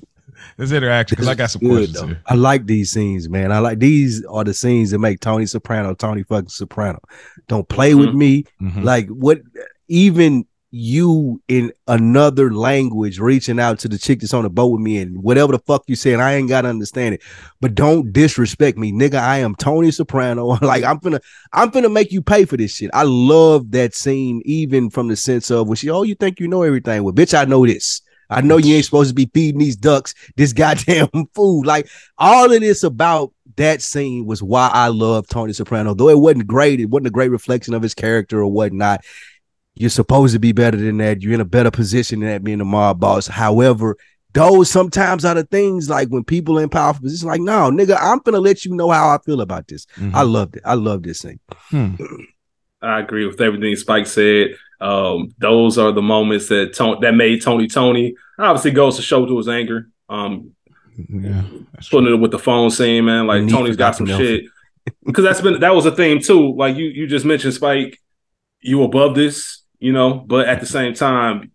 [0.58, 1.16] this interaction?
[1.16, 2.06] Because I got some Good, questions though.
[2.08, 2.22] here.
[2.26, 3.50] I like these scenes, man.
[3.52, 7.00] I like these are the scenes that make Tony Soprano Tony fucking Soprano.
[7.48, 8.14] Don't play with Mhm.
[8.14, 8.44] me.
[8.62, 8.84] Mhm.
[8.84, 9.40] Like what?
[9.88, 10.46] Even
[10.76, 14.98] you in another language reaching out to the chick that's on the boat with me
[14.98, 17.22] and whatever the fuck you saying, I ain't gotta understand it.
[17.60, 19.18] But don't disrespect me, nigga.
[19.18, 20.46] I am Tony Soprano.
[20.62, 21.20] like I'm gonna,
[21.52, 22.90] I'm gonna make you pay for this shit.
[22.92, 26.48] I love that scene, even from the sense of when she, oh, you think you
[26.48, 27.02] know everything?
[27.02, 28.02] Well, bitch, I know this.
[28.28, 31.64] I know you ain't supposed to be feeding these ducks this goddamn food.
[31.64, 31.88] Like
[32.18, 35.94] all of this about that scene was why I love Tony Soprano.
[35.94, 39.04] Though it wasn't great, it wasn't a great reflection of his character or whatnot.
[39.76, 41.22] You're supposed to be better than that.
[41.22, 43.26] You're in a better position than that being a mob boss.
[43.26, 43.96] However,
[44.32, 48.18] those sometimes are the things like when people in powerful positions, like, no, nigga, I'm
[48.20, 49.86] gonna let you know how I feel about this.
[49.96, 50.14] Mhm.
[50.14, 50.62] I loved it.
[50.64, 51.38] I love this thing.
[51.70, 51.94] Hmm.
[52.82, 54.56] I agree with everything Spike said.
[54.80, 58.14] Um, those are the moments that Tony, that made Tony Tony.
[58.38, 59.88] Obviously, goes to show to his anger.
[60.08, 60.50] Um,
[61.08, 61.42] Yeah,
[61.72, 62.00] that's true.
[62.00, 63.26] putting it with the phone scene, man.
[63.26, 64.44] Like Tony's got some shit
[65.04, 66.54] because that's been that was a theme too.
[66.54, 67.98] Like you you just mentioned, Spike.
[68.60, 71.52] You above this, you know, but at the same time,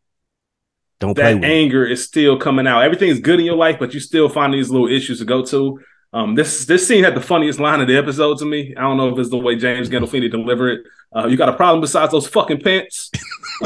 [0.99, 2.83] Don't that anger is still coming out.
[2.83, 5.79] Everything's good in your life, but you still find these little issues to go to.
[6.13, 8.73] Um, this this scene had the funniest line of the episode to me.
[8.75, 10.85] I don't know if it's the way James Gandolfini delivered it.
[11.15, 13.11] Uh, you got a problem besides those fucking pants?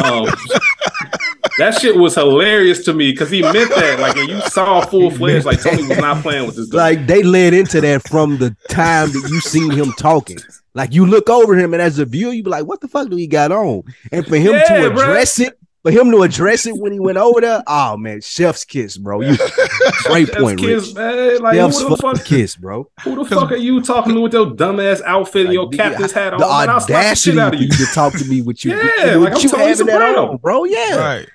[0.03, 0.25] Um,
[1.57, 3.99] that shit was hilarious to me because he meant that.
[3.99, 6.67] Like, and you saw full fledged, like Tony was not playing with this.
[6.67, 6.75] Dude.
[6.75, 10.37] Like they led into that from the time that you seen him talking.
[10.75, 13.09] Like you look over him, and as a viewer, you be like, "What the fuck
[13.09, 13.81] do he got on?"
[14.11, 15.03] And for him Yeah, to bro.
[15.03, 18.65] address it, for him to address it when he went over there, oh man, chef's
[18.65, 19.21] kiss, bro.
[19.21, 19.37] You
[20.03, 20.95] great That's point, kids, Rich.
[20.95, 21.41] man.
[21.41, 22.25] Like, Chef's who the fuck?
[22.25, 22.89] kiss, bro.
[23.03, 26.11] Who the fuck are you talking to with your dumbass outfit and your Like, captain's
[26.11, 26.39] hat on?
[26.41, 27.85] The Man, I'll slap the out for of you you.
[27.85, 30.31] to talk to me with you, Yeah, with like I'm you Tony having that Soprano.
[30.31, 30.63] on, bro.
[30.65, 30.95] Yeah.
[30.97, 31.29] Right.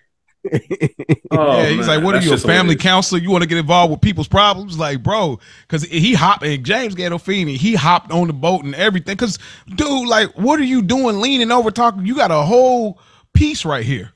[1.33, 2.83] Oh, yeah, he's man, like, "What are that's you, a family hilarious.
[2.83, 3.21] counselor?
[3.21, 6.43] You want to get involved with people's problems?" Like, bro, because he hopped.
[6.43, 9.15] And James Gandolfini, he hopped on the boat and everything.
[9.15, 9.39] Because,
[9.75, 12.05] dude, like, what are you doing, leaning over talking?
[12.05, 13.01] You got a whole
[13.33, 14.13] piece right here,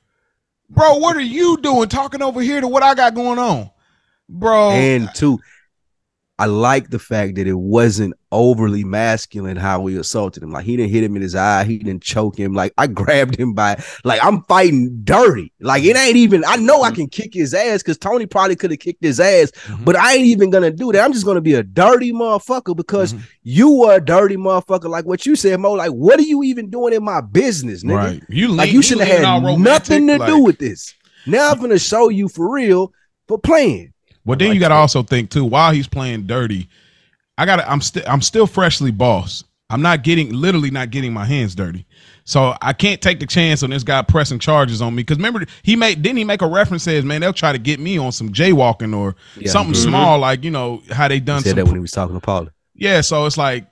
[0.69, 0.95] bro.
[0.95, 3.69] What are you doing, talking over here to what I got going on,
[4.27, 4.71] bro?
[4.71, 5.39] and two,
[6.37, 10.51] I like the fact that it wasn't overly masculine how we assaulted him.
[10.51, 12.53] Like he didn't hit him in his eye, he didn't choke him.
[12.53, 15.53] Like I grabbed him by like I'm fighting dirty.
[15.61, 16.43] Like it ain't even.
[16.45, 19.51] I know I can kick his ass because Tony probably could have kicked his ass,
[19.67, 19.85] Mhm.
[19.85, 21.05] but I ain't even gonna do that.
[21.05, 23.21] I'm just gonna be a dirty motherfucker because Mhm.
[23.43, 24.89] you were a dirty motherfucker.
[24.89, 25.71] Like what you said, Mo.
[25.71, 27.95] Like what are you even doing in my business, nigga?
[27.95, 28.23] right.
[28.27, 30.93] You Like lean- you shouldn't have had nothing to romantic, do with this.
[31.25, 32.91] Now I'm gonna show you for real
[33.29, 33.93] for playing.
[34.25, 35.45] Well, then like you got to also think too.
[35.45, 36.67] While he's playing dirty,
[37.37, 37.59] I got.
[37.67, 38.03] I'm still.
[38.07, 39.43] I'm still freshly boss.
[39.69, 41.85] I'm not getting literally not getting my hands dirty.
[42.23, 45.01] So I can't take the chance on this guy pressing charges on me.
[45.03, 47.79] Because remember, he made didn't he make a reference says, man, they'll try to get
[47.79, 49.51] me on some jaywalking or Yeah.
[49.51, 49.83] something Mhm.
[49.83, 52.15] small, like you know how they He done said some that when he was talking
[52.15, 52.49] to Paula.
[52.75, 53.65] yeah, so it's like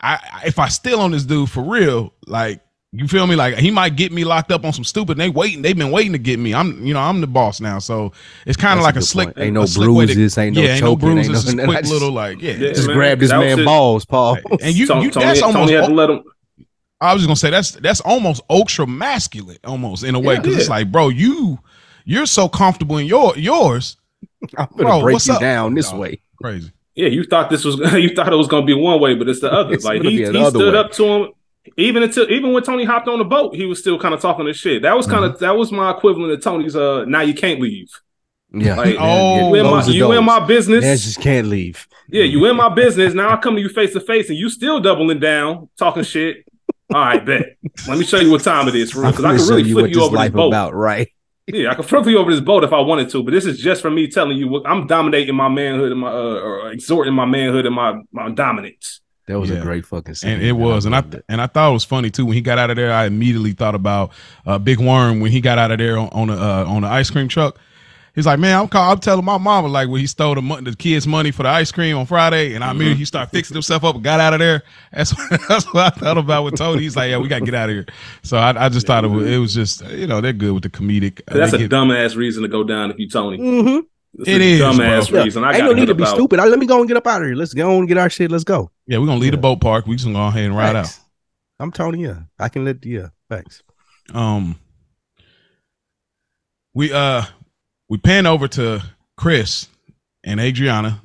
[0.00, 2.60] I I- if I still on this dude for real, like
[2.92, 3.36] you feel me?
[3.36, 5.16] Like he might get me locked up on some stupid.
[5.16, 5.62] They waiting.
[5.62, 6.52] They've been waiting to get me.
[6.54, 8.12] I'm you know I'm the boss now, so
[8.46, 9.26] it's kind of like a, good slick.
[9.28, 9.38] point.
[9.38, 11.54] Ain't no slick way to- bruises, ain't no yeah, ain't no choking, ain't bruises.
[11.54, 12.52] no- just quick just- little like yeah.
[12.52, 14.38] Yeah, Just man, grab this man balls, Paul.
[14.60, 15.72] And you, Tony, you Tony, that's Tony almost.
[15.72, 16.22] had to let him.
[17.00, 20.40] I was just gonna say that's that's almost ultra masculine, almost in a way, Yeah.
[20.40, 21.58] because it's like, bro, you
[22.04, 23.96] you're so comfortable in your yours.
[24.58, 25.40] I'm gonna Bro, break what's you up?
[25.40, 25.98] down this No.
[26.00, 26.20] way.
[26.42, 26.72] Crazy.
[26.96, 29.40] Yeah, you thought this was you thought it was gonna be one way, but it's
[29.40, 29.72] the other.
[29.72, 30.78] It's like he, be he stood way.
[30.78, 31.28] up to him.
[31.76, 34.46] Even until even when Tony hopped on the boat, he was still kind of talking
[34.46, 34.82] this shit.
[34.82, 35.34] That was kind Mm-hmm.
[35.34, 36.74] of that was my equivalent of Tony's.
[36.74, 37.88] Uh, now you can't leave.
[38.52, 38.74] Yeah.
[38.76, 40.82] Like, Oh, you in my you in my business.
[40.82, 41.86] Man just can't leave.
[42.08, 43.14] Yeah, you in my business.
[43.14, 46.44] Now I come to you face to face, and you still doubling down, talking shit.
[46.92, 47.44] All right, bet.
[47.86, 49.68] Let me show you what time it is, for real, I'm because I can really
[49.68, 50.48] you flip you over this life boat.
[50.48, 51.08] about, right?
[51.46, 53.58] Yeah, I can flip you over this boat if I wanted to, but this is
[53.60, 57.14] just for me telling you what I'm dominating my manhood and my uh, or exhorting
[57.14, 59.00] my manhood and my my dominance.
[59.30, 59.56] That was Yeah.
[59.58, 60.30] a great fucking scene.
[60.30, 60.62] and it man.
[60.62, 61.24] was, and I loved it.
[61.28, 62.92] and I thought it was funny too when he got out of there.
[62.92, 64.10] I immediately thought about
[64.46, 66.88] uh, Big Worm when he got out of there on on a, uh, on the
[66.88, 67.58] ice cream truck.
[68.12, 70.64] He's like, man, I'm call, I'm telling my mama like when he stole the mon-
[70.64, 73.54] the kids' money for the ice cream on Friday, and I mean he started fixing
[73.54, 74.64] himself up and got out of there.
[74.92, 76.82] That's what, that's what I thought about with Tony.
[76.82, 77.86] He's like, yeah, we gotta get out of here.
[78.24, 80.64] So I, I just thought it was, it was just you know they're good with
[80.64, 81.20] the comedic.
[81.28, 83.38] uh, That's they a get- dumbass reason to go down if you Tony.
[83.38, 83.82] Mhm.
[84.18, 85.24] It's It a is, dumbass bro.
[85.24, 85.40] Yeah.
[85.48, 86.14] I Ain't got no need to be about.
[86.16, 86.40] stupid.
[86.40, 87.36] I, let me go and get up out of here.
[87.36, 88.30] Let's go and get our shit.
[88.30, 88.70] Let's go.
[88.86, 89.86] yeah, we're gonna leave the boat park.
[89.86, 90.98] We just gonna go ahead and ride out.
[91.58, 92.02] I'm Tony.
[92.02, 92.84] Yeah, I can let.
[92.84, 93.62] Yeah, thanks.
[94.14, 94.58] um
[96.74, 97.22] we uh
[97.88, 98.80] we pan over to
[99.16, 99.68] chris
[100.24, 101.00] and adriana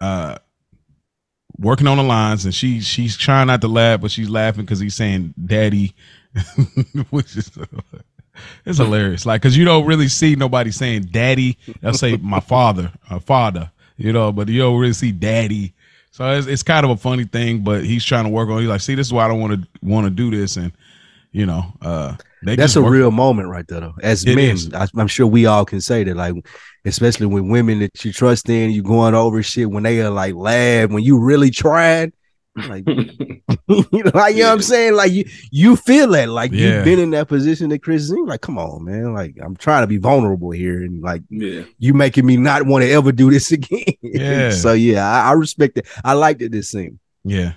[0.00, 0.36] uh
[1.58, 4.80] working on the lines and she she's trying not to laugh but she's laughing because
[4.80, 5.94] he's saying daddy
[7.10, 7.50] which is
[8.66, 12.90] it's hilarious like because you don't really see nobody saying daddy they'll say my father
[13.10, 15.72] uh, father you know but you don't really see daddy
[16.10, 18.68] so it's, it's kind of a funny thing but he's trying to work on he's
[18.68, 20.72] like see this is why i don't want to want to do this and
[21.32, 23.94] you know uh That's a work- real moment right there, though.
[24.02, 24.58] As It men.
[24.74, 26.34] I, I'm sure we all can say that, like,
[26.84, 30.34] especially with women that you trust in, you going over shit when they are like
[30.34, 32.12] laugh when you really tried.
[32.56, 32.94] Like, you
[33.68, 34.94] know, like, you know what I'm saying?
[34.94, 36.76] Like you you feel that, like Yeah.
[36.76, 38.26] you've been in that position that Chris is in.
[38.26, 39.12] Like, come on, man.
[39.12, 42.82] Like, I'm trying to be vulnerable here, and like yeah, you making me not want
[42.84, 43.82] to ever do this again.
[44.02, 44.50] Yeah.
[44.50, 45.86] so yeah, I, I respect it.
[46.04, 46.98] I liked it this scene.
[47.24, 47.54] Yeah.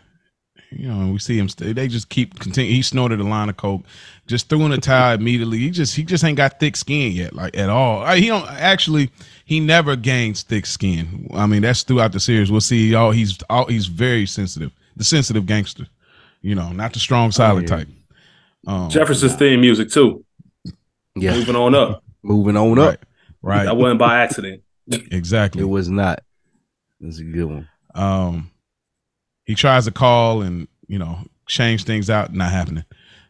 [0.69, 1.47] You know, we see him.
[1.47, 2.73] St- they just keep continue.
[2.73, 3.83] He snorted a line of coke,
[4.27, 5.59] just threw in a towel immediately.
[5.59, 8.03] He just he just ain't got thick skin yet, like at all.
[8.03, 9.09] Uh, He don't actually.
[9.45, 11.29] He never gains thick skin.
[11.33, 12.51] I mean, that's throughout the series.
[12.51, 12.93] We'll see.
[12.95, 14.73] All he's all he's very sensitive.
[14.97, 15.87] The sensitive gangster.
[16.41, 17.77] You know, not the strong silent yeah.
[17.77, 17.87] type.
[18.67, 20.23] Um, Jefferson's theme music too.
[21.15, 22.03] Yeah, Moving on up.
[22.23, 23.05] moving on right, up.
[23.41, 24.61] right, That wasn't by accident.
[24.89, 25.61] exactly.
[25.61, 26.19] It was not.
[26.99, 27.69] It's a good one.
[27.95, 28.51] um
[29.45, 32.83] he tries to call and you know change things out not happening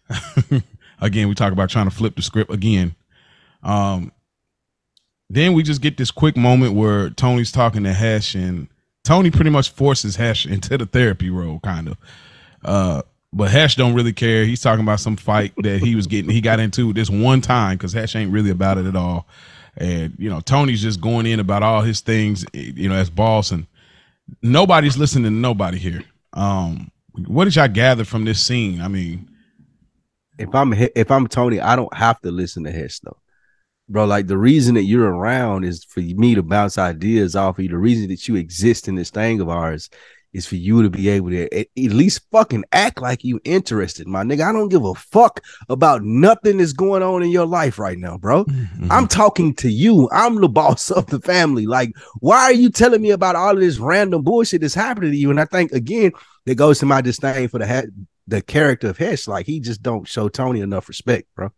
[1.02, 2.96] again we talk about trying to flip the script again
[3.64, 4.12] um
[5.30, 8.68] then we just get this quick moment where tony's talking to hesh and
[9.08, 11.98] tony pretty much forces hesh into the therapy role kind of
[12.66, 13.02] uh
[13.34, 14.46] but Hesh don't really care.
[14.46, 17.78] He's talking about some fight that he was getting, he got into this one time
[17.78, 19.28] because Hesh ain't really about it at all.
[19.76, 23.52] And you know, Tony's just going in about all his things, you know, as boss,
[23.52, 23.68] and
[24.42, 26.04] nobody's listening to nobody here.
[26.34, 26.92] Um,
[27.28, 28.82] what did y'all gather from this scene?
[28.82, 29.30] I mean,
[30.40, 33.18] if I'm if I'm Tony, I don't have to listen to Hesh though,
[33.90, 34.06] bro.
[34.06, 37.70] Like the reason that you're around is for me to bounce ideas off of you.
[37.70, 39.90] The reason that you exist in this thing of ours
[40.34, 44.08] is for you to be able to at, at least fucking act like you interested,
[44.08, 44.48] my nigga.
[44.48, 48.18] I don't give a fuck about nothing that's going on in your life right now,
[48.18, 48.46] bro.
[48.46, 48.92] Mm-hmm.
[48.92, 50.10] I'm talking to you.
[50.12, 51.66] I'm the boss of the family.
[51.66, 55.18] Like, why are you telling me about all of this random bullshit that's happening to
[55.18, 55.32] you?
[55.32, 56.12] And I think again,
[56.46, 57.90] that goes to my disdain for the ha-
[58.28, 59.28] the character of Hesh.
[59.28, 61.52] Like, he just don't show Tony enough respect, bro.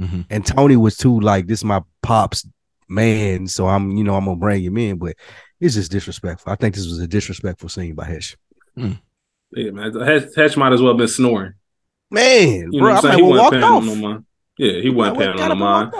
[0.00, 0.26] Mhm.
[0.30, 2.46] And Tony was too like, this is my pops
[2.88, 4.96] man, so I'm, you know, I'm gonna bring him in.
[4.98, 5.16] But
[5.60, 6.52] It's just disrespectful.
[6.52, 8.36] I think this was a disrespectful scene by Hesh.
[8.76, 9.92] Yeah, man.
[10.00, 11.54] Hetch, Hetch might as well have been snoring.
[12.10, 13.16] Man, You bro, know I what I'm might saying?
[13.16, 13.84] He wasn't walked paying off.
[13.84, 14.24] no mind.
[14.56, 15.92] Yeah, he wasn't I paying would've no and mind.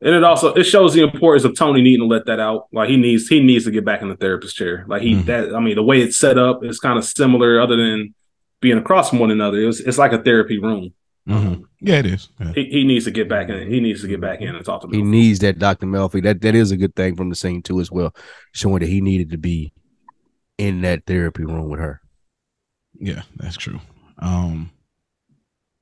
[0.00, 2.66] And it also it shows the importance of Tony needing to let that out.
[2.72, 4.84] Like he needs he needs to get back in the therapist chair.
[4.88, 5.24] Like he Mhm.
[5.26, 8.14] that I mean the way it's set up is kind of similar, other than
[8.60, 9.58] being across from one another.
[9.60, 10.92] It was, it's like a therapy room.
[11.28, 11.64] Mhm.
[11.80, 12.30] Yeah, it is.
[12.40, 12.52] Yeah.
[12.54, 13.70] He, he needs to get back in.
[13.70, 14.94] He needs to get back in and talk to him.
[14.94, 15.86] He needs that Dr.
[15.86, 16.22] Melfi.
[16.22, 18.14] That that is a good thing from the scene too, as well,
[18.52, 19.72] showing that he needed to be
[20.56, 22.00] in that therapy room with her.
[22.98, 23.80] Yeah, that's true.
[24.18, 24.70] Um,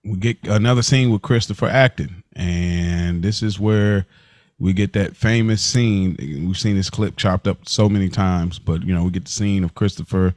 [0.04, 4.06] we get another scene with Christopher acting, and this is where
[4.58, 6.16] we get that famous scene.
[6.18, 9.30] We've seen this clip chopped up so many times, but you know, we get the
[9.30, 10.34] scene of Christopher,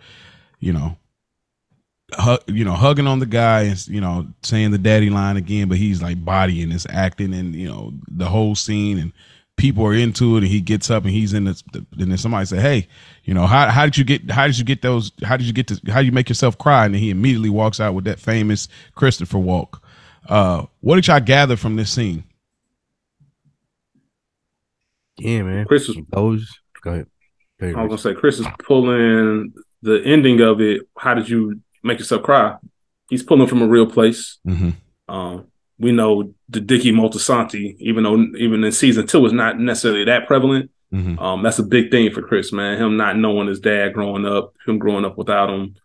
[0.60, 0.98] you know,
[2.18, 5.68] hu- you know, hugging on the guy and you know, saying the daddy line again,
[5.68, 9.14] but he's like bodying his acting and you know the whole scene and
[9.57, 12.45] people are into it and he gets up and he's in this and then somebody
[12.45, 12.88] say hey
[13.26, 15.52] you know how, how did you get how did you get those how did you
[15.52, 18.06] get to how do you make yourself cry and then he immediately walks out with
[18.06, 19.84] that famous christopher walk
[20.30, 22.23] uh what did y'all gather from this scene
[25.19, 25.65] Yeah, man.
[25.65, 26.60] Chris was Those.
[26.81, 27.07] Go ahead.
[27.61, 30.81] I was gonna say Chris is pulling the ending of it.
[30.98, 32.57] How did you make yourself cry?
[33.10, 34.38] He's pulling from a real place.
[34.45, 34.72] mm-hmm.
[35.07, 35.47] Um,
[35.80, 40.27] we know the Dickie Moltisanti, even though even in season two is not necessarily that
[40.27, 40.69] prevalent.
[40.93, 41.19] Mm-hmm.
[41.19, 42.77] Um, that's a big thing for Chris, man.
[42.77, 45.76] Him not knowing his dad growing up, him growing up without him,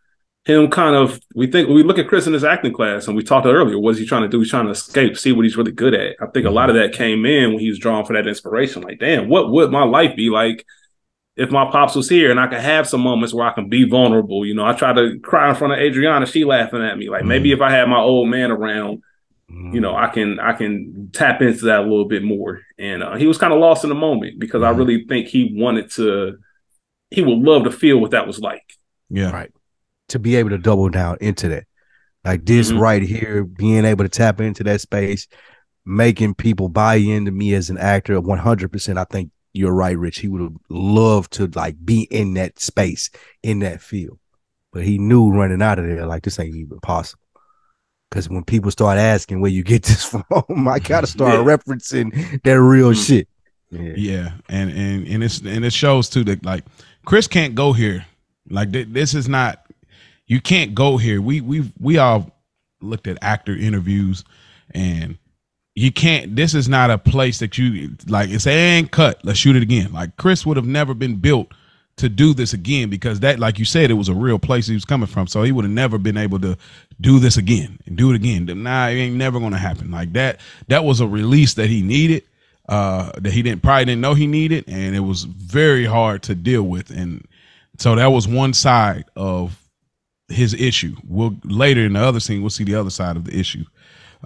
[0.44, 1.20] him kind of.
[1.34, 3.78] We think we look at Chris in his acting class, and we talked earlier.
[3.78, 4.40] What is he trying to do?
[4.40, 6.16] He's trying to escape, see what he's really good at.
[6.20, 8.82] I think a lot of that came in when he was drawing for that inspiration.
[8.82, 10.66] Like, damn, what would my life be like
[11.36, 13.88] if my pops was here and I could have some moments where I can be
[13.88, 14.46] vulnerable?
[14.46, 17.08] You know, I try to cry in front of Adriana, she laughing at me.
[17.10, 19.02] Like maybe if I had my old man around,
[19.48, 22.60] you know, I can I can tap into that a little bit more.
[22.78, 24.78] And uh, he was kind of lost in the moment because I Mhm.
[24.78, 26.38] really think he wanted to.
[27.10, 28.62] He would love to feel what that was like.
[29.10, 29.50] yeah Right.
[30.08, 31.64] to be able to double down into that.
[32.24, 32.80] Like this Mhm.
[32.80, 35.28] right here, being able to tap into that space,
[35.84, 38.98] making people buy into me as an actor 100%.
[38.98, 40.18] I think you're right, Rich.
[40.18, 43.08] He would have loved to like be in that space,
[43.42, 44.18] in that field.
[44.72, 47.22] But he knew running out of there, like this ain't even possible.
[48.10, 51.44] Because when people start asking where you get this from, I gotta start Yeah.
[51.56, 53.06] referencing that real Mhm.
[53.06, 53.28] shit.
[53.70, 53.92] Yeah.
[53.96, 56.64] Yeah, and and and it's and it shows too that like
[57.06, 58.04] Chris can't go here.
[58.50, 59.64] Like th- this is not
[60.26, 61.20] you can't go here.
[61.20, 62.30] We we we all
[62.80, 64.22] looked at actor interviews
[64.74, 65.18] and
[65.74, 69.20] you can't this is not a place that you like it's and cut.
[69.24, 69.92] Let's shoot it again.
[69.92, 71.52] Like Chris would have never been built
[71.96, 74.74] to do this again because that like you said it was a real place he
[74.74, 75.26] was coming from.
[75.26, 76.56] So he would have never been able to
[77.00, 78.46] do this again and do it again.
[78.62, 79.90] Nah, it ain't never gonna happen.
[79.90, 82.24] Like that that was a release that he needed
[82.68, 86.34] uh that he didn't probably didn't know he needed and it was very hard to
[86.34, 87.26] deal with and
[87.78, 89.60] so that was one side of
[90.28, 93.38] his issue we'll later in the other scene we'll see the other side of the
[93.38, 93.64] issue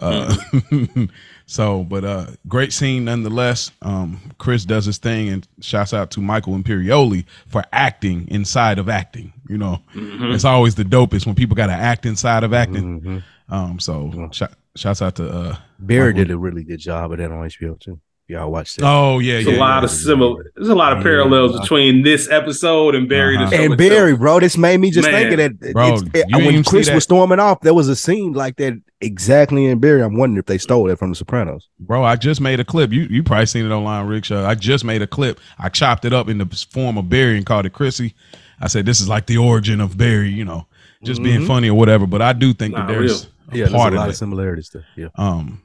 [0.00, 0.36] uh
[1.50, 6.20] so but uh great scene nonetheless um chris does his thing and shouts out to
[6.20, 10.34] michael imperioli for acting inside of acting you know Mhm.
[10.34, 13.22] it's always the dopest when people got to act inside of acting Mhm.
[13.48, 17.18] um so shout, shouts out to uh Barry Michael- did a really good job of
[17.18, 17.98] that on HBO too.
[18.30, 18.84] Y'all watch that.
[18.86, 19.84] oh yeah There's yeah a lot yeah.
[19.84, 20.52] of similar.
[20.54, 21.04] There's a lot of Yeah.
[21.04, 23.36] parallels between this episode and Barry.
[23.38, 23.48] Uh-huh.
[23.48, 23.90] the show and itself.
[23.90, 25.72] Barry, bro, this made me just think of that.
[25.72, 26.94] Bro, It's- it- when Chris that.
[26.94, 30.02] was storming off, there was a scene like that exactly in Barry.
[30.02, 31.68] I'm wondering if they stole it from The Sopranos.
[31.80, 32.92] Bro, I just made a clip.
[32.92, 34.26] You you probably seen it online, Rick.
[34.26, 34.44] Show.
[34.44, 35.40] I just made a clip.
[35.58, 38.14] I chopped it up in the form of Barry and called it Chrissy.
[38.60, 40.66] I said this is like the origin of Barry, you know,
[41.02, 41.46] just being Mhm.
[41.46, 42.06] funny or whatever.
[42.06, 43.26] But I do think Nah, that there's a
[43.56, 44.84] Yeah, there's part a lot of of similarities there.
[44.96, 45.62] Yeah, Um,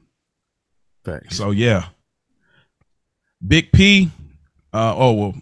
[1.04, 1.36] facts.
[1.36, 1.84] so yeah,
[3.46, 4.10] Big P.
[4.72, 5.34] Uh, oh well,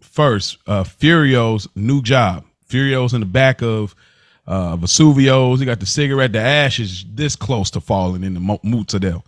[0.00, 2.44] first, uh, Furio's new job.
[2.68, 3.94] Furio's in the back of
[4.46, 5.60] uh, Vesuvio's.
[5.60, 6.32] He got the cigarette.
[6.32, 9.22] The ash is this close to falling in the mo- mozzarella,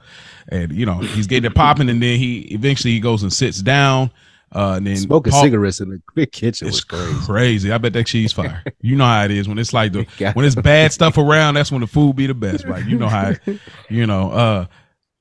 [0.49, 1.89] and you know he's getting it popping.
[1.89, 4.11] And then he eventually he goes and sits down.
[4.53, 7.15] Uh, and then Smoking Paul- cigarettes in the kitchen It's was crazy.
[7.25, 7.73] crazy.
[7.73, 8.65] I bet that cheese fire.
[8.81, 10.05] You know how it is when it's like the
[10.35, 11.55] when it's bad stuff around.
[11.55, 12.85] That's when the food be the best, right?
[12.85, 14.31] You know how, it, you know.
[14.33, 14.67] Uh,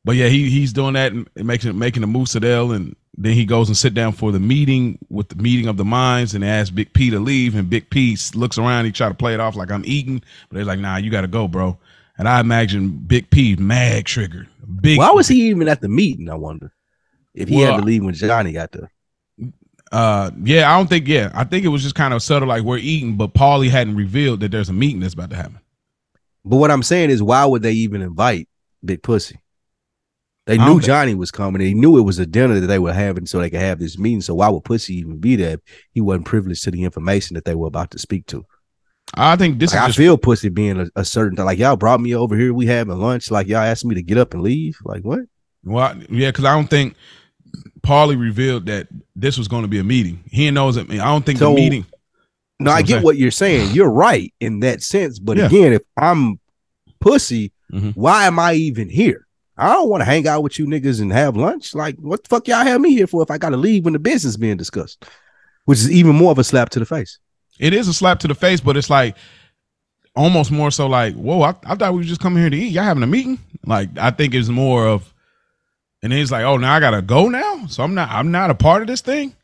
[0.10, 3.68] but yeah, he he's doing that and making making the mozzarella, and then he goes
[3.68, 6.91] and sit down for the meeting with the meeting of the minds, and asks Big
[6.94, 8.86] P to leave, and Big P looks around.
[8.86, 11.22] He try to play it off like I'm eating, but they're like, Nah, you got
[11.22, 11.77] to go, bro.
[12.18, 14.48] And I imagine Big P mad triggered.
[14.81, 14.98] Big.
[14.98, 16.27] Why was he even at the meeting?
[16.27, 16.73] I wonder
[17.36, 18.91] if he Well, had to leave when Johnny got there.
[19.91, 21.07] Uh, yeah, I don't think.
[21.07, 23.95] Yeah, I think it was just kind of subtle, like we're eating, but Paulie hadn't
[23.95, 25.60] revealed that there's a meeting that's about to happen.
[26.44, 28.49] But what I'm saying is, why would they even invite
[28.84, 29.40] Big Pussy?
[30.50, 31.62] They knew Johnny was coming.
[31.62, 33.98] They knew it was a dinner that they were having so they could have this
[34.00, 34.22] meeting.
[34.22, 35.54] So why would Pussy even be there?
[35.54, 35.60] if
[35.92, 38.46] He wasn't privileged to the information that they were about to speak to.
[39.14, 42.02] I think this Like, I just feel Pussy being a, a certain like y'all brought
[42.02, 42.54] me over here.
[42.54, 43.30] We having lunch.
[43.32, 44.78] Like y'all asked me to get up and leave.
[44.84, 45.20] Like what?
[45.64, 46.96] well, yeah, because I don't think
[47.82, 50.24] Paulie revealed that this was going to be a meeting.
[50.32, 50.90] He knows it.
[50.92, 51.86] I don't think So- the meeting.
[52.62, 53.04] No, I get saying.
[53.04, 53.74] what you're saying.
[53.74, 55.18] You're right in that sense.
[55.18, 55.46] But Yeah.
[55.46, 56.40] again, if I'm
[57.00, 57.96] Pussy, Mhm.
[57.96, 59.26] why am I even here?
[59.60, 61.76] I don't want to hang out with you niggas and have lunch.
[61.76, 63.94] Like, what the fuck y'all have me here for if I got to leave when
[63.94, 65.06] the business being discussed?
[65.65, 67.19] Which is even more of a slap to the face.
[67.60, 69.18] It is a slap to the face, but it's like
[70.15, 72.72] almost more so like, whoa, I, I thought we were just coming here to eat.
[72.72, 73.40] Y'all having a meeting?
[73.65, 75.14] Like, I think it's more of,
[76.02, 78.49] and then it's like, oh, now I gotta go now, so I'm not, I'm not
[78.49, 79.36] a part of this thing.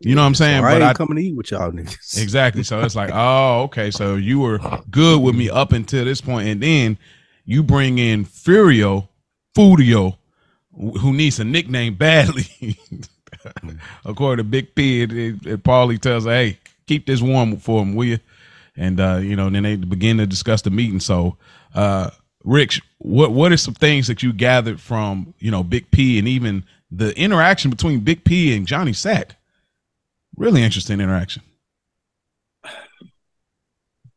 [0.00, 0.60] You know what I'm saying?
[0.62, 2.18] So I but ain't I coming to eat with y'all niggas.
[2.22, 2.62] exactly.
[2.62, 3.90] So it's like, oh, okay.
[3.90, 4.58] So you were
[4.90, 6.98] good with me up until this point, and then
[7.44, 9.08] you bring in Furio,
[9.54, 10.16] Fudio,
[10.72, 12.78] who needs a nickname badly.
[14.04, 17.82] According to Big P, it, and and Paulie tells her, "Hey, keep this warm for
[17.82, 18.18] him, will you?"
[18.76, 21.00] And uh, you know, then they begin to discuss the meeting.
[21.00, 21.36] So,
[21.74, 22.10] uh,
[22.42, 26.26] Rich, what what are some things that you gathered from you know Big P and
[26.26, 29.36] even the interaction between Big P and Johnny Sack?
[30.36, 31.42] Really interesting interaction.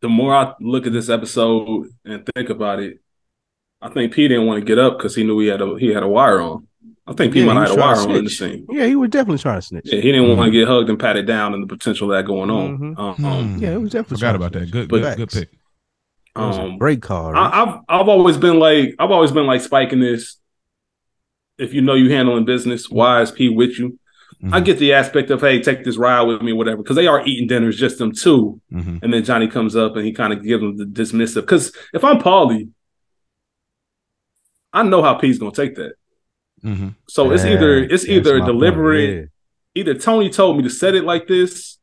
[0.01, 2.99] the more I look at this episode and think about it,
[3.81, 5.87] I think P didn't want to get up because he knew he had a he
[5.89, 6.67] had a wire on.
[7.05, 8.65] I think P Yeah, might have had a wire on in the scene.
[8.69, 9.85] Yeah, he was definitely trying to snitch.
[9.85, 12.27] Yeah, he didn't want to get hugged and patted down and the potential of that
[12.27, 12.77] going on.
[12.95, 12.99] Mhm.
[12.99, 13.63] Um, Hmm.
[13.63, 14.59] Yeah, it was definitely Forgot about that.
[14.61, 14.71] snitch.
[14.71, 15.49] Good, But- good, good pick.
[16.35, 17.31] That was a um, great call.
[17.31, 17.37] Rich.
[17.39, 20.37] I, I've I've always been like I've always been like spiking this.
[21.57, 23.97] If you know you handling business, why is P with you?
[24.51, 24.65] I Mhm.
[24.65, 27.47] get the aspect of hey, take this ride with me, whatever, because they are eating
[27.47, 28.61] dinners just them two.
[28.71, 28.99] Mhm.
[29.01, 31.41] And then Johnny comes up and he kind of gives them the dismissive.
[31.41, 32.69] Because if I'm Paulie,
[34.79, 35.93] I know how P's gonna take that.
[36.63, 36.95] Mhm.
[37.07, 39.25] So it's either it's either my point, deliberate, yeah.
[39.81, 41.77] either Tony told me to set it like this,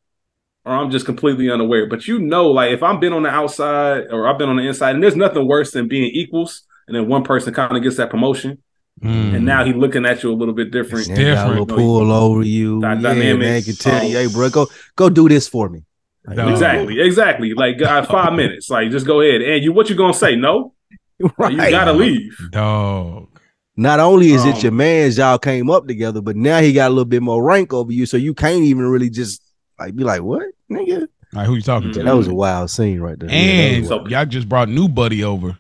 [0.65, 1.87] or I'm just completely unaware.
[1.87, 4.66] But you know, like if I've been on the outside or I've been on the
[4.66, 7.97] inside, and there's nothing worse than being equals, and then one person kind of gets
[7.97, 8.59] that promotion,
[9.03, 9.35] Mm.
[9.37, 11.09] and now he looking at you a little bit different.
[11.09, 11.71] It's Yeah, got a different.
[11.71, 12.81] little pull over you.
[12.81, 14.21] Dy- yeah, man, can tell you, Oh.
[14.21, 14.66] hey, bro, go
[14.97, 15.81] go do this for me.
[16.27, 16.49] Like, No.
[16.49, 17.55] Exactly, exactly.
[17.55, 18.71] Like uh, five minutes.
[18.71, 19.43] Like just go ahead.
[19.43, 20.37] And you, what you gonna say?
[20.37, 20.73] No,
[21.39, 21.53] right.
[21.53, 22.36] you gotta leave.
[22.51, 23.28] Dog.
[23.77, 26.89] Not only is it Um, your man's, y'all came up together, but now he got
[26.89, 29.43] a little bit more rank over you, so you can't even really just
[29.81, 31.95] like be like, "What, nigga?" Like who you talking Mhm.
[31.95, 32.03] To?
[32.05, 33.28] that was a wild scene right there.
[33.31, 35.59] And yeah, that was- y'all just brought new buddy over,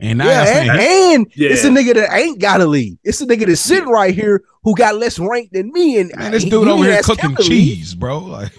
[0.00, 1.50] and now yeah, saying and, and Yeah.
[1.50, 2.96] it's a nigga that ain't gotta leave.
[3.04, 5.98] It's a nigga that's sitting right here who got less rank than me.
[5.98, 8.18] And man, this dude you over here cooking cheese, bro.
[8.26, 8.52] Like,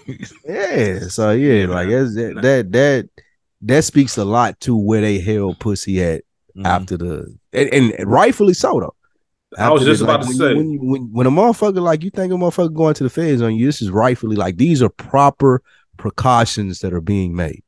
[0.48, 3.10] Yeah, so yeah, Yeah, like that's, that that that
[3.62, 6.24] that speaks a lot to where they held pussy at
[6.58, 6.66] Mhm.
[6.66, 8.96] after the and, and rightfully so though.
[9.58, 10.56] I was just the- about like, to when, say.
[10.56, 13.42] when, you- when when a motherfucker like you think a motherfucker going to the feds
[13.42, 15.62] on you, this is rightfully like these are proper
[15.98, 17.64] precautions that are being made.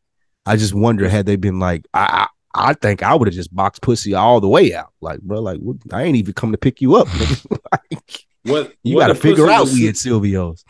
[0.46, 3.54] I just wonder had they been like I I, I think I would have just
[3.56, 4.92] boxed pussy all the way out.
[5.02, 7.08] Like bro, like what, I ain't even come to pick you up.
[7.72, 10.64] like, What you got to figure out was- we at Silvio's.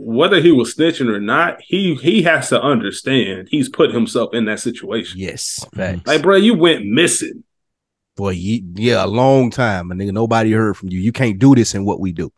[0.00, 1.60] Whether he was snitching or not.
[1.60, 5.18] He he has to understand he's put himself in that situation.
[5.18, 6.06] Yes, facts.
[6.06, 7.44] Like, bro, you went missing.
[8.16, 10.98] for ye- yeah, a long time, and nigga, nobody heard from you.
[11.00, 12.32] You can't do this in what we do.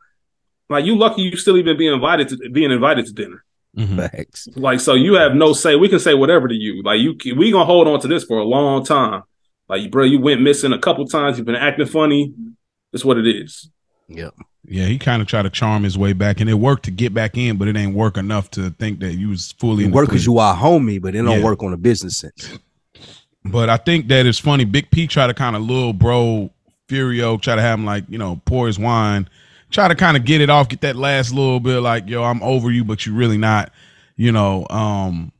[0.68, 3.44] Like, you lucky you still even being invited to being invited to dinner.
[3.76, 3.96] Mhm.
[3.96, 4.48] Facts.
[4.56, 5.76] Like, so you have no say.
[5.76, 6.82] We can say whatever to you.
[6.82, 9.22] Like, you we gonna hold on to this for a long time.
[9.68, 11.36] Like, bro, you went missing a couple times.
[11.38, 12.34] You've been acting funny.
[12.92, 13.70] That's what it is.
[14.10, 14.34] Yep.
[14.68, 17.14] Yeah, he kind of tried to charm his way back, and it worked to get
[17.14, 20.08] back in, but it ain't work enough to think that you was fully the work
[20.08, 21.44] because you are homie, but it don't Yeah.
[21.44, 22.58] work on a business sense.
[23.44, 24.64] But I think that it's funny.
[24.64, 26.50] Big P try to kind of little bro
[26.88, 29.28] Furio, try to have him like, you know, pour his wine,
[29.70, 32.42] try to kind of get it off, get that last little bit like, yo, I'm
[32.42, 33.72] over you, but you really not,
[34.16, 34.66] you know.
[34.68, 35.32] Um,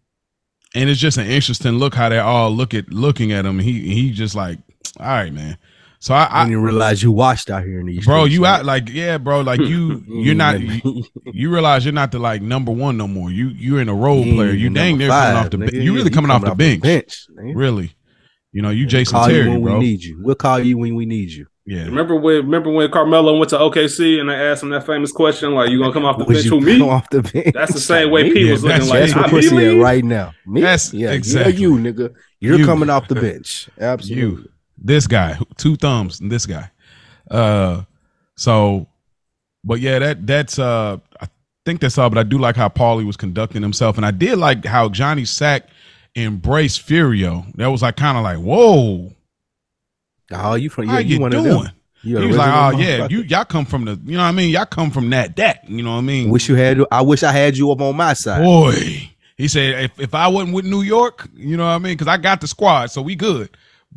[0.74, 3.58] and it's just an interesting look how they all look at looking at him.
[3.58, 4.58] He he just like,
[4.98, 5.58] all right, man.
[6.02, 8.40] So I, I I didn't realize you washed out here in these bro, streets, you
[8.42, 8.60] man.
[8.60, 10.88] out like, yeah, bro, like you you're not mm-hmm.
[10.88, 13.30] you, you realize you're not the like number one no more.
[13.30, 14.50] You you're in a role You player.
[14.50, 15.60] You even dang number near coming off the nigga.
[15.60, 15.74] bench.
[15.74, 16.82] You Yeah, really coming off the bench.
[16.82, 17.26] bench.
[17.54, 17.94] Really.
[18.52, 19.78] You know, you Jason call Terry, you when bro.
[19.78, 20.20] we need you.
[20.24, 21.46] We'll call you when we need you.
[21.66, 21.84] Yeah.
[21.84, 25.52] Remember when remember when Carmelo went to OKC and they asked him that famous question,
[25.54, 26.80] like, you gonna come off the bench you who me?
[26.80, 27.52] off the bench?
[27.54, 28.32] That's the same way Me?
[28.32, 29.82] P Yeah, was looking that's- like That's I what I pussy at believe.
[29.82, 30.32] right now.
[30.46, 30.62] Me?
[30.62, 31.52] That's- yeah, exactly.
[31.52, 32.14] yeah, you nigga.
[32.40, 32.64] You're You.
[32.66, 33.68] coming off the bench.
[33.78, 34.20] Absolutely.
[34.42, 34.48] You.
[34.80, 36.70] This guy, two thumbs, and this guy.
[37.30, 37.82] Uh
[38.36, 38.86] so
[39.64, 41.28] but yeah, that that's uh I
[41.64, 43.96] think that's all, but I do like how Paulie was conducting himself.
[43.96, 45.68] And I did like how Johnny Sack
[46.16, 47.52] embraced Furio.
[47.56, 49.12] That was like kind of like, whoa,
[50.32, 51.64] Oh, you from how yeah, you, you one of doing?
[51.64, 51.72] them.
[52.02, 54.32] You he was like, "Oh yeah, you y'all come from the, you know what I
[54.32, 54.50] mean?
[54.50, 56.80] Y'all come from that that, you know what I mean?" wish you had.
[56.90, 58.42] I wish I had you up on my side.
[58.42, 61.92] Boy, he said, "If if I wasn't with New York, you know what I mean?
[61.92, 63.50] Because I got the squad, so we good.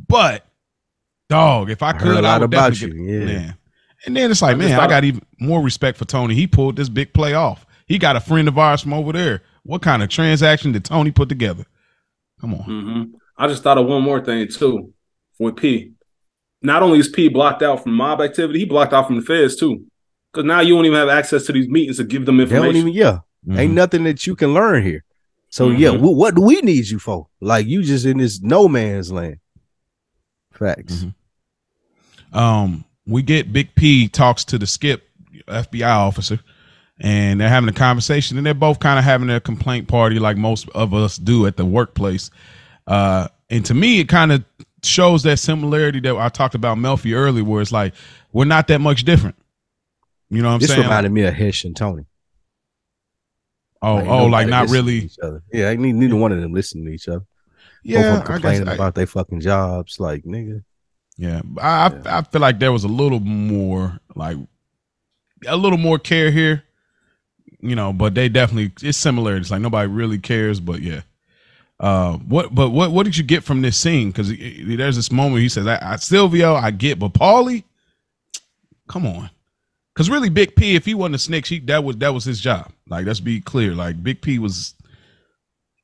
[0.07, 0.45] But
[1.33, 3.35] dog, if I, I heard could, a I lot would about definitely you, get- yeah.
[3.39, 3.57] man.
[4.05, 6.35] And then it's like, I just man, I got even more respect for Tony.
[6.35, 7.65] He pulled this big play off.
[7.87, 9.43] He got a friend of ours from over there.
[9.63, 11.65] What kind of transaction did Tony put together?
[12.41, 12.63] Come on.
[12.63, 13.03] hmm
[13.37, 14.93] I just thought of one more thing too
[15.39, 15.93] with P.
[16.61, 19.55] Not only is P blocked out from mob activity, he blocked out from the feds
[19.55, 19.85] too.
[20.31, 22.73] Because now you don't even have access to these meetings to give them They information.
[22.73, 22.93] don't even.
[22.93, 23.57] Yeah, Mhm.
[23.59, 25.03] ain't nothing that you can learn here.
[25.49, 25.99] So yeah, Mhm.
[25.99, 27.27] wh- what do we need you for?
[27.39, 29.37] Like you just in this no man's land.
[30.51, 31.05] Facts.
[32.33, 35.07] Um, we get Big P talks to the Skip
[35.47, 36.39] FBI officer,
[36.99, 40.37] and they're having a conversation, and they're both kind of having a complaint party like
[40.37, 42.31] most of us do at the workplace.
[42.87, 44.43] Uh, and to me, it kind of
[44.83, 47.93] shows that similarity that I talked about Melfi earlier, where it's like
[48.31, 49.35] we're not that much different.
[50.29, 50.81] You know what I'm This saying?
[50.81, 52.05] reminded me of Hesh and Tony.
[53.81, 54.93] oh, Like, oh, like not really.
[54.95, 55.43] each other.
[55.51, 57.25] Yeah, neither one of them listen to each other.
[57.83, 58.27] Yeah, them I guess.
[58.27, 59.99] complaining I- about their fucking jobs.
[59.99, 60.63] Like nigga,
[61.17, 64.37] Yeah, I, I I feel like there was a little more like
[65.47, 66.63] a little more care here,
[67.61, 67.93] you know.
[67.93, 69.35] But they definitely it's similar.
[69.37, 71.01] It's like nobody really cares, but yeah.
[71.79, 72.53] Uh, what?
[72.53, 72.91] But what?
[72.91, 74.09] What did you get from this scene?
[74.09, 77.63] Because there's this moment he says, I, I, "Silvio, I get, but Paulie,
[78.87, 79.29] come on."
[79.93, 82.39] Because really, Big P, if he wasn't a snitch, he that was that was his
[82.39, 82.71] job.
[82.87, 83.75] Like, let's be clear.
[83.75, 84.73] Like, Big P was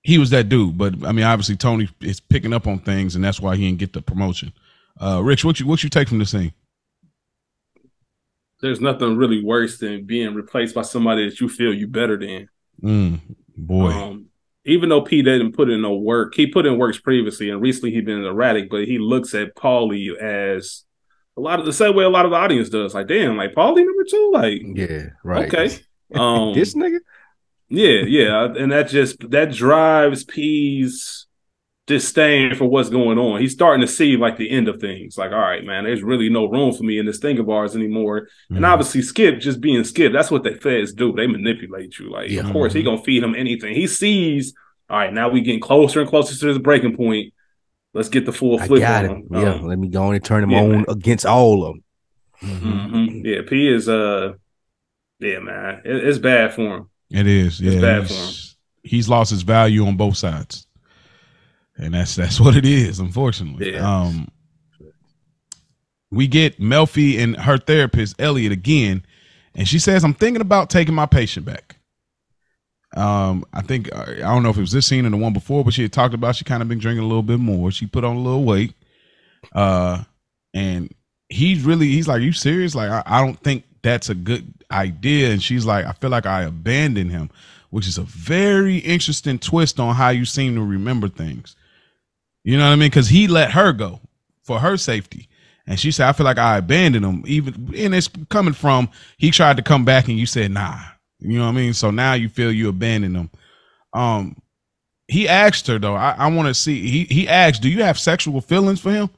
[0.02, 0.78] he was that dude.
[0.78, 3.80] But I mean, obviously, Tony is picking up on things, and that's why he didn't
[3.80, 4.54] get the promotion.
[5.02, 6.54] Uh, Rich, what you what you take from the scene?
[8.62, 12.50] There's nothing really worse than being replaced by somebody that you feel you better than.
[12.84, 13.22] Mm,
[13.56, 14.26] boy, Um,
[14.66, 17.92] even though P didn't put in no work, he put in works previously, and recently
[17.92, 18.70] he's been erratic.
[18.70, 20.84] But he looks at Paulie as
[21.38, 22.94] a lot of the same way a lot of the audience does.
[22.94, 25.48] Like, damn, like Paulie number two, like yeah, right.
[25.48, 25.78] okay,
[26.16, 27.00] um, this nigga.
[27.70, 31.28] yeah, yeah, and that just that drives P's
[31.90, 33.42] disdain for what's going on.
[33.42, 35.18] He's starting to see like the end of things.
[35.18, 37.76] Like, all right, man, there's really no room for me in this thing of ours
[37.76, 38.28] anymore.
[38.50, 38.68] And Mhm.
[38.68, 41.12] obviously, Skip just being Skip, that's what the feds do.
[41.12, 42.12] They manipulate you.
[42.12, 42.42] Like, Yeah.
[42.42, 43.74] of course, he gonna feed him anything.
[43.74, 44.54] He sees,
[44.88, 47.34] all right, now we getting closer and closer to this breaking point.
[47.96, 49.14] Let's get the full I flip got on it.
[49.18, 49.28] him.
[49.32, 50.86] Yeah, Um, let me go on and turn him yeah, on man.
[50.88, 51.84] against all of them.
[52.62, 52.92] Mhm.
[52.92, 53.26] mhm.
[53.26, 54.34] Yeah, P is uh,
[55.20, 56.86] yeah, man, it, it's bad for him.
[57.10, 57.60] It is.
[57.60, 60.68] Yeah, bad for he's, he's lost his value on both sides,
[61.80, 63.00] and that's that's what it is.
[63.00, 64.02] Unfortunately, Yeah.
[64.04, 64.28] um,
[66.12, 69.06] we get Melfi and her therapist Elliot again,
[69.56, 71.76] and she says, "I'm thinking about taking my patient back."
[72.98, 75.64] Um, I think I don't know if it was this scene or the one before,
[75.64, 77.70] but she had talked about she kind of been drinking a little bit more.
[77.72, 78.74] She put on a little weight,
[79.54, 80.04] uh,
[80.54, 80.94] and
[81.30, 82.74] he's really he's like, "You serious?
[82.74, 86.26] Like, I, I don't think that's a good idea." And she's like, "I feel like
[86.26, 87.30] I abandoned him,"
[87.70, 91.56] which is a very interesting twist on how you seem to remember things.
[92.50, 92.90] You know what I mean?
[92.90, 94.00] Because he let her go
[94.42, 95.30] for her safety.
[95.68, 97.24] And she said, I feel like I abandoned him.
[97.28, 98.90] Even and it's coming from
[99.20, 100.80] he tried to come back and you said, nah.
[101.20, 101.76] You know what I mean?
[101.76, 103.30] So now you feel you abandoned him.
[103.94, 104.36] Um
[105.08, 108.00] he asked her though, I, I want to see he he asked, Do you have
[108.00, 109.12] sexual feelings for him?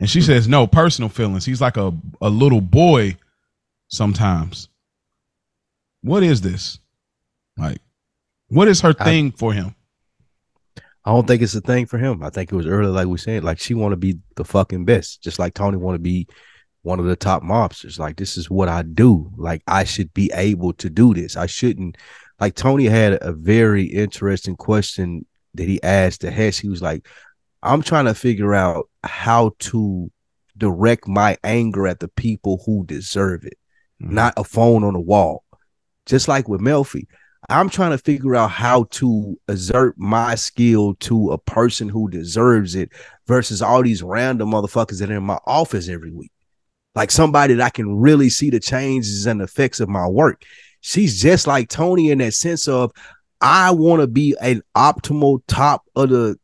[0.00, 1.44] And she says, No, personal feelings.
[1.44, 3.16] He's like a, a little boy
[3.86, 4.68] sometimes.
[6.02, 6.80] What is this?
[7.56, 7.78] Like,
[8.48, 9.76] what is her I- thing for him?
[11.08, 12.22] I don't think it's a thing for him.
[12.22, 14.84] I think it was earlier, like we said, like she want to be the fucking
[14.84, 16.28] best, just like Tony want to be
[16.82, 17.98] one of the top mobsters.
[17.98, 19.32] Like this is what I do.
[19.38, 21.34] Like I should be able to do this.
[21.34, 21.96] I shouldn't.
[22.38, 25.24] Like Tony had a very interesting question
[25.54, 26.58] that he asked to Hesh.
[26.58, 27.08] He was like,
[27.62, 30.12] "I'm trying to figure out how to
[30.58, 33.56] direct my anger at the people who deserve it,
[34.02, 34.10] Mhm.
[34.10, 35.42] not a phone on the wall."
[36.04, 37.06] Just like with Melfi,
[37.48, 42.74] I'm trying to figure out how to exert my skill to a person who deserves
[42.74, 42.90] it
[43.26, 46.30] versus all these random motherfuckers that are in my office every week.
[46.94, 50.42] Like somebody that I can really see the changes and effects of my work.
[50.80, 52.92] She's just like Tony in that sense of
[53.40, 56.36] I want to be an optimal top of the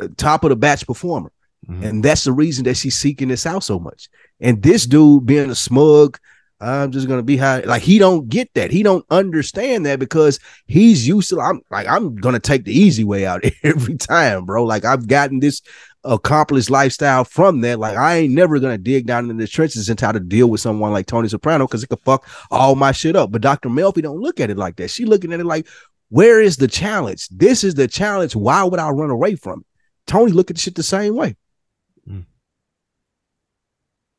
[0.00, 1.30] uh, top of the batch performer.
[1.68, 1.84] Mhm.
[1.84, 4.08] And that's the reason that she's seeking this out so much.
[4.40, 6.18] And this dude being a smug,
[6.62, 7.60] I'm just gonna be high.
[7.60, 8.70] Like he don't get that.
[8.70, 11.40] He don't understand that because he's used to.
[11.40, 14.62] I'm like I'm gonna take the easy way out every time, bro.
[14.64, 15.60] Like I've gotten this
[16.04, 17.80] accomplished lifestyle from that.
[17.80, 20.60] Like I ain't never gonna dig down in the trenches and try to deal with
[20.60, 23.32] someone like Tony Soprano because it could fuck all my shit up.
[23.32, 23.68] But Dr.
[23.68, 24.90] Melfi don't look at it like that.
[24.90, 25.66] She looking at it like,
[26.10, 27.28] where is the challenge?
[27.30, 28.36] This is the challenge.
[28.36, 29.66] Why would I run away from it?
[30.06, 31.36] Tony look at the shit the same way.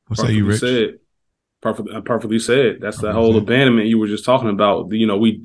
[0.08, 0.60] What What say you, Rich?
[0.60, 1.00] Said.
[1.64, 2.80] Perfectly, perfectly said.
[2.82, 4.92] That's the whole abandonment you were just talking about.
[4.92, 5.42] You know, we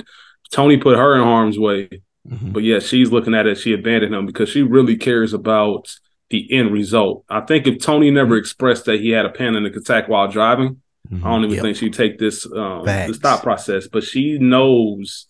[0.51, 1.89] Tony put her in harm's way,
[2.29, 2.53] Mhm.
[2.53, 3.57] but yeah, she's looking at it.
[3.57, 5.95] She abandoned him because she really cares about
[6.31, 7.25] the end result.
[7.31, 11.25] I think if Tony never expressed that he had a panic attack while driving, Mhm.
[11.25, 11.63] I don't even Yep.
[11.63, 12.85] think she'd take this um,
[13.15, 13.87] stop process.
[13.87, 15.29] But she knows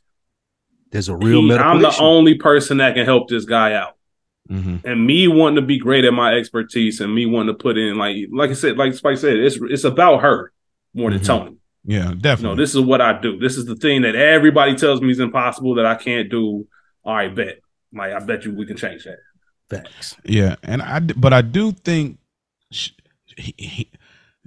[0.90, 2.02] There's a real he- I'm the issue.
[2.02, 3.92] only person that can help this guy out.
[4.50, 4.80] Mhm.
[4.86, 7.98] and me wanting to be great at my expertise and me wanting to put in
[7.98, 10.52] like like I said, like Spike said, it's it's about her
[10.94, 11.26] more than Mhm.
[11.26, 11.56] Tony.
[11.84, 12.56] Yeah, You definitely.
[12.56, 13.38] know, this is what I do.
[13.38, 16.66] This is the thing that everybody tells me is impossible that I can't do.
[17.04, 17.60] All right, bet.
[17.94, 19.18] Like I bet you we can change that.
[19.70, 20.16] Thanks.
[20.24, 22.18] Yeah, and I, but I do think
[22.70, 22.92] she,
[23.36, 23.90] he, he,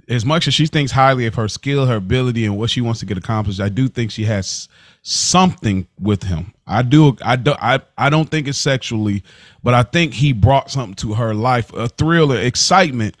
[0.08, 3.00] as much as she thinks highly of her skill, her ability, and what she wants
[3.00, 4.68] to get accomplished, I do think she has
[5.02, 6.52] something with him.
[6.66, 7.16] I do.
[7.22, 7.52] I do.
[7.60, 9.22] I I don't think it's sexually,
[9.62, 13.16] but I think he brought something to her life, a thrill, an excitement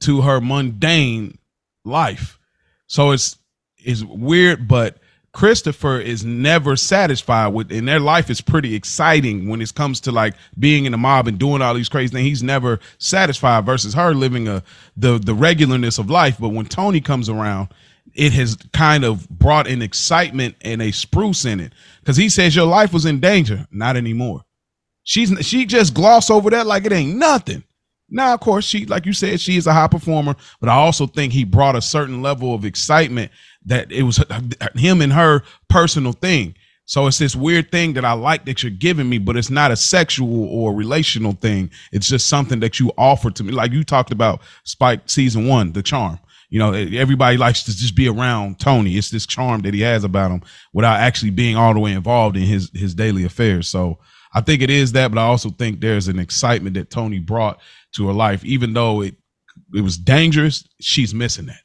[0.00, 1.38] to her mundane
[1.84, 2.38] life.
[2.86, 3.38] So it's
[3.78, 4.98] it's weird, but
[5.34, 10.12] Christopher is never satisfied with, and their life is pretty exciting when it comes to
[10.12, 12.26] like being in the mob and doing all these crazy things.
[12.26, 14.62] He's never satisfied versus her living a
[14.96, 16.36] the the regularness of life.
[16.38, 17.68] But when Tony comes around,
[18.14, 22.54] it has kind of brought an excitement and a spruce in it because he says
[22.54, 24.44] your life was in danger, not anymore.
[25.02, 27.64] She's she just gloss over that like it ain't nothing.
[28.14, 31.08] Now, of course, she like you said, she is a high performer, but I also
[31.08, 33.32] think he brought a certain level of excitement
[33.66, 34.22] that it was
[34.76, 36.54] him and her personal thing.
[36.86, 39.72] So it's this weird thing that I like that you're giving me, but it's not
[39.72, 41.70] a sexual or relational thing.
[41.90, 43.52] It's just something that you offer to me.
[43.52, 46.20] Like you talked about Spike season one, the charm.
[46.50, 48.96] You know, everybody likes to just be around Tony.
[48.96, 50.42] It's this charm that he has about him
[50.72, 53.66] without actually being all the way involved in his his daily affairs.
[53.66, 53.98] So
[54.34, 57.60] I think it is that, but I also think there's an excitement that Tony brought
[57.96, 59.16] to her life, even though it
[59.74, 60.66] it was dangerous.
[60.80, 61.60] She's missing that.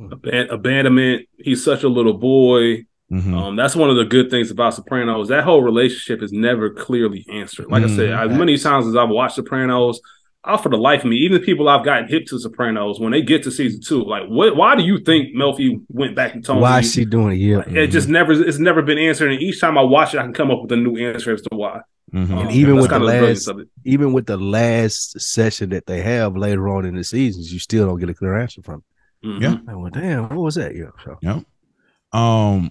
[0.00, 1.26] Aban- abandonment.
[1.38, 2.84] He's such a little boy.
[3.12, 3.34] Mhm.
[3.36, 5.28] Um, that's one of the good things about Sopranos.
[5.28, 7.66] That whole relationship is never clearly answered.
[7.70, 10.00] Like I said, as many times as I've watched Sopranos,
[10.44, 13.12] I for the life of me, even the people I've gotten hip to Sopranos, when
[13.12, 14.56] they get to season two, like, what?
[14.56, 16.62] Why do you think Melfi went back to Tony?
[16.62, 17.36] Why is she doing it?
[17.36, 17.58] Yeah.
[17.58, 19.30] Like, It just never, it's never been answered.
[19.30, 21.42] And each time I watch it, I can come up with a new answer as
[21.42, 21.82] to why.
[22.14, 22.30] Mhm.
[22.30, 25.70] Um, And even that's with the kind of brilliance last- even with the last session
[25.70, 28.62] that they have later on in the seasons, you still don't get a clear answer
[28.62, 28.82] from.
[29.24, 29.40] Mhm.
[29.40, 29.50] Yeah.
[29.66, 30.74] Like, well, damn, what was that?
[30.76, 30.90] Yeah.
[31.04, 31.44] So, Yep.
[32.12, 32.70] Um,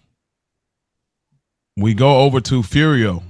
[1.78, 3.24] we go over to Furio,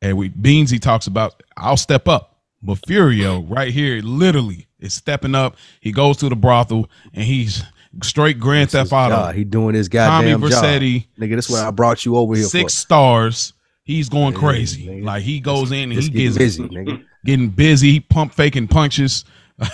[0.00, 5.34] and we Beansie talks about I'll step up, but Furio right here literally is stepping
[5.34, 5.56] up.
[5.80, 7.62] He goes to the brothel and he's
[8.02, 9.14] straight Grand that's his Theft Auto.
[9.14, 9.34] job.
[9.34, 10.64] He doing his Tommy goddamn job.
[10.64, 12.80] Vercetti, Nigga, that's what I brought you over here six for.
[12.80, 13.52] stars.
[13.84, 14.86] He's going Yeah, crazy.
[14.86, 15.04] nigga.
[15.04, 17.04] Like he goes in and he gets busy, nigga.
[17.24, 19.24] getting busy, he pump faking punches.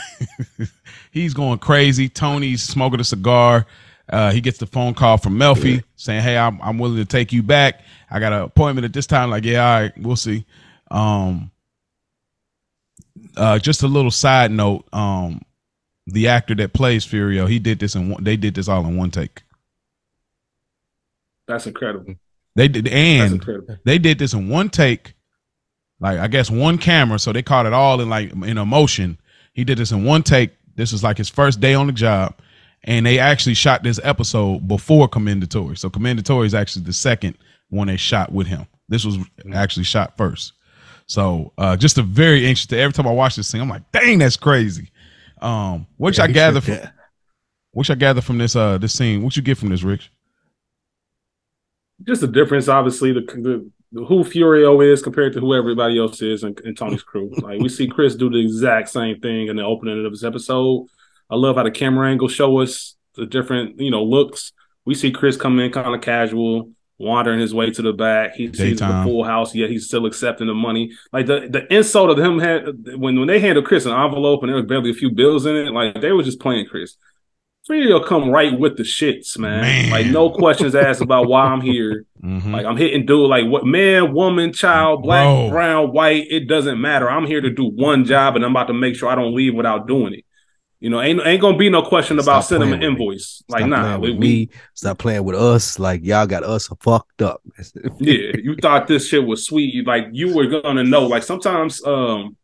[1.10, 2.09] He's going crazy.
[2.09, 3.66] Tony's smoking a cigar.
[4.10, 7.32] Uh, he gets the phone call from Melfi saying, "Hey, I'm I'm willing to take
[7.32, 7.80] you back.
[8.10, 10.44] I got an appointment at this time." Like, yeah, all right, we'll see.
[10.90, 11.51] Um,
[13.36, 14.86] uh, just a little side note.
[14.93, 15.43] Um,
[16.06, 18.24] the actor that plays Furio, he did this in one.
[18.24, 19.43] They did this all in one take.
[21.47, 22.14] That's incredible.
[22.59, 25.14] They did, and they did this in one take
[26.01, 29.18] like i guess one camera so they caught it all in like in a motion
[29.59, 30.52] he did this in one take.
[30.76, 32.32] This was like his first day on the job
[32.85, 35.76] and they actually shot this episode before Commendatori.
[35.76, 37.36] So Commendatori is actually the second
[37.68, 38.68] one they shot with him.
[38.89, 39.18] This was
[39.52, 40.52] actually shot first.
[41.06, 44.20] So uh just a very interesting every time i watch this thing i'm like dang
[44.20, 44.93] that's crazy.
[45.40, 46.78] Um what Yeah, I gather from
[47.72, 49.24] what I gather from this uh this scene?
[49.24, 50.09] What you get from this rich
[52.05, 56.45] Just the difference, obviously, the, the, who Furio is compared to who everybody else is
[56.45, 57.33] in, in Tony's crew.
[57.39, 60.87] Like we see Chris do the exact same thing in the opening of this episode.
[61.31, 64.53] I love how the camera angle show us the different, you know, looks.
[64.85, 68.35] We see Chris come in kind of casual, wandering his way to the back.
[68.35, 70.93] He sees the full house, yet he's still accepting the money.
[71.12, 74.49] Like the the insult of him had when when they handed Chris an envelope and
[74.49, 76.97] there was barely a few bills in it, like they were just playing Chris.
[77.69, 79.61] Furio come right with the shits, man.
[79.61, 79.90] Man.
[79.90, 82.05] Like no questions asked about why I'm here.
[82.19, 82.51] Mhm.
[82.51, 85.51] Like I'm hitting dude like what man, woman, child, black, Bro.
[85.51, 87.09] brown, white, it doesn't matter.
[87.09, 89.55] I'm here to do one job and I'm about to make sure I don't leave
[89.55, 90.24] without doing it.
[90.81, 93.45] You know, ain't ain't gonna be no question about Stop sending an invoice.
[93.49, 94.49] Like Stop nah, we me.
[94.74, 95.78] Stop playing with us.
[95.78, 97.40] Like y'all got us fucked up.
[98.01, 99.86] yeah, you thought this shit was sweet.
[99.86, 101.07] Like you were gonna know.
[101.07, 102.36] Like sometimes um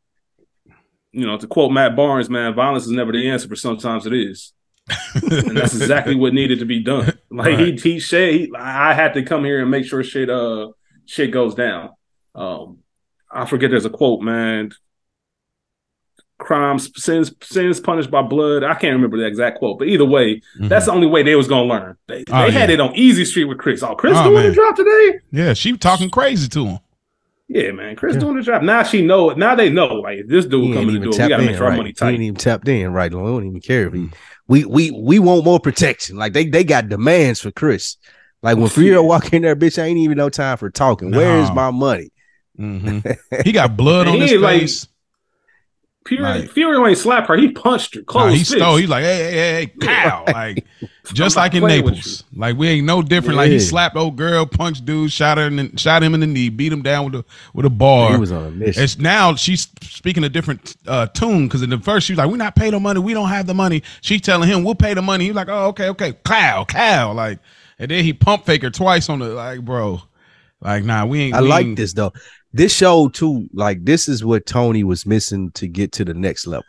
[1.11, 4.13] you know, to quote Matt Barnes, man, violence is never the answer, but sometimes it
[4.13, 4.53] is.
[5.15, 7.17] And that's exactly what needed to be done.
[7.31, 7.81] Like Right.
[7.81, 10.69] he he said he I had to come here and make sure shit uh
[11.07, 11.91] shit goes down.
[12.35, 12.79] Um
[13.31, 14.73] I forget there's a quote, man.
[16.39, 18.63] crimes sins sins punished by blood.
[18.65, 20.69] I can't remember the exact quote, but either way, Mhm.
[20.69, 21.97] that's the only way they was gonna learn.
[22.09, 22.75] They, Oh, they had yeah.
[22.75, 23.83] it on easy street with Chris.
[23.83, 24.49] Oh, Chris Oh, doing man.
[24.49, 25.19] the drop today?
[25.33, 26.79] Yeah, she talking crazy to him.
[27.49, 28.21] Yeah, man, Chris Yeah.
[28.21, 28.63] doing the job.
[28.63, 29.39] Now she know it.
[29.39, 31.13] Now they know like this dude ain't coming to do it.
[31.13, 31.77] We gotta in, make sure our right?
[31.77, 32.13] money He tight.
[32.15, 33.13] ain't even tapped in, right?
[33.13, 34.01] We don't even care if he.
[34.01, 34.15] Mm.
[34.49, 36.17] We we we want more protection.
[36.17, 37.97] Like they they got demands for Chris.
[38.43, 38.99] Like when Fury Yeah.
[39.01, 41.11] walk in there, bitch, I ain't even no time for talking.
[41.11, 42.11] Where is my money?
[42.57, 43.01] hmm
[43.45, 44.89] He got blood on He his ain't like- face.
[46.07, 47.37] Fury, Like- Fury ain't slap her.
[47.37, 48.01] He punched her.
[48.01, 48.51] Nah, Close he fist.
[48.53, 48.77] stole.
[48.77, 50.25] He's like, hey, hey, hey, hey, cow.
[50.27, 50.67] Like,
[51.15, 52.25] just like in Naples.
[52.37, 53.37] Like, we ain't no different.
[53.37, 56.27] Like, he slapped old girl, punched dude, shot her, and then shot him in the
[56.27, 57.25] knee, beat him down with a
[57.55, 58.19] with a he bar.
[58.19, 58.83] was on a mission.
[58.83, 62.29] It's now she's speaking a different uh, tune because in the first she was like,
[62.31, 63.01] "We're not paying no money.
[63.01, 65.69] We don't have the money." She's telling him, "We'll pay the money." He's like, "Oh,
[65.69, 67.13] okay, okay." Cow, cow.
[67.13, 67.39] Like,
[67.79, 70.03] and then he pump fake her twice on the like, bro.
[70.61, 71.35] Like, nah, we ain't.
[71.35, 72.13] I we like ain't- this though.
[72.55, 76.47] This show too, like this is what Tony was missing to get to the next
[76.47, 76.65] level.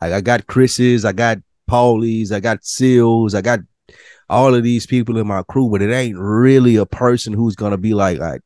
[0.00, 3.58] Like I got Chris's, I got Paulie's, I got Sil's, I got
[4.30, 7.76] all of these people in my crew, but it ain't really a person who's gonna
[7.76, 8.42] be like, like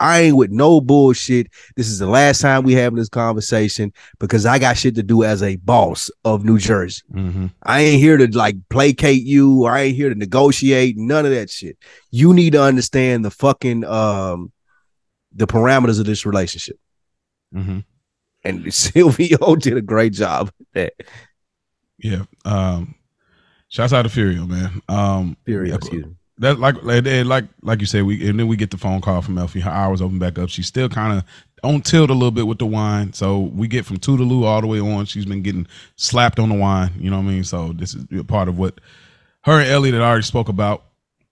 [0.00, 1.48] I ain't with no bullshit.
[1.76, 5.24] This is the last time we having this conversation because I got shit to do
[5.24, 7.02] as a boss of New Jersey.
[7.14, 7.52] Mhm.
[7.64, 9.66] I ain't here to like placate you.
[9.66, 10.96] I ain't here to negotiate.
[10.96, 11.76] None of that shit.
[12.10, 14.52] You need to understand the fucking um
[15.34, 16.78] the parameters of this relationship.
[17.54, 17.84] Mhm.
[18.44, 20.50] And Silvio did a great job.
[20.74, 21.06] at That
[21.98, 22.24] Yeah.
[22.44, 22.94] Um,
[23.68, 24.82] shouts out to Furio, man.
[24.88, 26.14] Um, Furio, excuse me.
[26.38, 29.22] that like like like like you said, we and then we get the phone call
[29.22, 29.60] from Melfi.
[29.60, 30.48] Her hours open back up.
[30.48, 31.24] She's still kind of
[31.64, 33.12] on tilt a little bit with the wine.
[33.12, 35.04] So we get from Toodaloo all the way on.
[35.06, 36.90] She's been getting slapped on the wine.
[36.98, 37.44] You know what I mean?
[37.44, 38.80] So this is a part of what
[39.44, 40.84] her and Elliot had already spoke about.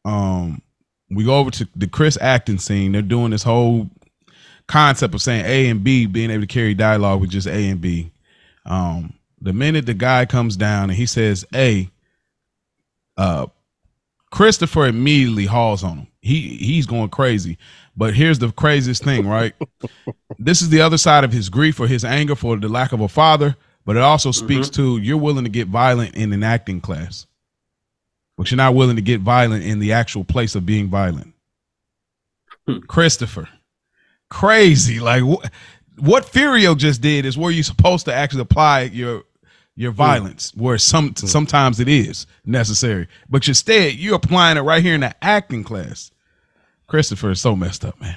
[0.04, 0.62] Um,
[1.10, 2.92] we go over to the Chris acting scene.
[2.92, 3.90] They're doing this whole
[4.66, 7.80] concept of saying A and B, being able to carry dialogue with just A and
[7.80, 8.12] B.
[8.64, 11.90] Um, the minute the guy comes down and he says A,
[13.16, 13.46] uh,
[14.30, 16.06] Christopher immediately hauls on him.
[16.22, 17.58] He he's going crazy.
[17.96, 19.54] But here's the craziest thing, right?
[20.38, 23.00] this is the other side of his grief or his anger for the lack of
[23.00, 26.80] a father, but it also speaks to you're willing to get violent in an acting
[26.80, 27.26] class.
[28.40, 31.34] But you're not willing to get violent in the actual place of being violent.
[32.66, 32.78] Hmm.
[32.78, 33.50] Christopher.
[34.30, 34.98] Crazy.
[34.98, 35.52] Like what
[35.98, 39.24] what Furio just did is where you're supposed to actually apply your
[39.76, 43.08] your violence, where some sometimes it is necessary.
[43.28, 46.10] But instead, you're applying it right here in the acting class.
[46.86, 48.16] Christopher is so messed up, man.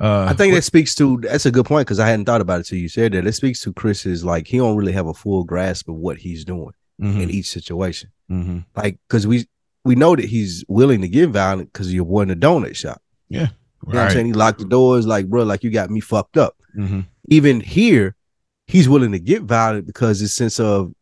[0.00, 2.58] Uh, I think that speaks to that's a good point because I hadn't thought about
[2.58, 3.24] it till you said that.
[3.24, 6.44] It speaks to Chris's like he don't really have a full grasp of what he's
[6.44, 8.10] doing mhm, in each situation.
[8.30, 8.64] Mhm.
[8.76, 9.46] Like because we
[9.84, 13.02] we know that he's willing to get violent because you're one the donut shop.
[13.28, 13.48] Yeah.
[13.86, 14.26] You know what I'm saying?
[14.26, 16.56] He locked the doors, like, bro, like you got me fucked up.
[16.76, 17.06] Mhm.
[17.28, 18.16] Even here,
[18.66, 20.92] he's willing to get violent because his sense of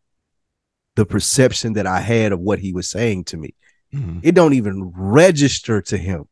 [0.97, 3.55] the perception that I had of what he was saying to me.
[3.94, 4.20] Mhm.
[4.23, 6.24] It don't even register to him.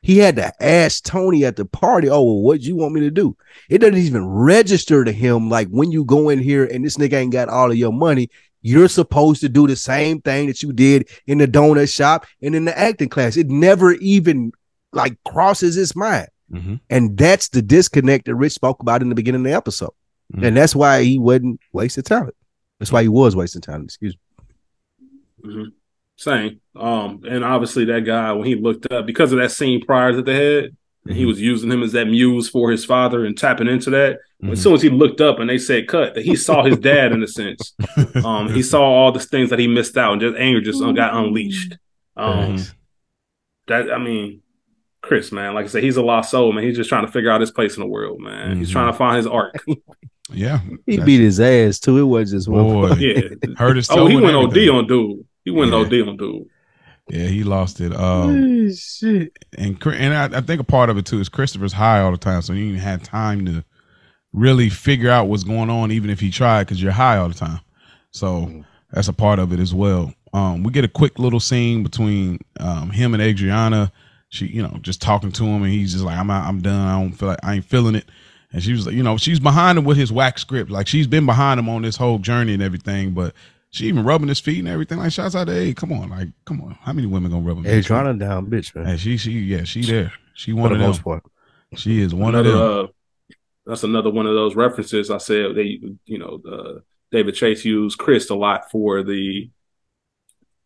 [0.00, 3.10] He had to ask Tony at the party, oh, well, what you want me to
[3.10, 3.36] do?
[3.68, 5.50] It doesn't even register to him.
[5.50, 8.30] Like when you go in here and this nigga ain't got all of your money,
[8.62, 12.54] you're supposed to do the same thing that you did in the donut shop and
[12.54, 13.36] in the acting class.
[13.36, 14.52] It never even
[14.92, 16.28] like crosses his mind.
[16.52, 16.80] Mhm.
[16.88, 19.92] And that's the disconnect that Rich spoke about in the beginning of the episode.
[20.34, 20.46] Mhm.
[20.46, 22.34] And that's why he wasn't wasting talent.
[22.78, 23.82] That's why he was wasting time.
[23.82, 24.14] Excuse
[25.44, 25.50] me.
[25.50, 25.72] Mhm.
[26.16, 26.60] Same.
[26.74, 30.24] Um, and obviously that guy when he looked up because of that scene prior that
[30.24, 30.76] they had,
[31.08, 34.18] and he was using him as that muse for his father and tapping into that.
[34.44, 34.52] Mhm.
[34.52, 37.10] As soon as he looked up and they said cut, that he saw his dad
[37.12, 37.74] in a sense.
[38.24, 40.92] Um, he saw all the things that he missed out, and just anger just uh,
[40.92, 41.76] got unleashed.
[42.16, 42.58] Um,
[43.66, 44.42] that I mean,
[45.02, 46.64] Chris, man, like I said, he's a lost soul, man.
[46.64, 48.56] He's just trying to figure out his place in the world, man.
[48.58, 48.72] He's Mhm.
[48.72, 49.64] trying to find his arc.
[50.30, 51.96] Yeah, He beat his ass too.
[51.96, 52.64] It wasn't just one.
[52.64, 52.92] Boy.
[52.98, 53.22] Yeah.
[53.56, 53.88] hurt his.
[53.90, 54.68] oh, he went everything.
[54.68, 55.24] OD on dude.
[55.42, 55.78] He went Yeah.
[55.78, 56.42] OD on dude.
[57.10, 57.94] Yeah, he lost it.
[57.94, 59.32] Um, shit.
[59.56, 62.18] and and I, I think a part of it too is Christopher's high all the
[62.18, 63.64] time, so you didn't even had time to
[64.32, 67.34] really figure out what's going on, even if he tried, because you're high all the
[67.34, 67.60] time.
[68.10, 70.12] So that's a part of it as well.
[70.32, 73.90] Um, we get a quick little scene between um, him and Adriana.
[74.28, 76.86] She, you know, just talking to him, and he's just like, "I'm out, I'm done.
[76.86, 78.04] I don't feel like I ain't feeling it."
[78.52, 80.70] And she was like, you know, she's behind him with his whack script.
[80.70, 83.34] Like she's been behind him on this whole journey and everything, but
[83.70, 84.98] she even rubbing his feet and everything.
[84.98, 86.78] Like, shouts out to hey, come on, like, come on.
[86.80, 87.64] How many women gonna rub him?
[87.64, 88.86] Hey, trying to down bitch, man.
[88.86, 90.12] And she, she, yeah, she there.
[90.34, 90.88] She for one the of them.
[90.88, 91.24] most part.
[91.76, 92.86] She is one another, of them.
[92.86, 93.36] Uh,
[93.66, 95.10] that's another one of those references.
[95.10, 96.82] I said they, you know, the
[97.12, 99.50] David Chase used Chris a lot for the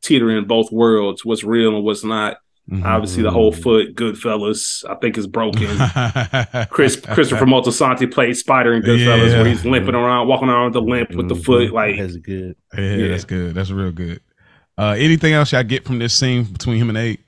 [0.02, 2.38] teetering both worlds, what's real and what's not.
[2.70, 2.84] Mhm.
[2.84, 5.66] Obviously, the whole foot, Goodfellas, I think is broken.
[6.70, 9.38] Chris Christopher Moltisanti played Spider in Goodfellas, Yeah.
[9.42, 11.72] where he's limping around, walking around with the limp with the foot.
[11.72, 12.54] Like, that's good.
[12.78, 13.08] Yeah, Yeah.
[13.08, 13.54] that's good.
[13.54, 14.20] That's real good.
[14.78, 17.18] Uh, anything else y'all get from this scene between him and Ade?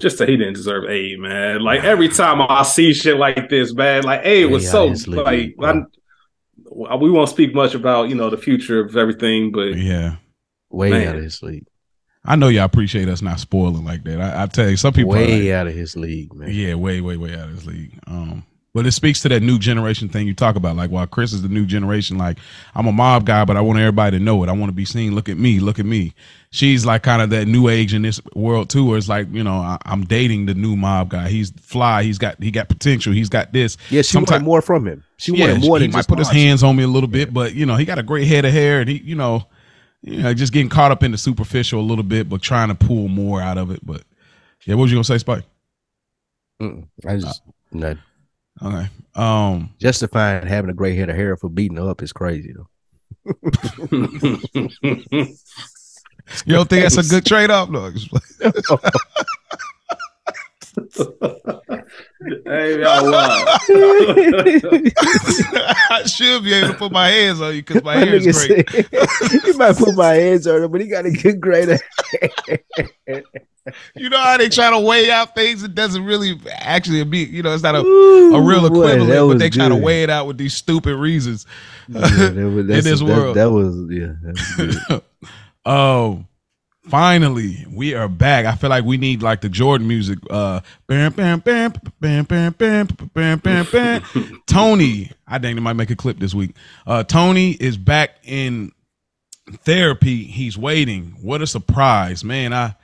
[0.00, 1.60] just that he didn't deserve Ade, man.
[1.60, 5.06] Like every time I see shit like this, man, like Ade was Yeah, so his
[5.08, 5.66] like bro.
[5.68, 5.86] I'm-
[7.00, 10.16] we won't speak much about you know the future of everything, but Yeah,
[10.70, 11.08] Way Man.
[11.08, 11.64] out of his league.
[12.24, 14.20] I know y'all appreciate us not spoiling like that.
[14.20, 16.48] I, I tell you, some people are Way like, out of his league, man.
[16.50, 17.98] Yeah, way, way, way out of his league.
[18.06, 20.74] Um, but it speaks to that new generation thing you talk about.
[20.74, 22.38] Like, while Chris is the new generation, like
[22.74, 24.48] I'm a mob guy, but I want everybody to know it.
[24.48, 25.14] I want to be seen.
[25.14, 25.60] Look at me.
[25.60, 26.12] Look at me.
[26.50, 29.44] She's like kind of that new age in this world too, where it's like you
[29.44, 31.28] know I, I'm dating the new mob guy.
[31.28, 32.02] He's fly.
[32.02, 33.12] He's got he got potential.
[33.12, 33.76] He's got this.
[33.90, 35.04] Yeah, she Sometime- wanted more from him.
[35.18, 37.32] She yeah, wanted more he than might put his hands on me a little bit,
[37.32, 39.46] but you know he got a great head of hair, and he you know,
[40.04, 42.74] you know just getting caught up in the superficial a little bit, but trying to
[42.74, 43.84] pull more out of it.
[43.84, 44.02] But
[44.66, 45.44] yeah, what was you gonna say, Spike?
[46.60, 46.86] Mm-mm.
[47.06, 47.96] I just no,
[48.62, 48.88] Okay.
[49.14, 49.70] Um.
[49.80, 52.68] justifying having a gray head of hair for beating her up is crazy though.
[56.46, 57.68] You don't think that's a good trade off?
[57.68, 57.90] No.
[62.46, 63.14] hey, y'all.
[65.90, 68.46] I should be able to put my hands on you because my My hair is
[68.46, 68.68] great.
[68.70, 68.86] said-
[69.44, 73.22] he might put my hands on him, but he got a good gray hair.
[73.96, 75.62] You know how they try to weigh out things?
[75.62, 77.82] It doesn't really actually be, you know, it's not a, a
[78.42, 80.94] real Ooh, boy, equivalent, but was they try to weigh it out with these stupid
[80.96, 81.46] reasons.
[81.88, 83.36] Yeah, that was- In this that- world.
[83.36, 84.12] That was yeah.
[84.22, 85.02] that was good.
[85.72, 86.28] Um,
[86.88, 88.44] Finally, we are back.
[88.44, 90.18] I feel like we need like the Jordan music.
[90.28, 94.42] Uh, bam, bam, bam, bam, bam, bam, bam, bam, bam.
[94.46, 96.54] Tony, I think they might make a clip this week.
[96.86, 98.70] Uh, Tony is back in
[99.60, 100.24] therapy.
[100.24, 101.16] He's waiting.
[101.22, 102.52] What a surprise, man!
[102.52, 102.74] I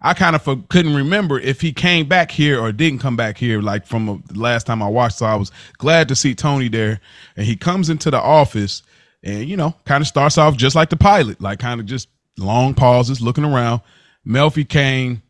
[0.00, 3.36] I kind of for, couldn't remember if he came back here or didn't come back
[3.36, 5.18] here, like from uh, the last time I watched.
[5.18, 7.00] So I was glad to see Tony there,
[7.36, 8.82] and he comes into the office,
[9.22, 12.08] and you know, kind of starts off just like the pilot, like kind of just
[12.38, 13.80] long pauses, looking around.
[14.26, 15.22] Melfi came.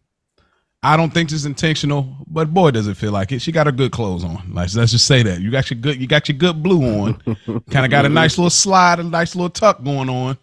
[0.85, 3.41] I don't think this is intentional, but boy, does it feel like it.
[3.41, 4.53] She got her good clothes on.
[4.53, 7.15] Like let's just say that you got your good, you got your good blue on.
[7.71, 10.37] kind of got a nice little slide, a nice little tuck going on.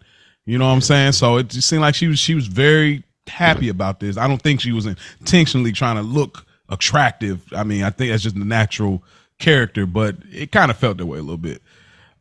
[0.46, 1.12] You know what I'm saying?
[1.12, 4.16] So it just seemed like she was she was very happy about this.
[4.16, 7.42] I don't think she was intentionally trying to look attractive.
[7.54, 9.04] I mean, I think that's just the natural
[9.38, 11.62] character, but it kind of felt that way a little bit.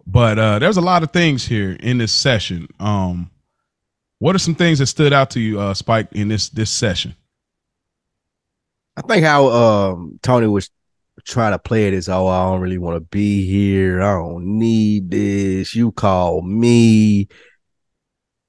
[0.06, 2.68] But uh there's a lot of things here in this session.
[2.82, 3.32] Um
[4.20, 7.16] what are some things that stood out to you, uh, Spike, in this this session?
[8.96, 10.70] I think how um Tony was
[11.26, 14.02] trying to play it is, oh, I don't really want to be here.
[14.02, 15.76] I don't need this.
[15.76, 17.28] You call me.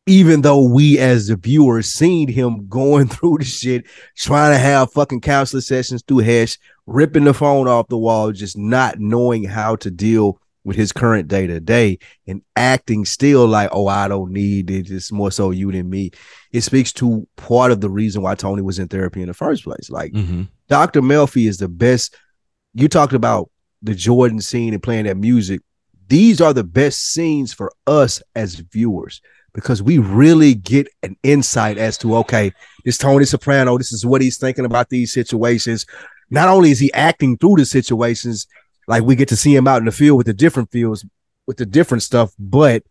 [0.07, 3.87] Even though we as the viewers seen him going through the shit,
[4.17, 8.59] trying to have fucking counselor sessions through Hesh, ripping the phone off the wall, just
[8.59, 13.71] not knowing how to deal with his current day to day and acting still like,
[13.73, 14.91] oh, I don't need it.
[14.91, 16.11] It's more so you than me.
[16.53, 19.65] It speaks to part of the reason why Tony was in therapy in the first
[19.65, 19.91] place.
[19.91, 20.43] Like Mm-hmm.
[20.69, 21.01] Dr.
[21.03, 22.17] Melfi is the best.
[22.75, 23.51] You talked about
[23.83, 25.63] the Jordan scene and playing that music.
[26.09, 29.21] These are the best scenes for us as viewers
[29.53, 32.53] because we really get an insight as to okay,
[32.85, 35.87] this Tony Soprano, this is what he's thinking about these situations.
[36.31, 38.47] Not only is he acting through the situations,
[38.91, 41.07] like we get to see him out in the field with the different fields,
[41.47, 42.83] with the different stuff, but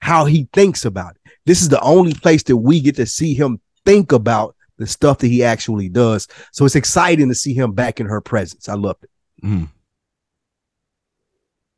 [0.00, 1.32] how he thinks about it.
[1.46, 5.18] This is the only place that we get to see him think about the stuff
[5.18, 6.26] that he actually does.
[6.50, 8.68] So it's exciting to see him back in her presence.
[8.68, 9.10] I loved it.
[9.44, 9.64] Mm-hmm.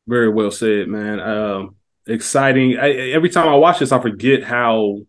[0.07, 1.19] Very well said, man.
[1.19, 1.75] Um,
[2.07, 2.79] exciting.
[2.79, 5.01] I, every time I watch this, I forget how.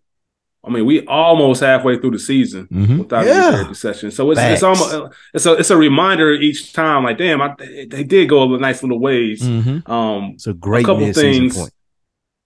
[0.62, 2.98] I mean, we almost halfway through the season Mm-hmm.
[2.98, 3.32] without Yeah.
[3.46, 4.10] any therapy session.
[4.10, 7.04] So it's it's almost it's a it's a reminder each time.
[7.04, 9.42] Like, damn, I, they did go a nice little ways.
[9.42, 9.90] Mm-hmm.
[9.90, 11.56] Um, It's a great couple mid-season things.
[11.56, 11.72] point.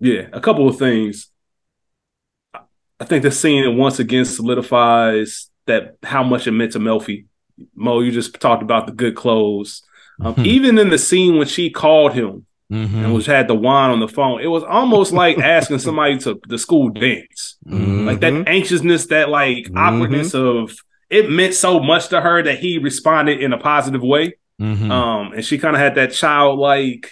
[0.01, 1.29] yeah, a couple of things.
[3.01, 7.27] I think the scene once again solidifies that how much it meant to Melfi.
[7.75, 9.83] Mo, you just talked about the good clothes.
[10.21, 10.47] Um, Mhm.
[10.47, 13.05] Even in the scene when she called him Mm-hmm.
[13.05, 16.41] and was had the wine on the phone, it was almost like asking somebody to
[16.49, 17.57] the school dance.
[17.67, 18.07] Mm-hmm.
[18.07, 19.77] Like that anxiousness, that like Mhm.
[19.77, 20.75] awkwardness of
[21.11, 24.35] it meant so much to her that he responded in a positive way.
[24.61, 24.91] Mm-hmm.
[24.91, 27.11] Um, and she kind of had that childlike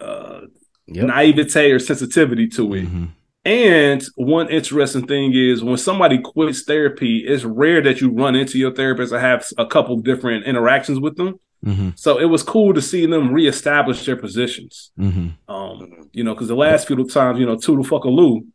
[0.00, 0.42] uh
[0.90, 1.06] Yep.
[1.06, 2.84] naivete or sensitivity to it.
[2.86, 3.04] Mm-hmm.
[3.44, 8.58] And one interesting thing is when somebody quits therapy, it's rare that you run into
[8.58, 11.38] your therapist or have a couple different interactions with them.
[11.64, 11.90] Mm-hmm.
[11.96, 14.92] So it was cool to see them reestablish their positions.
[14.98, 15.52] Mm-hmm.
[15.52, 18.46] Um, you know, because the last few times, you know, Toodle fuck a Lou,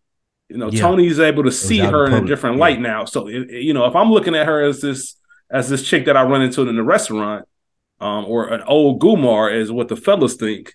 [0.50, 0.82] You know, Yeah.
[0.82, 2.62] Tony's able to see her in a different yeah.
[2.62, 3.06] light now.
[3.06, 5.16] So, it- it- you know, if I'm looking at her as this
[5.52, 7.46] as this chick that I run into in the restaurant,
[8.00, 10.74] um, or an old Gumar, as what the fellas think,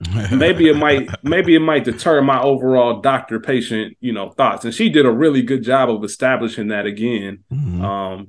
[0.32, 4.74] maybe it might maybe it might deter my overall doctor patient you know thoughts and
[4.74, 7.80] she did a really good job of establishing that again Mhm.
[7.82, 8.28] um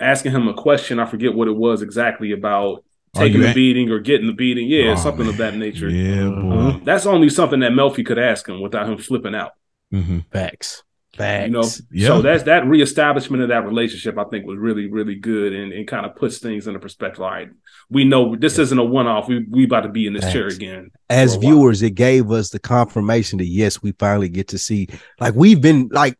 [0.00, 2.84] asking him a question i forget what it was exactly about
[3.14, 6.28] taking you the beating or getting the beating yeah Oh, something of that nature Yeah,
[6.28, 6.52] boy.
[6.52, 9.52] um, that's only something that melfi could ask him without him flipping out
[9.92, 10.24] Mhm.
[10.30, 10.82] Facts.
[11.16, 11.46] Facts.
[11.46, 12.06] you know Yeah.
[12.08, 15.88] so that's that reestablishment of that relationship i think was really really good and, and
[15.88, 17.48] kind of puts things into perspective all right
[17.90, 20.90] we know this isn't a one-off we we about to be in this chair again
[21.10, 21.54] as for a while.
[21.54, 24.86] viewers, it gave us the confirmation that yes, we finally get to see.
[25.18, 26.18] Like we've been like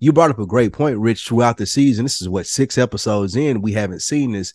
[0.00, 1.28] you brought up a great point, Rich.
[1.28, 4.54] Throughout the season, this is what six episodes in, we haven't seen this.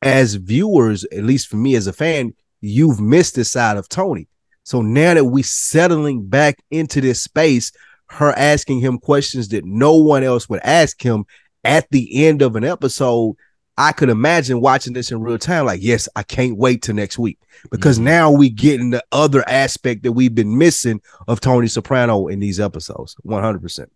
[0.00, 4.28] As viewers, at least for me as a fan, you've missed this side of Tony.
[4.62, 7.72] So now that we settling back into this space,
[8.06, 11.24] her asking him questions that no one else would ask him
[11.64, 13.36] at the end of an episode,
[13.80, 15.64] I could imagine watching this in real time.
[15.64, 17.38] Like, yes, I can't wait till next week
[17.70, 18.02] because Mhm.
[18.02, 22.60] now we getting the other aspect that we've been missing of Tony Soprano in these
[22.60, 23.16] episodes.
[23.22, 23.90] One hundred percent.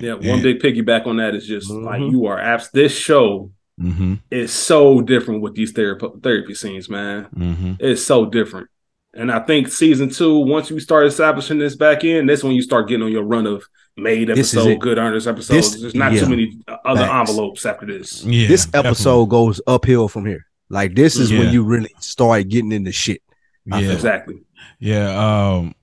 [0.00, 2.12] Yeah, one And- big piggyback on that is just like Mhm.
[2.12, 2.70] you are abs.
[2.70, 3.50] This show
[3.82, 4.20] Mhm.
[4.30, 7.26] is so different with these therapy therapy scenes, man.
[7.36, 7.76] Mhm.
[7.80, 8.68] It's so different,
[9.12, 12.62] and I think season two, once you start establishing this back in, that's when you
[12.62, 13.64] start getting on your run of
[13.96, 15.72] made This is episode, good earners episodes.
[15.72, 16.20] This- There's not yeah.
[16.20, 17.30] too many other Facts.
[17.30, 18.24] envelopes after this.
[18.24, 18.88] Yeah, this definitely.
[18.90, 20.44] episode goes uphill from here.
[20.68, 21.38] Like this is Yeah.
[21.40, 23.22] when you really start getting into shit.
[23.66, 23.78] Yeah.
[23.78, 24.36] Exactly.
[24.78, 25.08] Yeah,
[25.56, 25.74] um,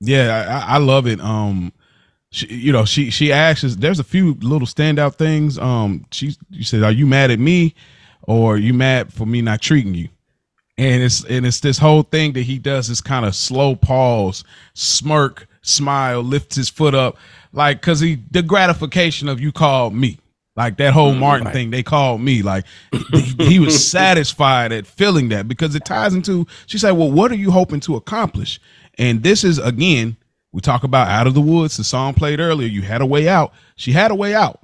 [0.00, 1.20] yeah, I, I love it.
[1.20, 1.72] Um,
[2.30, 3.76] she, you know, she she asks.
[3.76, 5.58] There's a few little standout things.
[5.58, 7.74] Um, she you said, "Are you mad at me,
[8.22, 10.08] or you mad for me not treating you?"
[10.78, 14.44] And it's and it's this whole thing that he does this kind of slow pause,
[14.74, 17.16] smirk, smile, lifts his foot up,
[17.52, 20.18] like because he the gratification of you called me.
[20.56, 21.52] Like that whole mm, Martin right.
[21.52, 22.42] thing, they called me.
[22.42, 22.64] Like
[23.12, 26.46] he, he was satisfied at feeling that because it ties into.
[26.66, 28.58] She said, "Well, what are you hoping to accomplish?"
[28.96, 30.16] And this is again,
[30.52, 32.68] we talk about "Out of the Woods." The song played earlier.
[32.68, 33.52] You had a way out.
[33.76, 34.60] She had a way out,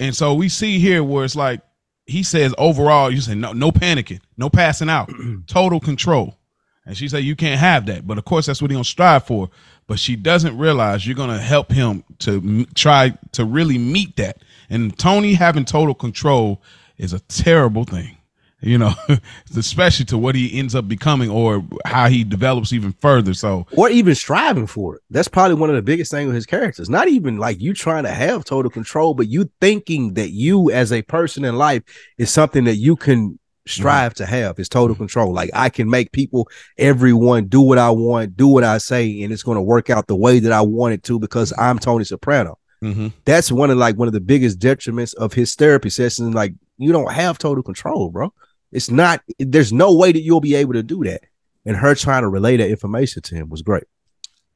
[0.00, 1.60] and so we see here where it's like
[2.06, 5.10] he says overall, you say no, no panicking, no passing out,
[5.46, 6.38] total control.
[6.86, 8.06] And she said, You can't have that.
[8.06, 9.50] But of course, that's what he's going to strive for.
[9.86, 14.38] But she doesn't realize you're going to help him to try to really meet that.
[14.70, 16.62] And Tony having total control
[16.96, 18.16] is a terrible thing,
[18.60, 18.94] you know,
[19.56, 23.34] especially to what he ends up becoming or how he develops even further.
[23.34, 25.02] So, Or even striving for it.
[25.10, 26.88] That's probably one of the biggest things with his characters.
[26.88, 30.92] Not even like you trying to have total control, but you thinking that you as
[30.92, 31.82] a person in life
[32.16, 35.32] is something that you can strive to have is total control.
[35.32, 39.32] Like I can make people, everyone do what I want, do what I say, and
[39.32, 42.04] it's going to work out the way that I want it to because I'm Tony
[42.04, 42.58] Soprano.
[42.82, 43.12] mhm.
[43.24, 46.34] That's one of like one of the biggest detriments of his therapy sessions.
[46.34, 48.32] Like you don't have total control, bro.
[48.72, 49.22] It's not.
[49.38, 51.22] There's no way that you'll be able to do that.
[51.64, 53.84] And her trying to relay that information to him was great.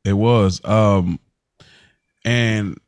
[0.05, 0.61] It was.
[0.65, 1.19] Um
[2.25, 2.79] and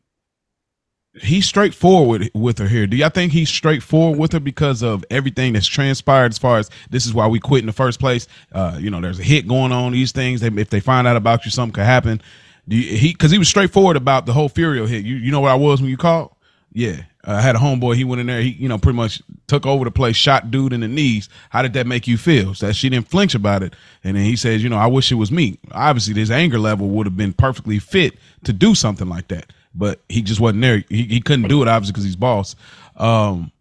[1.15, 2.87] he's straightforward with, her here.
[2.87, 6.71] Do y'all think he's straightforward with her because of everything that's transpired as far as
[6.91, 8.29] this is why we quit in the first place?
[8.53, 10.41] Uh, you know, there's a hit going on, these things.
[10.41, 12.21] They, if they find out about you, something could happen.
[12.69, 15.05] Do you, he because he was straightforward about the whole Furio hit.
[15.05, 16.35] You you know what I was when you called?
[16.73, 17.03] Yeah.
[17.27, 19.67] Uh, I had a homeboy, he went in there, he, you know, pretty much took
[19.67, 21.29] over the place, shot dude in the knees.
[21.51, 22.55] How did that make you feel?
[22.55, 23.75] So she didn't flinch about it.
[24.03, 25.59] And then he says, you know, I wish it was me.
[25.73, 28.15] Obviously, this anger level would have been perfectly fit
[28.45, 29.53] to do something like that.
[29.75, 30.85] But he just wasn't there.
[30.89, 32.57] He, he couldn't do it, obviously, because he's boss.
[32.97, 33.53] Um,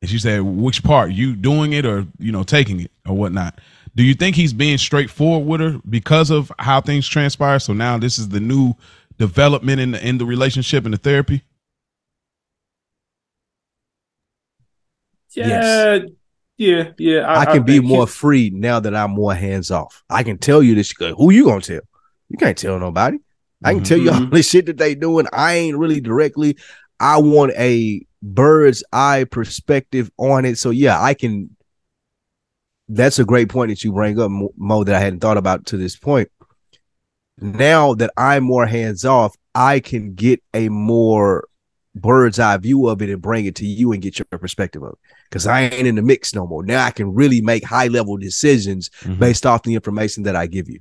[0.00, 1.12] and she said, which part?
[1.12, 3.60] You doing it or, you know, taking it or whatnot?
[3.94, 7.58] Do you think he's being straightforward with her because of how things transpire?
[7.58, 8.74] So now this is the new
[9.18, 11.42] development in the, in the relationship and the therapy?
[15.34, 16.02] Yeah, Yes.
[16.56, 17.38] yeah, yeah.
[17.38, 20.02] I, can be more he- free now that I'm more hands off.
[20.10, 20.92] I can tell you this.
[20.98, 21.80] Who you gonna tell?
[22.28, 23.18] You can't tell nobody.
[23.62, 23.86] I can Mhm.
[23.86, 25.26] tell you all the shit that they doing.
[25.32, 26.56] I ain't really directly.
[26.98, 30.58] I want a bird's eye perspective on it.
[30.58, 31.56] So yeah, I can.
[32.88, 35.66] That's a great point that you bring up, Mo- Mo, that I hadn't thought about
[35.66, 36.28] to this point.
[37.40, 41.46] Now that I'm more hands off, I can get a more
[41.94, 44.92] bird's eye view of it and bring it to you and get your perspective of
[44.92, 44.98] it.
[45.28, 46.64] Because I ain't in the mix no more.
[46.64, 49.18] Now I can really make high level decisions Mhm.
[49.18, 50.80] based off the information that I give you.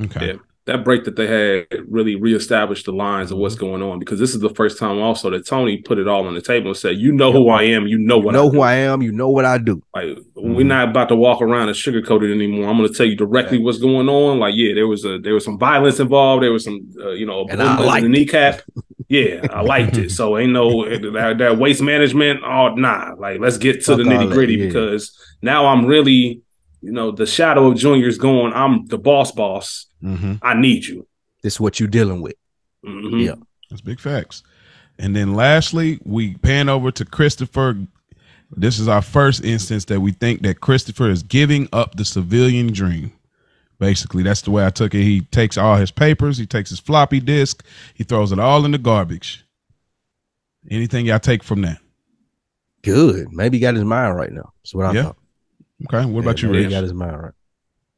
[0.00, 0.26] Okay.
[0.28, 0.32] Yeah.
[0.66, 3.64] That break that they had really reestablished the lines of what's Mm-hmm.
[3.66, 6.34] going on because this is the first time also that Tony put it all on
[6.34, 7.86] the table and said, "You know who I am.
[7.86, 8.60] You know You what know I who do.
[8.60, 9.02] I am.
[9.02, 9.82] You know what I do.
[9.94, 10.54] Like Mm-hmm.
[10.54, 12.68] We're not about to walk around and sugarcoat it anymore.
[12.68, 14.40] I'm going to tell you directly what's going on.
[14.40, 16.42] Like, yeah, there was a there was some violence involved.
[16.42, 18.62] There was some, uh, you know, And I liked the kneecap.
[19.08, 20.10] Yeah, I liked it.
[20.18, 22.40] So ain't no that, that waste management.
[22.44, 23.14] Oh, nah.
[23.18, 24.66] Like, let's get to Fuck the nitty gritty yeah.
[24.66, 26.40] because now I'm really,
[26.80, 28.52] you know, the shadow of Junior's going.
[28.52, 29.86] I'm the boss, boss.
[30.02, 30.34] Mm-hmm.
[30.42, 31.06] I need you.
[31.42, 32.34] This is what you're dealing with.
[32.84, 33.24] Mhm.
[33.24, 33.34] Yeah.
[33.70, 34.42] That's big facts.
[34.98, 37.78] And then lastly, we pan over to Christopher.
[38.54, 42.72] This is our first instance that we think that Christopher is giving up the civilian
[42.72, 43.12] dream.
[43.78, 45.02] Basically, that's the way I took it.
[45.02, 47.64] He takes all his papers, he takes his floppy disk,
[47.94, 49.44] he throws it all in the garbage.
[50.70, 51.78] Anything y'all take from that?
[52.82, 53.32] Good.
[53.32, 54.52] Maybe he got his mind right now.
[54.62, 55.02] That's what I Yeah.
[55.04, 55.16] thought.
[55.92, 56.04] Okay.
[56.08, 56.64] What about you, Rich?
[56.66, 57.32] He got his mind right.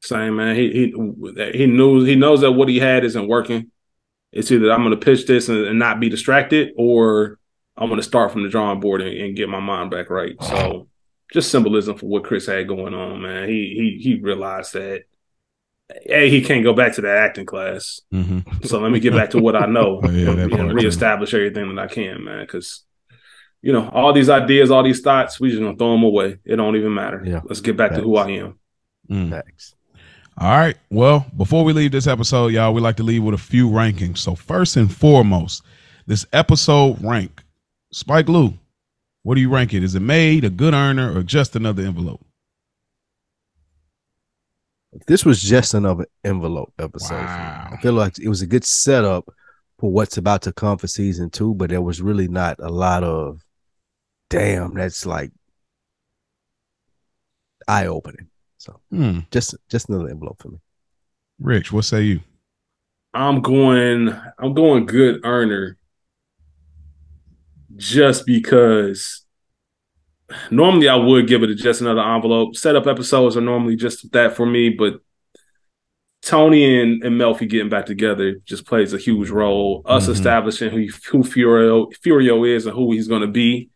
[0.04, 0.54] Same man.
[0.54, 3.70] He he he knows he knows that what he had isn't working.
[4.32, 7.38] It's either I'm going to pitch this and, and not be distracted, or
[7.76, 10.34] I'm going to start from the drawing board and, and get my mind back right.
[10.42, 10.88] So,
[11.32, 13.48] just symbolism for what Chris had going on, man.
[13.48, 15.04] He he he realized that
[16.04, 18.00] hey, he can't go back to that acting class.
[18.12, 18.64] Mm-hmm.
[18.64, 20.70] So let me get back to what I know Oh, yeah, that and, part and
[20.70, 20.76] too.
[20.76, 22.40] reestablish everything that I can, man.
[22.40, 22.84] Because
[23.62, 26.38] you know all these ideas, all these thoughts, we just gonna throw them away.
[26.44, 27.22] It don't even matter.
[27.24, 27.40] Yeah.
[27.44, 28.58] Let's get back to who I am.
[29.08, 29.30] Mm.
[29.30, 29.74] Facts.
[30.36, 30.76] All right.
[30.90, 34.18] Well, before we leave this episode, y'all, we like to leave with a few rankings.
[34.18, 35.62] So first and foremost,
[36.06, 37.42] this episode rank.
[37.92, 38.52] Spike Lou,
[39.22, 39.84] what do you rank it?
[39.84, 42.24] Is it made, a good earner, or just another envelope?
[45.06, 47.14] This was just another envelope episode.
[47.14, 47.70] Wow.
[47.72, 49.28] I feel like it was a good setup
[49.78, 53.04] for what's about to come for season two, but there was really not a lot
[53.04, 53.40] of
[54.30, 55.30] damn, that's like
[57.68, 58.28] eye opening.
[58.64, 59.18] So Hmm.
[59.30, 60.58] just just another envelope for me.
[61.38, 62.20] Rich, what say you?
[63.12, 64.08] I'm going.
[64.38, 65.76] I'm going good earner.
[67.76, 69.26] Just because
[70.50, 72.56] normally I would give it a just another envelope.
[72.56, 75.00] Setup episodes are normally just that for me, but
[76.22, 79.82] Tony and, and Melfi getting back together just plays a huge role.
[79.84, 80.12] Us Mhm.
[80.12, 83.68] establishing who who Furio Furio is and who he's going to be.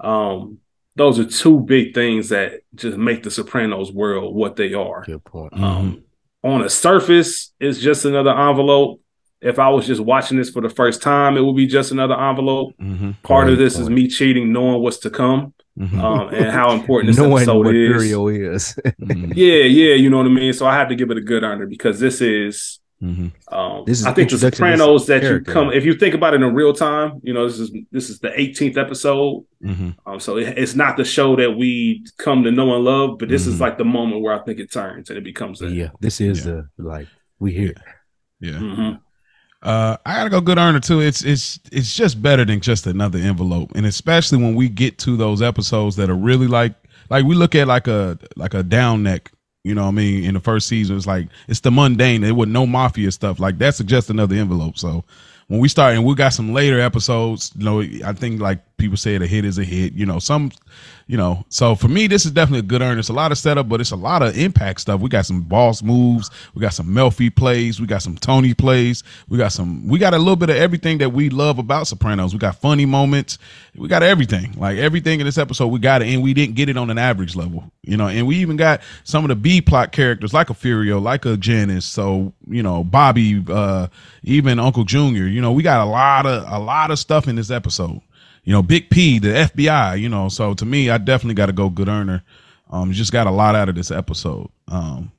[0.00, 0.58] Um,
[0.96, 5.02] those are two big things that just make the Sopranos world what they are.
[5.04, 5.52] Good point.
[5.54, 6.04] Um,
[6.44, 9.00] on a surface, it's just another envelope.
[9.40, 12.18] If I was just watching this for the first time, it would be just another
[12.18, 12.74] envelope.
[12.80, 13.12] Mm-hmm.
[13.22, 16.00] Part of Great this is me cheating, knowing what's to come, Mm-hmm.
[16.04, 17.90] um, and how important this Knowing episode what is.
[18.12, 18.74] Furio is.
[19.00, 19.32] mm-hmm.
[19.34, 20.52] Yeah, yeah, you know what I mean.
[20.52, 22.78] So I have to give it a good honor because this is.
[23.02, 23.54] Mm-hmm.
[23.54, 26.34] Um, This is I think the introduction Sopranos that you come, if you think about
[26.34, 29.44] it in real time, you know this is this is the 18th episode.
[29.64, 29.90] Mm-hmm.
[30.06, 33.28] Um, so it, it's not the show that we come to know and love, but
[33.28, 33.48] this Mhm.
[33.48, 35.72] is like the moment where I think it turns and it becomes that.
[35.72, 36.62] yeah, this is Yeah.
[36.76, 37.08] the like
[37.40, 37.74] we here.
[38.40, 38.52] Yeah.
[38.52, 39.00] Mhm.
[39.62, 41.00] Uh, I gotta go good earner too.
[41.00, 45.16] It's it's it's just better than just another envelope, and especially when we get to
[45.16, 46.74] those episodes that are really like
[47.10, 49.30] like we look at like a like a down neck.
[49.64, 50.24] You know what I mean?
[50.24, 52.24] In the first season, it's like it's the mundane.
[52.24, 53.38] It was no mafia stuff.
[53.38, 54.76] Like that's just another envelope.
[54.76, 55.04] So
[55.46, 58.96] when we start and we got some later episodes, you know, I think like people
[58.96, 59.94] say a hit is a hit.
[59.94, 60.50] You know, some,
[61.06, 61.44] you know.
[61.48, 62.98] So for me, this is definitely a good earn.
[62.98, 65.00] It's a lot of setup, but it's a lot of impact stuff.
[65.00, 66.30] We got some boss moves.
[66.54, 67.80] We got some Melfi plays.
[67.80, 69.04] We got some Tony plays.
[69.28, 69.86] We got some.
[69.86, 72.32] We got a little bit of everything that we love about Sopranos.
[72.32, 73.38] We got funny moments.
[73.76, 74.52] We got everything.
[74.58, 76.98] Like everything in this episode, we got it, and we didn't get it on an
[76.98, 77.70] average level.
[77.82, 81.00] You know, and we even got some of the B plot characters like a Furio,
[81.00, 81.86] like a Janice.
[81.86, 83.86] So you know, Bobby, uh,
[84.24, 85.26] even Uncle Junior.
[85.26, 88.00] You know, we got a lot of a lot of stuff in this episode.
[88.44, 90.00] You know, Big P, the FBI.
[90.00, 92.22] You know, so to me, I definitely got to go good earner.
[92.70, 94.48] Um, just got a lot out of this episode.
[94.68, 95.12] Um,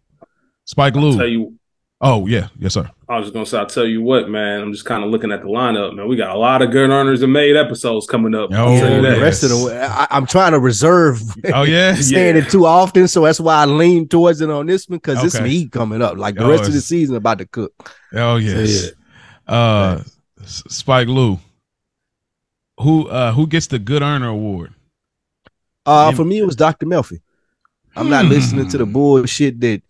[0.66, 1.26] Spike Tell Lou.
[1.26, 1.60] you,
[2.06, 2.90] Oh yeah, yes sir.
[3.08, 4.60] I was just gonna say, I'll tell you what, man.
[4.62, 6.06] I'm just kind of looking at the lineup, man.
[6.10, 8.52] We got a lot of good earners and made episodes coming up.
[8.52, 11.22] I'll Oh, tell you the rest of the I, I'm trying to reserve
[11.54, 11.96] Oh yeah.
[11.96, 15.24] saying it too often, so that's why I lean towards it on this one because
[15.24, 16.18] it's me coming up.
[16.18, 17.72] Like the Oh, rest of the season about to cook.
[18.12, 18.92] Oh yes.
[19.48, 19.54] yeah.
[19.54, 20.04] Uh,
[20.46, 21.40] Spike Lou.
[22.80, 24.74] Who uh who gets the good earner award?
[25.86, 26.86] Uh, for me, it was Dr.
[26.86, 27.20] Melfi.
[27.96, 28.92] I'm not listening to the Hmm.
[28.94, 29.82] bullshit that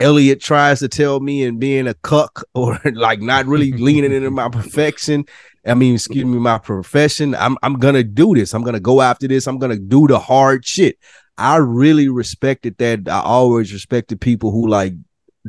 [0.00, 4.30] Elliot tries to tell me and being a cuck or like not really leaning into
[4.30, 5.24] my perfection.
[5.66, 7.34] I mean, excuse me, my profession.
[7.34, 8.52] I'm I'm gonna do this.
[8.54, 9.46] I'm gonna go after this.
[9.46, 10.98] I'm gonna do the hard shit.
[11.38, 13.08] I really respected that.
[13.08, 14.94] I always respected people who like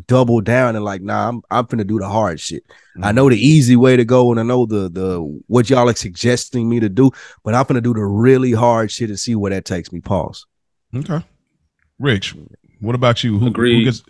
[0.08, 2.64] double down and like, nah, I'm I'm gonna do the hard shit.
[3.02, 5.96] I know the easy way to go, and I know the the what y'all are
[5.96, 7.12] suggesting me to do,
[7.44, 10.00] but I'm gonna do the really hard shit and see where that takes me.
[10.00, 10.46] Pause.
[10.96, 11.24] Okay.
[12.00, 12.36] Rich,
[12.82, 13.34] what about you?
[13.34, 13.84] Who, who Agreed.
[13.86, 14.04] gets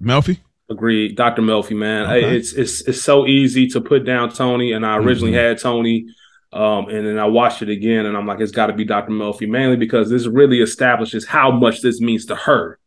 [0.00, 0.38] Melfi?
[0.70, 1.42] Agreed, Dr.
[1.42, 2.06] Melfi, man.
[2.06, 2.36] Okay.
[2.36, 5.48] It's it's it's so easy to put down Tony, and I originally Mhm.
[5.48, 6.06] had Tony
[6.50, 9.12] Um, and then I watched it again, and I'm like, it's got to be Dr.
[9.12, 12.77] Melfi, mainly because this really establishes how much this means to her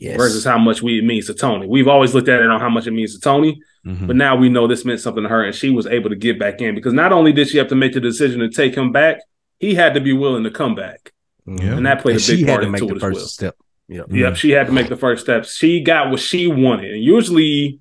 [0.00, 0.16] Yes.
[0.16, 1.66] versus how much we it means to Tony.
[1.66, 4.06] We've always looked at it on how much it means to Tony, Mhm.
[4.06, 6.38] but now we know this meant something to her, and she was able to get
[6.38, 8.92] back in because not only did she have to make the decision to take him
[8.92, 9.18] back,
[9.58, 11.12] he had to be willing to come back,
[11.46, 11.76] Yeah.
[11.76, 13.02] and that played And a big she had part to make into the it as
[13.02, 13.26] first well.
[13.26, 13.54] step.
[13.88, 14.02] Yeah.
[14.10, 15.54] Yep, she had to make the first steps.
[15.56, 17.80] She got what she wanted, and usually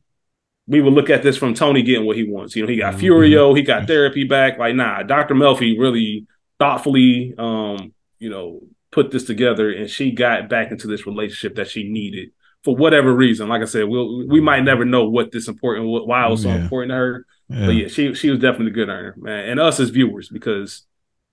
[0.68, 2.54] we would look at this from Tony getting what he wants.
[2.56, 3.00] You know, he got Mhm.
[3.00, 4.60] Furio, he got therapy back.
[4.60, 5.36] Like, nah, Dr.
[5.36, 6.26] Melfi really
[6.60, 11.70] thoughtfully, um, you know, put this together, and she got back into this relationship that
[11.70, 12.30] she needed
[12.64, 13.48] for whatever reason.
[13.50, 16.42] Like I said, we'll we might never know what this important, what, why it was
[16.44, 16.56] so Yeah.
[16.64, 17.26] important to her.
[17.50, 17.66] Yeah.
[17.66, 20.84] But yeah, she she was definitely a good earner, man, and us as viewers because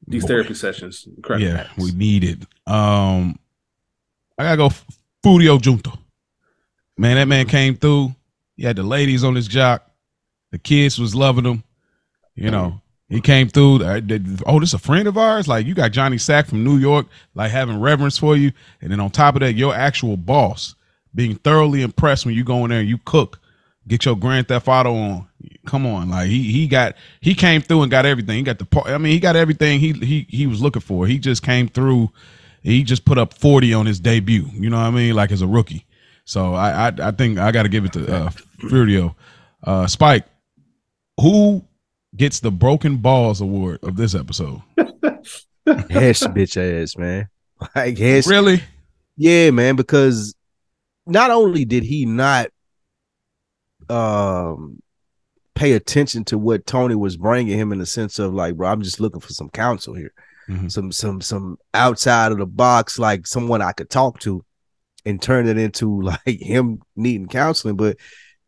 [0.07, 0.29] these Boy.
[0.29, 1.47] therapy sessions, incredible.
[1.49, 2.39] Yeah, we need it.
[2.67, 3.39] Um,
[4.39, 4.71] I gotta go.
[5.25, 5.99] Furio Giunta.
[6.97, 8.15] Man, that man came through.
[8.57, 9.91] He had the ladies on his jock.
[10.53, 11.65] The kids was loving him.
[12.37, 13.85] You know, he came through.
[13.85, 15.47] uh, did- Oh, this a friend of ours.
[15.49, 19.01] Like you got Johnny Sack from New York, like having reverence for you, and then
[19.01, 20.75] on top of that, your actual boss
[21.15, 23.41] being thoroughly impressed when you go in there and you cook.
[23.89, 25.29] Get your Grand Theft Auto on.
[25.65, 28.37] Come on, like he he got he came through and got everything.
[28.39, 28.67] He got the.
[28.87, 31.07] I mean, he got everything he he he was looking for.
[31.07, 32.11] He just came through.
[32.63, 34.47] He just put up forty on his debut.
[34.55, 35.15] You know what I mean?
[35.15, 35.87] Like as a rookie.
[36.25, 39.15] So I I, I think I got to give it to uh, Furio.
[39.63, 40.25] Uh, Spike,
[41.21, 41.65] who
[42.17, 44.63] gets the broken balls award of this episode?
[44.77, 47.29] Hesh bitch ass, man.
[47.75, 48.27] Like Hesh.
[48.27, 48.63] Really?
[49.17, 50.35] Yeah, man, because
[51.07, 52.49] not only did he not
[53.89, 54.83] um
[55.55, 58.83] pay attention to what Tony was bringing him in the sense of like, bro, I'm
[58.83, 60.13] just looking for some counsel here.
[60.49, 60.71] Mhm.
[60.71, 64.45] Some some some outside of the box like someone I could talk to
[65.05, 67.97] and turn it into like him needing counseling, but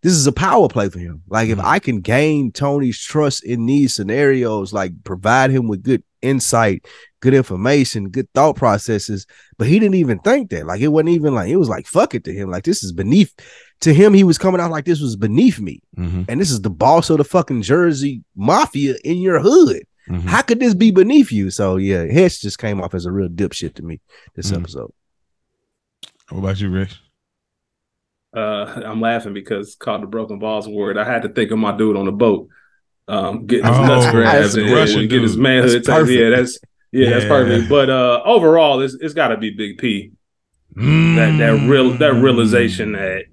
[0.03, 1.23] this is a power play for him.
[1.29, 1.65] Like if Mhm.
[1.65, 6.87] I can gain Tony's trust in these scenarios, like provide him with good insight,
[7.21, 9.27] good information, good thought processes,
[9.57, 10.67] but he didn't even think that.
[10.67, 12.51] Like it wasn't even like it was like fuck it to him.
[12.51, 13.35] Like this is beneath
[13.81, 14.15] to him.
[14.15, 16.23] He was coming out like this was beneath me, Mm-hmm.
[16.29, 19.83] and this is the boss of the fucking Jersey mafia in your hood.
[20.09, 20.27] Mm-hmm.
[20.29, 21.51] How could this be beneath you?
[21.51, 24.01] So yeah, Hesh just came off as a real dipshit to me
[24.35, 24.59] this Mm.
[24.61, 24.91] episode.
[26.31, 26.99] What about you, Rich?
[28.35, 30.99] Uh, I'm laughing because called the broken balls word.
[30.99, 32.49] I had to think of my dude on the boat,
[33.09, 34.69] um, getting his Oh, nuts grabbed and,
[35.01, 35.85] and getting his manhood.
[35.85, 36.11] That's.
[36.11, 36.59] Yeah, that's
[36.93, 37.29] yeah, that's Yeah.
[37.29, 37.69] perfect.
[37.71, 40.13] But uh, overall, it's it's got to be Big P.
[40.77, 42.23] That that real that Mm.
[42.23, 43.25] realization that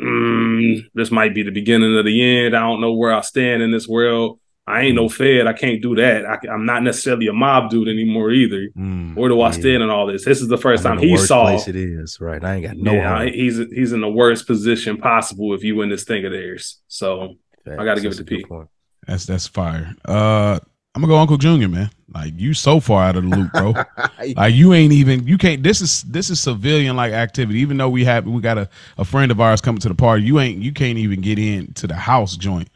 [0.00, 2.56] mm, this might be the beginning of the end.
[2.56, 4.38] I don't know where I stand in this world.
[4.70, 5.46] I ain't no Fed.
[5.46, 6.24] I can't do that.
[6.24, 8.68] I, am not necessarily a mob dude anymore either.
[8.76, 9.14] Mm.
[9.16, 9.50] Where do I Yeah.
[9.52, 10.24] stand in all this?
[10.24, 12.42] This is the 1st I'm in time the he worst saw place it is right.
[12.42, 13.28] I ain't got no yeah, harm.
[13.28, 16.80] he's he's in the worst position possible if you win this thing of theirs.
[16.88, 17.36] So
[17.66, 18.36] I gotta give it to a P.
[18.38, 18.68] good point.
[19.06, 19.94] That's that's fire.
[20.04, 20.58] Uh,
[20.94, 21.90] I'm gonna go Uncle Junior, man.
[22.12, 23.74] Like you so far out of the loop, bro.
[24.36, 25.62] like you ain't even you can't.
[25.62, 27.60] This is this is civilian like activity.
[27.60, 28.68] Even though we have we got a,
[28.98, 31.72] a friend of ours coming to the party, you ain't you can't even get in
[31.74, 32.68] to the house joint.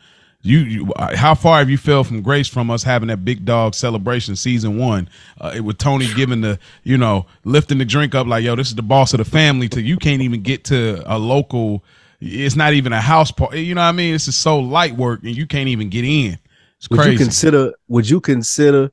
[0.47, 3.47] You, you uh, how far have you fell from grace from us having that big
[3.47, 5.09] dog celebration season one?
[5.41, 8.69] Uh, it with Tony giving the you know lifting the drink up like yo, this
[8.69, 9.71] is the boss of the family.
[9.71, 11.83] To you can't even get to a local.
[12.21, 13.65] It's not even a house party.
[13.65, 14.13] You know what I mean?
[14.13, 16.39] This is so light work, and you can't even get in.
[16.77, 17.13] It's Would crazy.
[17.13, 18.93] you consider would you consider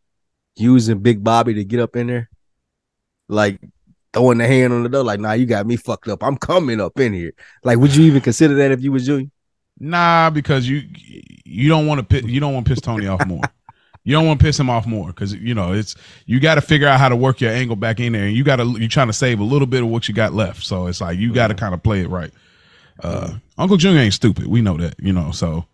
[0.55, 2.29] using Big Bobby to get up in there?
[3.27, 3.59] Like
[4.13, 6.23] throwing the hand on the door, like, nah, you got me fucked up.
[6.23, 7.33] I'm coming up in here.
[7.63, 9.31] Like, would you even consider that if you was doing?
[9.83, 10.83] Nah, because you
[11.43, 13.41] you don't want to piss, you don't want to piss Tony off more.
[14.03, 15.95] You don't want to piss him off more because you know it's
[16.27, 18.43] you got to figure out how to work your angle back in there, and you
[18.43, 20.63] got to you're trying to save a little bit of what you got left.
[20.63, 22.31] So it's like you got to kind of play it right.
[23.03, 24.45] Uh, Uncle Junior ain't stupid.
[24.45, 25.31] We know that, you know.
[25.31, 25.65] So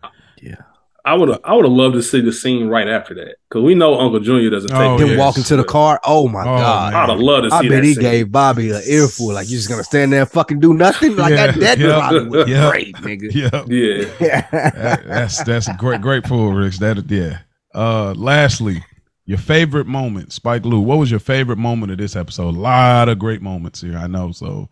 [1.08, 3.62] I would have I would have loved to see the scene right after that because
[3.62, 5.18] we know Uncle Junior doesn't take Oh, Him yes.
[5.18, 5.98] walking to the car.
[6.04, 6.92] Oh my Oh, god.
[6.92, 7.02] man.
[7.02, 7.64] I'd have loved to see that.
[7.64, 8.02] I bet that he scene.
[8.02, 9.32] gave Bobby an earful.
[9.32, 11.16] Like you're just gonna stand there and fucking do nothing.
[11.16, 11.60] Like Yeah, that.
[11.60, 12.70] That yeah, probably was yeah.
[12.70, 13.32] great, nigga.
[13.68, 14.46] yeah, yeah.
[14.50, 16.78] that, that's that's a great great pull, Rich.
[16.78, 17.38] That yeah.
[17.74, 18.84] Uh, lastly,
[19.24, 20.78] your favorite moment, Spike Lee.
[20.78, 22.54] What was your favorite moment of this episode?
[22.54, 23.96] A lot of great moments here.
[23.96, 24.32] I know.
[24.32, 24.68] So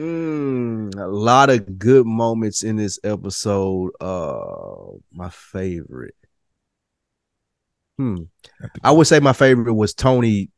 [0.00, 3.90] Mm, a lot of good moments in this episode.
[4.00, 6.14] Uh, my favorite.
[7.98, 8.22] Hmm.
[8.82, 10.48] I would say my favorite was Tony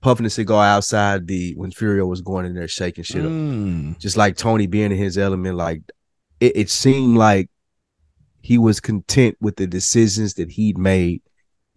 [0.00, 3.30] puffing a cigar outside the when Furio was going in there shaking shit up.
[3.30, 5.82] Mm, Just like Tony being in his element, like
[6.40, 7.50] it, it seemed like
[8.40, 11.22] he was content with the decisions that he'd made.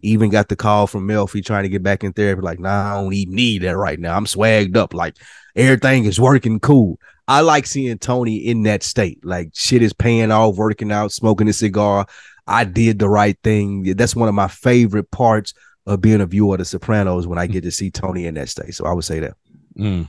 [0.04, 3.00] Even got the call from Melfi trying to get back in therapy, like, nah, I
[3.00, 4.16] don't even need that right now.
[4.16, 5.16] I'm swagged up, like
[5.54, 6.98] everything is working cool.
[7.32, 9.24] I like seeing Tony in that state.
[9.24, 12.06] Like shit is paying off, working out, smoking a cigar.
[12.46, 13.84] I did the right thing.
[13.96, 15.54] That's one of my favorite parts
[15.86, 18.48] of being a viewer of The Sopranos when I get to see Tony in that
[18.48, 18.74] state.
[18.74, 19.34] So I would say that.
[19.78, 20.08] Mm,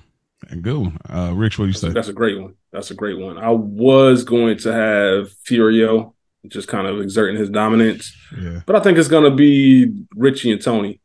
[0.61, 0.97] good one.
[1.09, 1.89] Uh, Rich, what do you That's, say?
[1.93, 2.55] that's a great one.
[2.71, 3.37] That's a great one.
[3.37, 6.13] I was going to have Furio
[6.47, 8.61] just kind of exerting his dominance, Yeah.
[8.65, 10.99] but I think it's going to be Richie and Tony.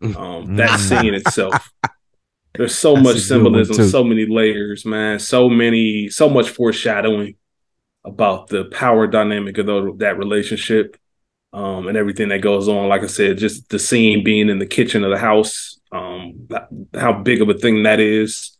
[0.16, 1.72] Um, that scene itself.
[2.58, 5.20] There's so That's much a good one, symbolism, so many layers, man.
[5.20, 7.36] So many, so much foreshadowing
[8.04, 10.96] about the power dynamic of tho- that relationship,
[11.52, 12.88] um, and everything that goes on.
[12.88, 16.48] Like I said, just the scene being in the kitchen of the house, um,
[16.94, 18.56] how big of a thing that is.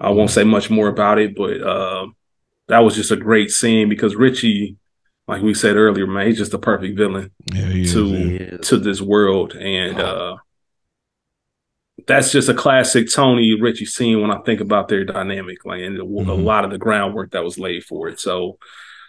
[0.00, 2.06] I won't say much more about it, but uh,
[2.68, 4.76] that was just a great scene because Richie,
[5.28, 8.78] like we said earlier, man, he's just the perfect villain Yeah, he is, to to
[8.78, 10.36] this world, and uh,
[12.06, 15.98] that's just a classic Tony Richie scene when I think about their dynamic, like and
[15.98, 16.44] a Mhm.
[16.44, 18.18] lot of the groundwork that was laid for it.
[18.20, 18.58] So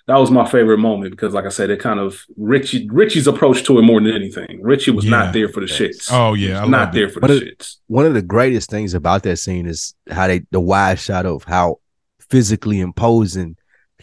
[0.07, 3.63] that was my favorite moment because, like I said, it kind of Richie Richie's approach
[3.63, 4.59] to it more than anything.
[4.61, 5.11] Richie was Yeah.
[5.11, 6.09] not there for the shits.
[6.11, 7.13] Oh yeah, I was not there it.
[7.13, 7.75] for But the it- shits.
[7.87, 11.43] One of the greatest things about that scene is how they the wide shot of
[11.45, 11.77] how
[12.29, 13.55] physically imposing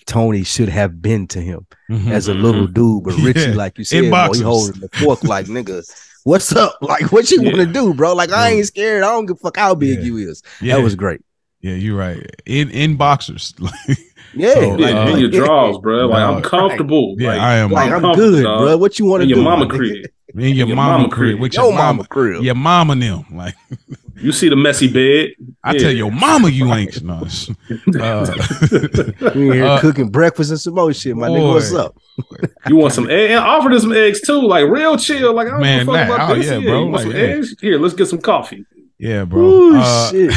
[0.06, 2.10] Tony should have been to him Mhm.
[2.10, 3.04] as a little dude.
[3.04, 3.54] But Richie, Yeah.
[3.56, 5.82] like you said, boy, he holding the fork like nigga.
[6.24, 6.76] What's up?
[6.82, 8.14] Like, what you want to do, bro?
[8.14, 9.02] Like, I ain't scared.
[9.02, 10.04] I don't give a fuck how big Yeah.
[10.04, 10.42] you is.
[10.60, 11.20] yeah, That was great.
[11.60, 12.24] yeah, you're right.
[12.46, 13.54] In in boxers,
[14.34, 16.06] Yeah, So, like, Yeah, uh, in your drawers, bro.
[16.06, 17.16] Like no, I'm comfortable.
[17.18, 17.70] yeah, like, I am.
[17.70, 18.76] like, I'm comfortable, good, bro.
[18.76, 19.34] What you want to do?
[19.34, 19.76] your mama my nigga?
[19.76, 20.06] crib.
[20.34, 21.40] in your Your mama, mama crib, crib.
[21.40, 22.42] with Your your mama mama, crib.
[22.44, 23.24] your mama and them.
[23.32, 23.54] Like
[24.20, 25.30] You see the messy bed.
[25.64, 25.78] I Yeah.
[25.78, 27.02] tell your mama, you ain't.
[27.02, 27.14] No,
[28.00, 28.26] uh,
[29.34, 31.54] We here Uh, cooking breakfast and some more shit, my nigga.
[31.54, 31.96] What's up?
[32.68, 33.30] You want some egg?
[33.30, 35.32] And offer them some eggs too, like real chill.
[35.34, 36.46] Like I don't Man, give a fuck nah, about oh, this.
[36.46, 37.22] yeah, Yeah, bro, You want like, some yeah.
[37.34, 37.54] eggs?
[37.62, 38.66] Here, let's get some coffee.
[38.98, 39.40] Yeah, bro.
[39.42, 40.32] Ooh, Uh, shit.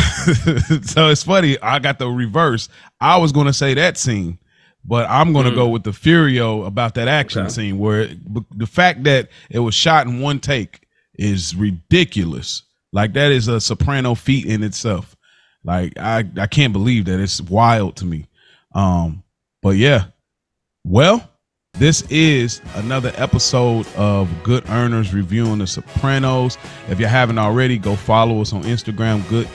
[0.85, 1.57] so it's funny.
[1.61, 2.69] I got the reverse.
[3.01, 4.39] I was going to say that scene,
[4.85, 5.55] but I'm going to Mm.
[5.55, 7.49] go with the Furio about that action Okay.
[7.51, 8.17] scene where it,
[8.57, 10.87] the fact that it was shot in one take
[11.19, 12.63] is ridiculous.
[12.93, 15.17] Like that is a soprano feat in itself.
[15.65, 17.19] Like I I can't believe that.
[17.19, 18.27] It's wild to me.
[18.73, 19.23] Um,
[19.61, 20.05] but yeah.
[20.85, 21.27] Well,
[21.73, 26.57] this is another episode of Good Earners reviewing The Sopranos.
[26.89, 29.27] If you haven't already, go follow us on Instagram.
[29.29, 29.47] Good,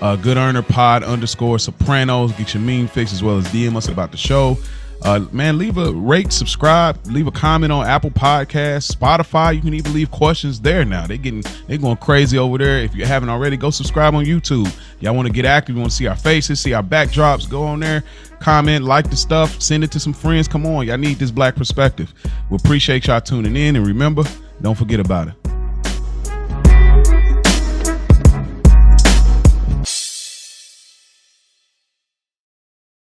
[0.00, 2.32] uh, Good Earner Pod underscore Sopranos.
[2.32, 4.56] Get your meme fix as well as DM us about the show.
[5.04, 9.54] Uh, man, leave a rate, subscribe, leave a comment on Apple Podcasts, Spotify.
[9.54, 11.06] You can even leave questions there now.
[11.06, 12.78] They getting they going crazy over there.
[12.78, 14.74] If you haven't already, go subscribe on YouTube.
[15.00, 15.76] Y'all want to get active?
[15.76, 17.50] You want to see our faces, see our backdrops?
[17.50, 18.02] Go on there,
[18.40, 20.48] comment, like the stuff, send it to some friends.
[20.48, 22.14] Come on, y'all need this black perspective.
[22.48, 24.24] We appreciate y'all tuning in, and remember,
[24.62, 25.34] don't forget about it.